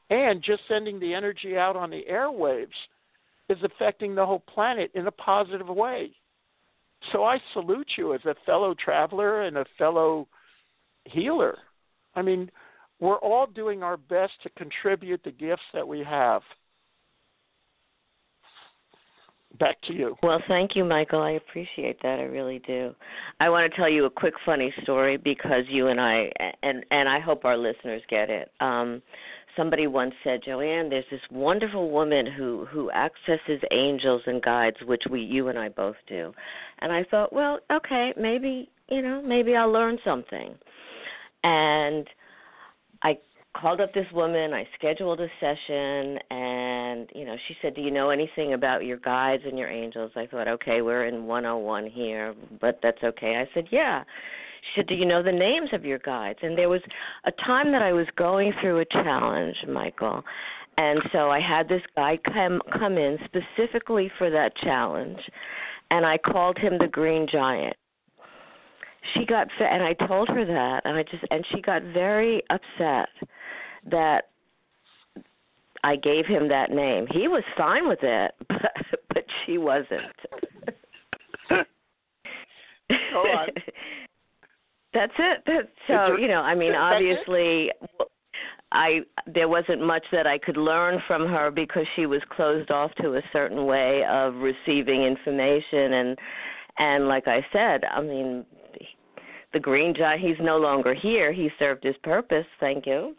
And 0.10 0.42
just 0.42 0.62
sending 0.70 0.98
the 0.98 1.14
energy 1.14 1.58
out 1.58 1.76
on 1.76 1.90
the 1.90 2.06
airwaves 2.10 2.68
is 3.50 3.58
affecting 3.62 4.16
the 4.16 4.26
whole 4.26 4.44
planet 4.48 4.90
in 4.96 5.08
a 5.08 5.12
positive 5.12 5.68
way. 5.68 6.12
So 7.12 7.26
I 7.26 7.40
salute 7.52 7.92
you 7.98 8.14
as 8.14 8.22
a 8.24 8.36
fellow 8.46 8.74
traveler 8.74 9.42
and 9.42 9.58
a 9.58 9.66
fellow 9.78 10.30
healer. 11.04 11.58
I 12.16 12.22
mean, 12.22 12.50
we're 13.02 13.18
all 13.18 13.48
doing 13.48 13.84
our 13.84 13.98
best 13.98 14.32
to 14.44 14.50
contribute 14.52 15.26
the 15.26 15.32
gifts 15.32 15.62
that 15.74 15.86
we 15.86 16.06
have. 16.06 16.42
Back 19.60 19.80
to 19.84 19.94
you. 19.94 20.16
Well, 20.24 20.42
thank 20.48 20.76
you, 20.76 20.84
Michael. 20.84 21.22
I 21.22 21.32
appreciate 21.32 22.02
that. 22.02 22.20
I 22.20 22.24
really 22.24 22.60
do. 22.66 22.94
I 23.40 23.50
want 23.50 23.72
to 23.72 23.78
tell 23.78 23.90
you 23.90 24.06
a 24.06 24.10
quick 24.10 24.34
funny 24.46 24.74
story 24.84 25.18
because 25.18 25.64
you 25.70 25.88
and 25.88 26.02
I 26.02 26.30
and 26.64 26.86
and 26.92 27.08
I 27.08 27.20
hope 27.20 27.46
our 27.46 27.58
listeners 27.58 28.02
get 28.10 28.30
it. 28.30 28.52
Um 28.60 29.02
somebody 29.56 29.88
once 29.88 30.14
said, 30.24 30.42
Joanne, 30.46 30.90
there's 30.90 31.06
this 31.10 31.22
wonderful 31.32 31.90
woman 31.90 32.26
who 32.26 32.66
who 32.66 32.92
accesses 32.92 33.62
angels 33.72 34.24
and 34.26 34.42
guides, 34.42 34.78
which 34.86 35.04
we 35.10 35.22
you 35.22 35.48
and 35.48 35.58
I 35.58 35.70
both 35.70 35.96
do. 36.08 36.34
And 36.80 36.92
I 36.92 37.06
thought, 37.10 37.32
well, 37.32 37.60
okay, 37.72 38.14
maybe 38.18 38.70
you 38.90 39.02
know, 39.02 39.22
maybe 39.22 39.56
I'll 39.56 39.72
learn 39.72 39.98
something. 40.04 40.56
And 41.44 42.08
I 43.04 43.18
called 43.60 43.80
up 43.80 43.94
this 43.94 44.08
woman, 44.14 44.54
I 44.54 44.68
scheduled 44.78 45.22
a 45.22 45.28
session 45.40 46.20
and, 46.30 46.55
you 47.14 47.26
know, 47.26 47.36
she 47.48 47.56
said, 47.62 47.76
"Do 47.76 47.82
you 47.82 47.92
know 47.92 48.10
anything 48.10 48.54
about 48.54 48.86
your 48.86 48.98
guides 48.98 49.44
and 49.46 49.58
your 49.58 49.70
angels?" 49.70 50.12
I 50.16 50.26
thought, 50.28 50.48
"Okay, 50.48 50.82
we're 50.82 51.06
in 51.06 51.26
101 51.26 51.88
here, 51.88 52.34
but 52.62 52.80
that's 52.82 53.04
okay." 53.04 53.36
I 53.38 53.50
said, 53.54 53.68
"Yeah." 53.72 54.04
She 54.62 54.82
said, 54.82 54.88
Do 54.88 54.96
you 54.96 55.06
know 55.06 55.22
the 55.22 55.32
names 55.32 55.70
of 55.74 55.86
your 55.86 56.00
guides? 56.00 56.40
And 56.42 56.58
there 56.58 56.70
was 56.70 56.82
a 57.26 57.32
time 57.46 57.72
that 57.72 57.84
I 57.84 57.94
was 57.94 58.08
going 58.16 58.52
through 58.60 58.80
a 58.80 58.86
challenge, 58.86 59.56
Michael. 59.68 60.24
And 60.78 61.00
so 61.14 61.30
I 61.30 61.40
had 61.40 61.70
this 61.70 61.82
guy 61.96 62.18
come 62.34 62.62
come 62.78 62.98
in 62.98 63.18
specifically 63.26 64.12
for 64.18 64.30
that 64.30 64.56
challenge, 64.58 65.20
and 65.90 66.06
I 66.06 66.18
called 66.18 66.58
him 66.58 66.78
the 66.78 66.88
Green 66.88 67.28
Giant. 67.32 67.76
She 69.14 69.26
got 69.26 69.48
and 69.60 69.84
I 69.84 69.94
told 70.08 70.28
her 70.30 70.46
that, 70.46 70.82
and 70.84 70.98
I 70.98 71.04
just 71.04 71.24
and 71.32 71.46
she 71.54 71.62
got 71.62 71.82
very 71.84 72.42
upset 72.50 73.10
that 73.90 74.32
I 75.86 75.96
gave 75.98 76.26
him 76.26 76.48
that 76.50 76.72
name. 76.72 77.06
He 77.12 77.28
was 77.28 77.44
fine 77.56 77.88
with 77.88 78.00
it, 78.02 78.32
but 78.50 78.72
but 79.14 79.24
she 79.46 79.60
wasn't. 79.60 80.02
On. 81.52 81.66
That's 84.94 85.14
it. 85.20 85.44
That's, 85.46 85.68
so 85.88 86.18
you 86.18 86.28
know, 86.28 86.42
I 86.42 86.56
mean, 86.56 86.74
obviously, 86.74 87.70
I 88.72 89.02
there 89.28 89.48
wasn't 89.48 89.86
much 89.86 90.04
that 90.12 90.26
I 90.26 90.40
could 90.40 90.58
learn 90.58 91.00
from 91.06 91.28
her 91.28 91.52
because 91.52 91.86
she 91.96 92.08
was 92.08 92.22
closed 92.32 92.72
off 92.72 92.92
to 93.02 93.16
a 93.16 93.22
certain 93.32 93.66
way 93.66 94.04
of 94.10 94.34
receiving 94.36 95.04
information, 95.04 95.94
and 95.94 96.18
and 96.80 97.08
like 97.08 97.28
I 97.28 97.46
said, 97.54 97.84
I 97.86 98.02
mean, 98.02 98.44
the 99.56 99.60
green 99.60 99.96
giant 99.98 100.22
he's 100.22 100.36
no 100.42 100.58
longer 100.58 100.94
here 100.94 101.32
he 101.32 101.50
served 101.58 101.84
his 101.84 101.96
purpose 102.04 102.46
thank 102.60 102.86
you 102.86 103.16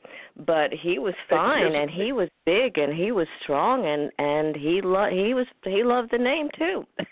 but 0.47 0.71
he 0.71 0.99
was 0.99 1.15
fine 1.31 1.75
and 1.75 1.91
he 1.91 2.13
was 2.13 2.29
big 2.45 2.77
and 2.77 2.95
he 2.95 3.11
was 3.11 3.27
strong 3.43 3.87
and 3.87 4.11
and 4.19 4.55
he 4.55 4.83
lo- 4.83 5.09
he 5.11 5.33
was 5.33 5.47
he 5.65 5.83
loved 5.83 6.11
the 6.13 6.19
name 6.19 6.49
too 6.59 6.85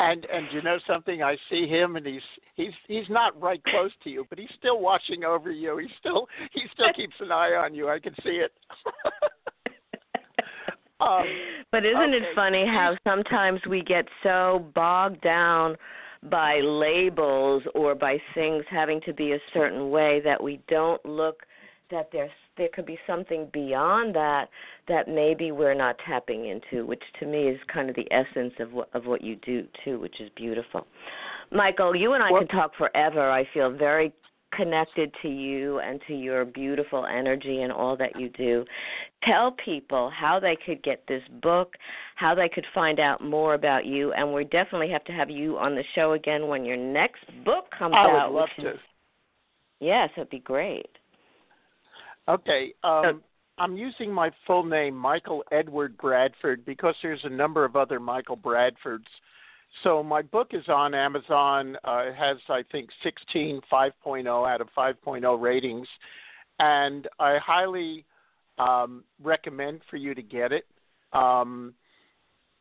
And 0.00 0.24
and 0.32 0.46
you 0.52 0.62
know 0.62 0.78
something? 0.86 1.24
I 1.24 1.36
see 1.50 1.66
him, 1.66 1.96
and 1.96 2.06
he's 2.06 2.22
he's 2.54 2.72
he's 2.86 3.10
not 3.10 3.40
right 3.40 3.60
close 3.64 3.90
to 4.04 4.10
you, 4.10 4.24
but 4.30 4.38
he's 4.38 4.48
still 4.56 4.80
watching 4.80 5.24
over 5.24 5.50
you. 5.50 5.76
He 5.78 5.88
still 5.98 6.28
he 6.52 6.62
still 6.72 6.92
keeps 6.94 7.16
an 7.18 7.32
eye 7.32 7.60
on 7.60 7.74
you. 7.74 7.88
I 7.88 7.98
can 7.98 8.14
see 8.22 8.40
it. 8.40 8.52
um, 11.00 11.24
but 11.72 11.84
isn't 11.84 12.14
okay. 12.14 12.16
it 12.16 12.22
funny 12.36 12.64
how 12.64 12.96
sometimes 13.04 13.60
we 13.68 13.82
get 13.82 14.06
so 14.22 14.70
bogged 14.72 15.20
down 15.20 15.76
by 16.24 16.60
labels 16.60 17.62
or 17.74 17.94
by 17.94 18.18
things 18.34 18.64
having 18.70 19.00
to 19.02 19.12
be 19.12 19.32
a 19.32 19.38
certain 19.52 19.90
way 19.90 20.20
that 20.24 20.42
we 20.42 20.60
don't 20.68 21.04
look 21.04 21.42
that 21.90 22.10
there's 22.12 22.30
there 22.56 22.68
could 22.74 22.86
be 22.86 22.98
something 23.06 23.48
beyond 23.52 24.14
that 24.14 24.48
that 24.88 25.08
maybe 25.08 25.52
we're 25.52 25.74
not 25.74 25.96
tapping 26.04 26.46
into, 26.46 26.84
which 26.84 27.02
to 27.20 27.26
me 27.26 27.48
is 27.48 27.58
kind 27.72 27.88
of 27.88 27.96
the 27.96 28.06
essence 28.12 28.52
of 28.58 28.72
what 28.72 28.88
of 28.94 29.06
what 29.06 29.22
you 29.22 29.36
do 29.36 29.66
too, 29.84 29.98
which 29.98 30.20
is 30.20 30.28
beautiful. 30.36 30.86
Michael, 31.50 31.96
you 31.96 32.12
and 32.12 32.22
I 32.22 32.30
well, 32.30 32.40
can 32.40 32.48
talk 32.48 32.72
forever. 32.76 33.30
I 33.30 33.48
feel 33.54 33.70
very 33.70 34.12
connected 34.52 35.12
to 35.22 35.28
you 35.28 35.78
and 35.80 36.00
to 36.06 36.14
your 36.14 36.44
beautiful 36.44 37.06
energy 37.06 37.62
and 37.62 37.72
all 37.72 37.96
that 37.96 38.18
you 38.18 38.28
do. 38.30 38.64
Tell 39.24 39.52
people 39.64 40.10
how 40.10 40.40
they 40.40 40.56
could 40.64 40.82
get 40.82 41.04
this 41.06 41.22
book, 41.42 41.74
how 42.16 42.34
they 42.34 42.48
could 42.48 42.66
find 42.74 43.00
out 43.00 43.22
more 43.22 43.54
about 43.54 43.84
you, 43.84 44.12
and 44.12 44.32
we 44.32 44.44
definitely 44.44 44.90
have 44.90 45.04
to 45.04 45.12
have 45.12 45.30
you 45.30 45.58
on 45.58 45.74
the 45.74 45.84
show 45.94 46.12
again 46.12 46.46
when 46.46 46.64
your 46.64 46.76
next 46.76 47.24
book 47.44 47.66
comes 47.78 47.94
I 47.98 48.02
out. 48.02 48.10
I 48.10 48.26
would 48.28 48.34
love 48.34 48.48
to. 48.60 48.74
Yes, 49.80 50.10
it'd 50.16 50.30
be 50.30 50.40
great. 50.40 50.88
Okay. 52.28 52.74
Um, 52.84 53.22
I'm 53.58 53.76
using 53.76 54.12
my 54.12 54.30
full 54.46 54.64
name, 54.64 54.96
Michael 54.96 55.42
Edward 55.50 55.96
Bradford, 55.98 56.64
because 56.64 56.94
there's 57.02 57.20
a 57.24 57.28
number 57.28 57.64
of 57.64 57.76
other 57.76 57.98
Michael 57.98 58.36
Bradfords. 58.36 59.06
So 59.82 60.02
my 60.02 60.22
book 60.22 60.48
is 60.52 60.68
on 60.68 60.94
Amazon. 60.94 61.76
Uh, 61.86 62.04
it 62.06 62.14
has, 62.14 62.38
I 62.48 62.62
think, 62.72 62.90
16 63.02 63.60
5.0 63.70 64.26
out 64.26 64.60
of 64.60 64.68
5.0 64.76 65.40
ratings, 65.40 65.86
and 66.58 67.06
I 67.18 67.38
highly 67.38 68.04
um, 68.58 69.04
recommend 69.22 69.82
for 69.88 69.96
you 69.96 70.14
to 70.14 70.22
get 70.22 70.52
it. 70.52 70.66
Um, 71.12 71.74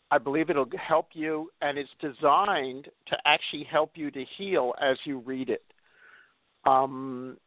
I 0.09 0.17
believe 0.17 0.49
it'll 0.49 0.69
help 0.77 1.09
you, 1.13 1.49
and 1.61 1.77
it's 1.77 1.89
designed 1.99 2.87
to 3.07 3.17
actually 3.25 3.63
help 3.63 3.91
you 3.95 4.09
to 4.11 4.23
heal 4.37 4.73
as 4.81 4.97
you 5.03 5.19
read 5.19 5.49
it. 5.49 5.63
Um, 6.65 7.37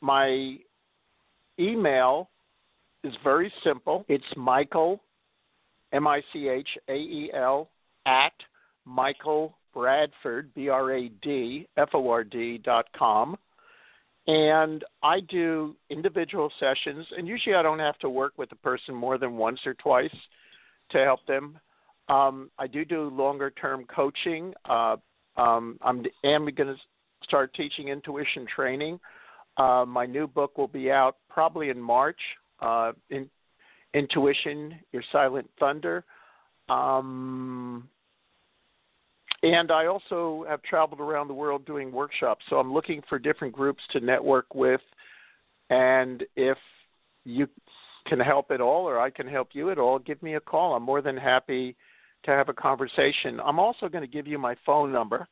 my 0.00 0.56
email 1.58 2.30
is 3.04 3.14
very 3.22 3.52
simple. 3.62 4.04
It's 4.08 4.24
Michael, 4.36 5.00
M 5.92 6.06
I 6.06 6.22
C 6.32 6.48
H 6.48 6.68
A 6.88 6.94
E 6.94 7.30
L, 7.34 7.70
at 8.06 8.32
Michael 8.84 9.56
Bradford, 9.72 10.52
B 10.54 10.68
R 10.68 10.92
A 10.92 11.08
D 11.22 11.66
F 11.76 11.90
O 11.94 12.08
R 12.08 12.24
D 12.24 12.58
dot 12.58 12.86
com. 12.96 13.36
And 14.26 14.84
I 15.02 15.20
do 15.20 15.76
individual 15.90 16.50
sessions, 16.58 17.06
and 17.16 17.28
usually 17.28 17.54
I 17.54 17.62
don't 17.62 17.78
have 17.78 17.98
to 17.98 18.08
work 18.08 18.32
with 18.38 18.50
a 18.52 18.56
person 18.56 18.94
more 18.94 19.18
than 19.18 19.36
once 19.36 19.60
or 19.66 19.74
twice 19.74 20.14
to 20.90 20.98
help 20.98 21.20
them. 21.26 21.58
Um, 22.08 22.50
I 22.58 22.66
do 22.66 22.84
do 22.84 23.08
longer 23.10 23.50
term 23.50 23.84
coaching. 23.84 24.54
Uh, 24.64 24.96
um, 25.36 25.78
I'm 25.82 26.04
am 26.22 26.44
going 26.44 26.68
to 26.68 26.76
start 27.22 27.52
teaching 27.54 27.88
intuition 27.88 28.46
training. 28.54 28.98
Uh, 29.56 29.84
my 29.86 30.06
new 30.06 30.26
book 30.26 30.56
will 30.56 30.68
be 30.68 30.90
out 30.90 31.16
probably 31.28 31.68
in 31.68 31.80
March. 31.80 32.20
Uh, 32.60 32.92
in, 33.10 33.28
intuition, 33.94 34.74
Your 34.92 35.02
Silent 35.12 35.48
Thunder. 35.58 36.04
Um, 36.68 37.88
and 39.44 39.70
I 39.70 39.86
also 39.86 40.46
have 40.48 40.62
traveled 40.62 41.00
around 41.00 41.28
the 41.28 41.34
world 41.34 41.66
doing 41.66 41.92
workshops. 41.92 42.42
So 42.48 42.56
I'm 42.56 42.72
looking 42.72 43.02
for 43.10 43.18
different 43.18 43.52
groups 43.52 43.82
to 43.90 44.00
network 44.00 44.54
with. 44.54 44.80
And 45.68 46.24
if 46.34 46.56
you 47.24 47.46
can 48.06 48.20
help 48.20 48.50
at 48.50 48.62
all 48.62 48.88
or 48.88 48.98
I 48.98 49.10
can 49.10 49.28
help 49.28 49.50
you 49.52 49.70
at 49.70 49.78
all, 49.78 49.98
give 49.98 50.22
me 50.22 50.36
a 50.36 50.40
call. 50.40 50.74
I'm 50.74 50.82
more 50.82 51.02
than 51.02 51.16
happy 51.18 51.76
to 52.24 52.30
have 52.30 52.48
a 52.48 52.54
conversation. 52.54 53.38
I'm 53.44 53.58
also 53.58 53.86
going 53.86 54.02
to 54.02 54.10
give 54.10 54.26
you 54.26 54.38
my 54.38 54.56
phone 54.64 54.90
number. 54.90 55.28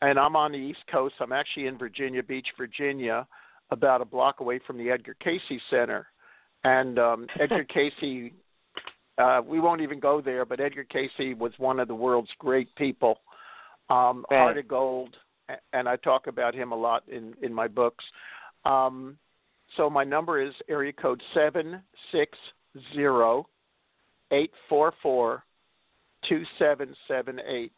And 0.00 0.16
I'm 0.16 0.36
on 0.36 0.52
the 0.52 0.58
East 0.58 0.84
Coast. 0.90 1.16
I'm 1.20 1.32
actually 1.32 1.66
in 1.66 1.76
Virginia 1.76 2.22
Beach, 2.22 2.46
Virginia, 2.56 3.26
about 3.72 4.00
a 4.00 4.04
block 4.04 4.38
away 4.38 4.60
from 4.64 4.78
the 4.78 4.90
Edgar 4.90 5.16
Cayce 5.20 5.60
Center. 5.68 6.06
And 6.62 7.00
um, 7.00 7.26
Edgar 7.40 7.64
Cayce, 7.64 8.30
uh, 9.18 9.40
we 9.44 9.58
won't 9.58 9.80
even 9.80 9.98
go 9.98 10.20
there, 10.20 10.44
but 10.44 10.60
Edgar 10.60 10.84
Cayce 10.84 11.36
was 11.36 11.52
one 11.58 11.80
of 11.80 11.88
the 11.88 11.96
world's 11.96 12.30
great 12.38 12.72
people 12.76 13.18
um, 13.90 14.24
right. 14.30 14.38
Heart 14.38 14.58
of 14.58 14.68
Gold, 14.68 15.16
and 15.72 15.88
I 15.88 15.96
talk 15.96 16.26
about 16.26 16.54
him 16.54 16.72
a 16.72 16.76
lot 16.76 17.02
in 17.08 17.34
in 17.42 17.52
my 17.52 17.68
books. 17.68 18.04
Um, 18.64 19.18
so 19.76 19.88
my 19.88 20.04
number 20.04 20.40
is 20.40 20.52
area 20.68 20.92
code 20.92 21.22
seven 21.34 21.82
six 22.12 22.36
zero 22.94 23.46
eight 24.30 24.52
four 24.68 24.92
four 25.02 25.44
two 26.28 26.44
seven 26.58 26.94
seven 27.08 27.40
eight. 27.46 27.74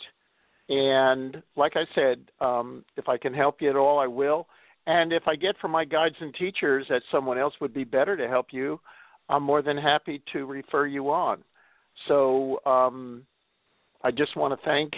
And 0.69 1.43
like 1.57 1.73
I 1.77 1.85
said, 1.95 2.21
um, 2.41 2.85
if 2.97 3.09
I 3.09 3.17
can 3.17 3.35
help 3.35 3.61
you 3.61 3.71
at 3.71 3.77
all, 3.77 3.99
I 3.99 4.07
will. 4.07 4.47
And 4.87 5.13
if 5.13 5.29
I 5.29 5.37
get 5.37 5.57
from 5.59 5.71
my 5.71 5.85
guides 5.85 6.17
and 6.21 6.35
teachers 6.35 6.87
that 6.89 7.03
someone 7.11 7.39
else 7.39 7.55
would 7.61 7.75
be 7.75 7.85
better 7.85 8.17
to 8.17 8.29
help 8.29 8.47
you, 8.51 8.81
I'm 9.29 9.43
more 9.43 9.63
than 9.63 9.77
happy 9.77 10.23
to 10.33 10.45
refer 10.47 10.87
you 10.87 11.11
on. 11.11 11.43
So 12.09 12.61
um, 12.67 13.25
I 14.03 14.11
just 14.11 14.37
want 14.37 14.59
to 14.59 14.67
thank 14.67 14.93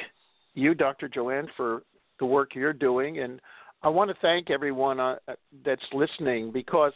you, 0.55 0.75
Dr. 0.75 1.09
Joanne, 1.09 1.49
for 1.57 1.83
the 2.19 2.27
work 2.27 2.55
you're 2.55 2.73
doing. 2.73 3.19
And 3.19 3.41
I 3.83 3.89
want 3.89 4.11
to 4.11 4.17
thank 4.23 4.51
everyone 4.51 5.01
uh, 5.01 5.17
that's 5.65 5.83
listening 5.93 6.53
because 6.53 6.93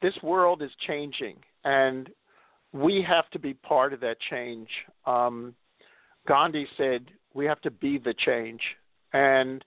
this 0.00 0.14
world 0.22 0.62
is 0.62 0.70
changing 0.86 1.36
and 1.64 2.10
we 2.72 3.04
have 3.06 3.28
to 3.30 3.38
be 3.38 3.54
part 3.54 3.92
of 3.92 4.00
that 4.00 4.16
change. 4.30 4.68
Um, 5.06 5.54
Gandhi 6.26 6.66
said 6.76 7.06
we 7.34 7.44
have 7.46 7.60
to 7.62 7.70
be 7.70 7.98
the 7.98 8.14
change. 8.14 8.60
And 9.12 9.64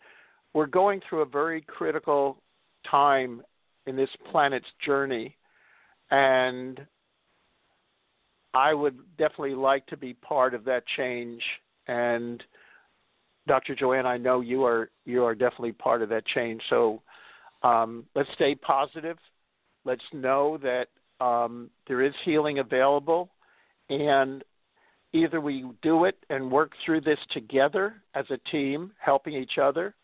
we're 0.54 0.66
going 0.66 1.02
through 1.08 1.22
a 1.22 1.26
very 1.26 1.62
critical 1.62 2.38
time 2.90 3.42
in 3.86 3.96
this 3.96 4.10
planet's 4.32 4.66
journey. 4.84 5.36
And 6.12 6.86
I 8.54 8.74
would 8.74 8.98
definitely 9.18 9.56
like 9.56 9.86
to 9.88 9.98
be 9.98 10.14
part 10.14 10.54
of 10.54 10.64
that 10.66 10.84
change. 10.96 11.44
And 11.88 12.44
Dr. 13.48 13.76
Joanne, 13.76 14.06
I 14.06 14.18
know 14.18 14.42
you 14.42 14.64
are 14.66 14.90
you 15.06 15.24
are 15.24 15.36
definitely 15.36 15.74
part 15.74 16.02
of 16.02 16.10
that 16.10 16.26
change. 16.26 16.62
So 16.70 17.02
um, 17.64 18.06
let's 18.16 18.30
stay 18.34 18.56
positive. 18.56 19.18
Let's 19.86 20.04
know 20.14 20.58
that 20.64 20.88
um, 21.24 21.70
there 21.88 22.02
is 22.02 22.14
healing 22.24 22.60
available, 22.60 23.30
and 23.90 24.44
either 25.14 25.40
we 25.40 25.66
do 25.82 26.06
it 26.06 26.18
and 26.30 26.52
work 26.52 26.72
through 26.86 27.02
this 27.02 27.20
together 27.32 27.96
as 28.16 28.26
a 28.30 28.38
team, 28.50 28.92
helping 28.98 29.34
each 29.34 29.58
other, 29.62 29.96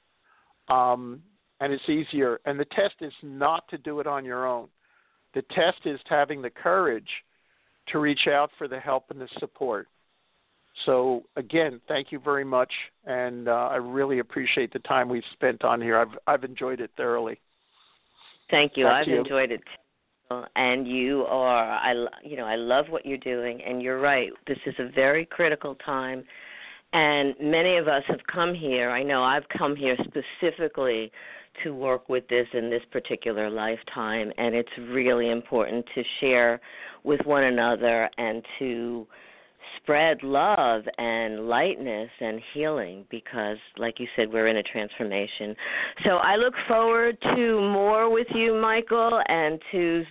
um, 0.70 1.22
and 1.60 1.74
it's 1.74 1.90
easier. 1.90 2.40
And 2.46 2.60
the 2.60 2.66
test 2.66 2.96
is 3.02 3.14
not 3.22 3.68
to 3.70 3.78
do 3.78 4.00
it 4.00 4.08
on 4.08 4.24
your 4.24 4.48
own. 4.48 4.68
The 5.34 5.44
test 5.54 5.80
is 5.86 6.00
having 6.08 6.42
the 6.42 6.50
courage 6.50 7.10
to 7.88 8.00
reach 8.00 8.28
out 8.28 8.52
for 8.58 8.68
the 8.68 8.80
help 8.80 9.06
and 9.10 9.20
the 9.20 9.30
support. 9.40 9.88
So 10.86 11.24
again, 11.36 11.82
thank 11.88 12.12
you 12.12 12.20
very 12.20 12.44
much, 12.46 12.72
and 13.06 13.48
uh, 13.48 13.70
I 13.72 13.76
really 13.76 14.20
appreciate 14.20 14.72
the 14.74 14.80
time 14.80 15.10
we've 15.10 15.24
spent 15.34 15.64
on 15.64 15.82
here. 15.82 16.00
I've 16.00 16.18
I've 16.28 16.44
enjoyed 16.44 16.80
it 16.80 16.92
thoroughly. 16.98 17.40
Thank 18.50 18.74
you. 18.76 18.86
Back 18.86 19.08
I've 19.08 19.14
enjoyed 19.14 19.52
it 19.52 19.62
too. 20.30 20.44
And 20.56 20.88
you 20.88 21.26
are, 21.28 21.72
I 21.72 21.94
you 22.24 22.38
know, 22.38 22.46
I 22.46 22.56
love 22.56 22.86
what 22.90 23.06
you're 23.06 23.18
doing, 23.18 23.62
and 23.64 23.82
you're 23.82 24.00
right. 24.00 24.32
This 24.48 24.58
is 24.66 24.76
a 24.80 24.90
very 24.90 25.26
critical 25.26 25.76
time, 25.76 26.24
and 26.94 27.36
many 27.42 27.78
of 27.78 27.88
us 27.88 28.04
have 28.08 28.22
come 28.32 28.54
here. 28.54 28.90
I 28.92 29.04
know 29.04 29.24
I've 29.24 29.48
come 29.58 29.76
here 29.76 29.98
specifically 29.98 31.12
to 31.64 31.74
work 31.76 32.08
with 32.08 32.28
this 32.30 32.48
in 32.54 32.70
this 32.70 32.82
particular 32.92 33.50
lifetime, 33.50 34.32
and 34.38 34.56
it's 34.56 34.72
really 34.90 35.32
important 35.32 35.86
to 35.96 36.04
share 36.22 36.62
with 37.04 37.20
one 37.26 37.44
another 37.44 38.10
and 38.18 38.42
to 38.60 39.06
spread 39.84 40.22
love 40.24 40.84
and 40.98 41.48
lightness 41.48 42.10
and 42.20 42.40
healing 42.54 43.06
because 43.10 43.58
like 43.78 44.00
you 44.00 44.08
said 44.16 44.32
we're 44.32 44.48
in 44.48 44.58
a 44.58 44.64
transformation. 44.64 45.56
So 46.06 46.18
i 46.18 46.36
look 46.36 46.54
forward 46.68 47.18
to 47.36 47.62
more 47.62 48.12
with 48.12 48.28
you 48.34 48.60
michael 48.60 49.22
and 49.28 49.60
to 49.72 50.04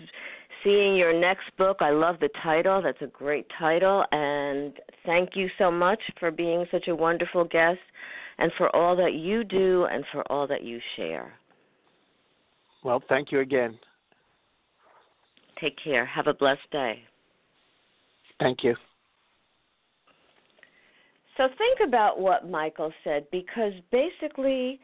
seeing 0.62 0.94
your 0.94 1.18
next 1.18 1.44
book. 1.56 1.78
I 1.80 1.90
love 1.90 2.16
the 2.20 2.28
title. 2.42 2.82
That's 2.82 3.00
a 3.00 3.06
great 3.06 3.46
title. 3.58 4.04
And 4.12 4.74
thank 5.06 5.30
you 5.34 5.48
so 5.56 5.70
much 5.70 6.00
for 6.18 6.30
being 6.30 6.66
such 6.70 6.88
a 6.88 6.94
wonderful 6.94 7.44
guest 7.44 7.78
and 8.38 8.52
for 8.58 8.74
all 8.76 8.94
that 8.96 9.14
you 9.14 9.42
do 9.44 9.86
and 9.90 10.04
for 10.12 10.22
all 10.30 10.46
that 10.48 10.62
you 10.62 10.80
share. 10.96 11.32
Well 12.82 13.02
thank 13.08 13.30
you 13.32 13.40
again. 13.40 13.78
Take 15.60 15.76
care. 15.82 16.06
Have 16.06 16.26
a 16.26 16.34
blessed 16.34 16.70
day. 16.72 17.02
Thank 18.38 18.64
you 18.64 18.74
so 21.36 21.48
think 21.58 21.78
about 21.86 22.20
what 22.20 22.48
Michael 22.48 22.92
said 23.04 23.26
because 23.30 23.72
basically 23.90 24.80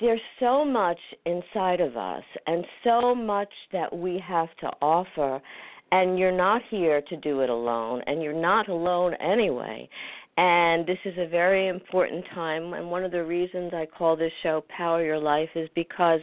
there's 0.00 0.20
so 0.40 0.64
much 0.64 0.98
inside 1.24 1.80
of 1.80 1.96
us 1.96 2.24
and 2.46 2.64
so 2.84 3.14
much 3.14 3.52
that 3.72 3.94
we 3.96 4.22
have 4.26 4.48
to 4.60 4.66
offer 4.82 5.40
and 5.92 6.18
you're 6.18 6.36
not 6.36 6.60
here 6.70 7.00
to 7.02 7.16
do 7.16 7.40
it 7.40 7.50
alone 7.50 8.02
and 8.06 8.22
you're 8.22 8.32
not 8.32 8.68
alone 8.68 9.14
anyway 9.14 9.88
and 10.36 10.86
this 10.86 10.98
is 11.04 11.14
a 11.18 11.26
very 11.26 11.68
important 11.68 12.24
time 12.34 12.74
and 12.74 12.90
one 12.90 13.04
of 13.04 13.10
the 13.10 13.24
reasons 13.24 13.72
I 13.74 13.86
call 13.86 14.16
this 14.16 14.32
show 14.42 14.64
Power 14.68 15.02
Your 15.02 15.18
Life 15.18 15.50
is 15.54 15.68
because 15.74 16.20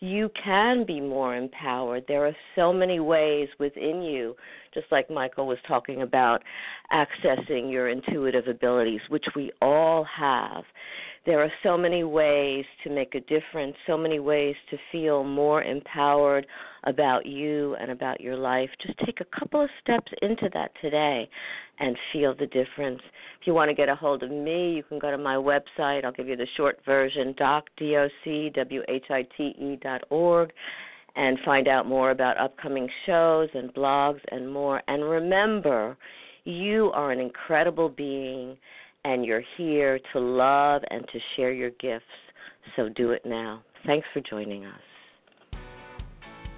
you 0.00 0.30
can 0.44 0.84
be 0.84 1.00
more 1.00 1.36
empowered. 1.36 2.04
There 2.06 2.26
are 2.26 2.36
so 2.54 2.72
many 2.72 3.00
ways 3.00 3.48
within 3.58 4.02
you, 4.02 4.36
just 4.76 4.92
like 4.92 5.10
Michael 5.10 5.46
was 5.46 5.58
talking 5.66 6.02
about, 6.02 6.42
accessing 6.92 7.72
your 7.72 7.88
intuitive 7.88 8.46
abilities, 8.46 9.00
which 9.08 9.24
we 9.34 9.50
all 9.62 10.04
have. 10.04 10.64
There 11.24 11.42
are 11.42 11.50
so 11.64 11.76
many 11.76 12.04
ways 12.04 12.64
to 12.84 12.90
make 12.90 13.16
a 13.16 13.20
difference, 13.20 13.74
so 13.84 13.96
many 13.96 14.20
ways 14.20 14.54
to 14.70 14.76
feel 14.92 15.24
more 15.24 15.64
empowered 15.64 16.46
about 16.84 17.26
you 17.26 17.74
and 17.80 17.90
about 17.90 18.20
your 18.20 18.36
life. 18.36 18.70
Just 18.86 18.96
take 19.04 19.20
a 19.20 19.24
couple 19.36 19.60
of 19.60 19.68
steps 19.82 20.12
into 20.22 20.48
that 20.54 20.70
today 20.80 21.28
and 21.80 21.96
feel 22.12 22.32
the 22.38 22.46
difference. 22.46 23.00
If 23.40 23.46
you 23.46 23.54
want 23.54 23.70
to 23.70 23.74
get 23.74 23.88
a 23.88 23.96
hold 23.96 24.22
of 24.22 24.30
me, 24.30 24.74
you 24.74 24.84
can 24.84 25.00
go 25.00 25.10
to 25.10 25.18
my 25.18 25.34
website. 25.34 26.04
I'll 26.04 26.12
give 26.12 26.28
you 26.28 26.36
the 26.36 26.46
short 26.56 26.78
version, 26.86 27.34
docwhite 27.34 28.12
dot 29.82 30.02
org, 30.10 30.52
and 31.16 31.38
find 31.44 31.66
out 31.66 31.86
more 31.86 32.10
about 32.10 32.38
upcoming 32.38 32.88
shows 33.06 33.48
and 33.54 33.72
blogs 33.74 34.20
and 34.30 34.50
more. 34.50 34.82
And 34.86 35.02
remember, 35.02 35.96
you 36.44 36.90
are 36.94 37.10
an 37.10 37.18
incredible 37.18 37.88
being, 37.88 38.56
and 39.04 39.24
you're 39.24 39.42
here 39.56 39.98
to 40.12 40.20
love 40.20 40.82
and 40.90 41.04
to 41.12 41.18
share 41.34 41.52
your 41.52 41.70
gifts. 41.80 42.04
So 42.76 42.88
do 42.90 43.10
it 43.10 43.22
now. 43.24 43.62
Thanks 43.86 44.06
for 44.12 44.20
joining 44.20 44.66
us. 44.66 44.80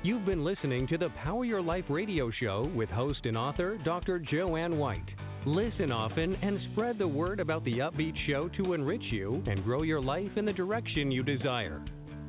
You've 0.02 0.24
been 0.24 0.44
listening 0.44 0.86
to 0.88 0.98
the 0.98 1.08
Power 1.22 1.44
Your 1.44 1.60
Life 1.60 1.84
radio 1.88 2.30
show 2.30 2.70
with 2.74 2.88
host 2.88 3.20
and 3.24 3.36
author 3.36 3.78
Dr. 3.84 4.18
Joanne 4.18 4.78
White. 4.78 5.08
Listen 5.44 5.92
often 5.92 6.36
and 6.36 6.58
spread 6.72 6.98
the 6.98 7.08
word 7.08 7.40
about 7.40 7.64
the 7.64 7.78
upbeat 7.78 8.14
show 8.26 8.48
to 8.56 8.74
enrich 8.74 9.02
you 9.10 9.42
and 9.46 9.64
grow 9.64 9.82
your 9.82 10.00
life 10.00 10.30
in 10.36 10.44
the 10.44 10.52
direction 10.52 11.10
you 11.10 11.22
desire. 11.22 11.82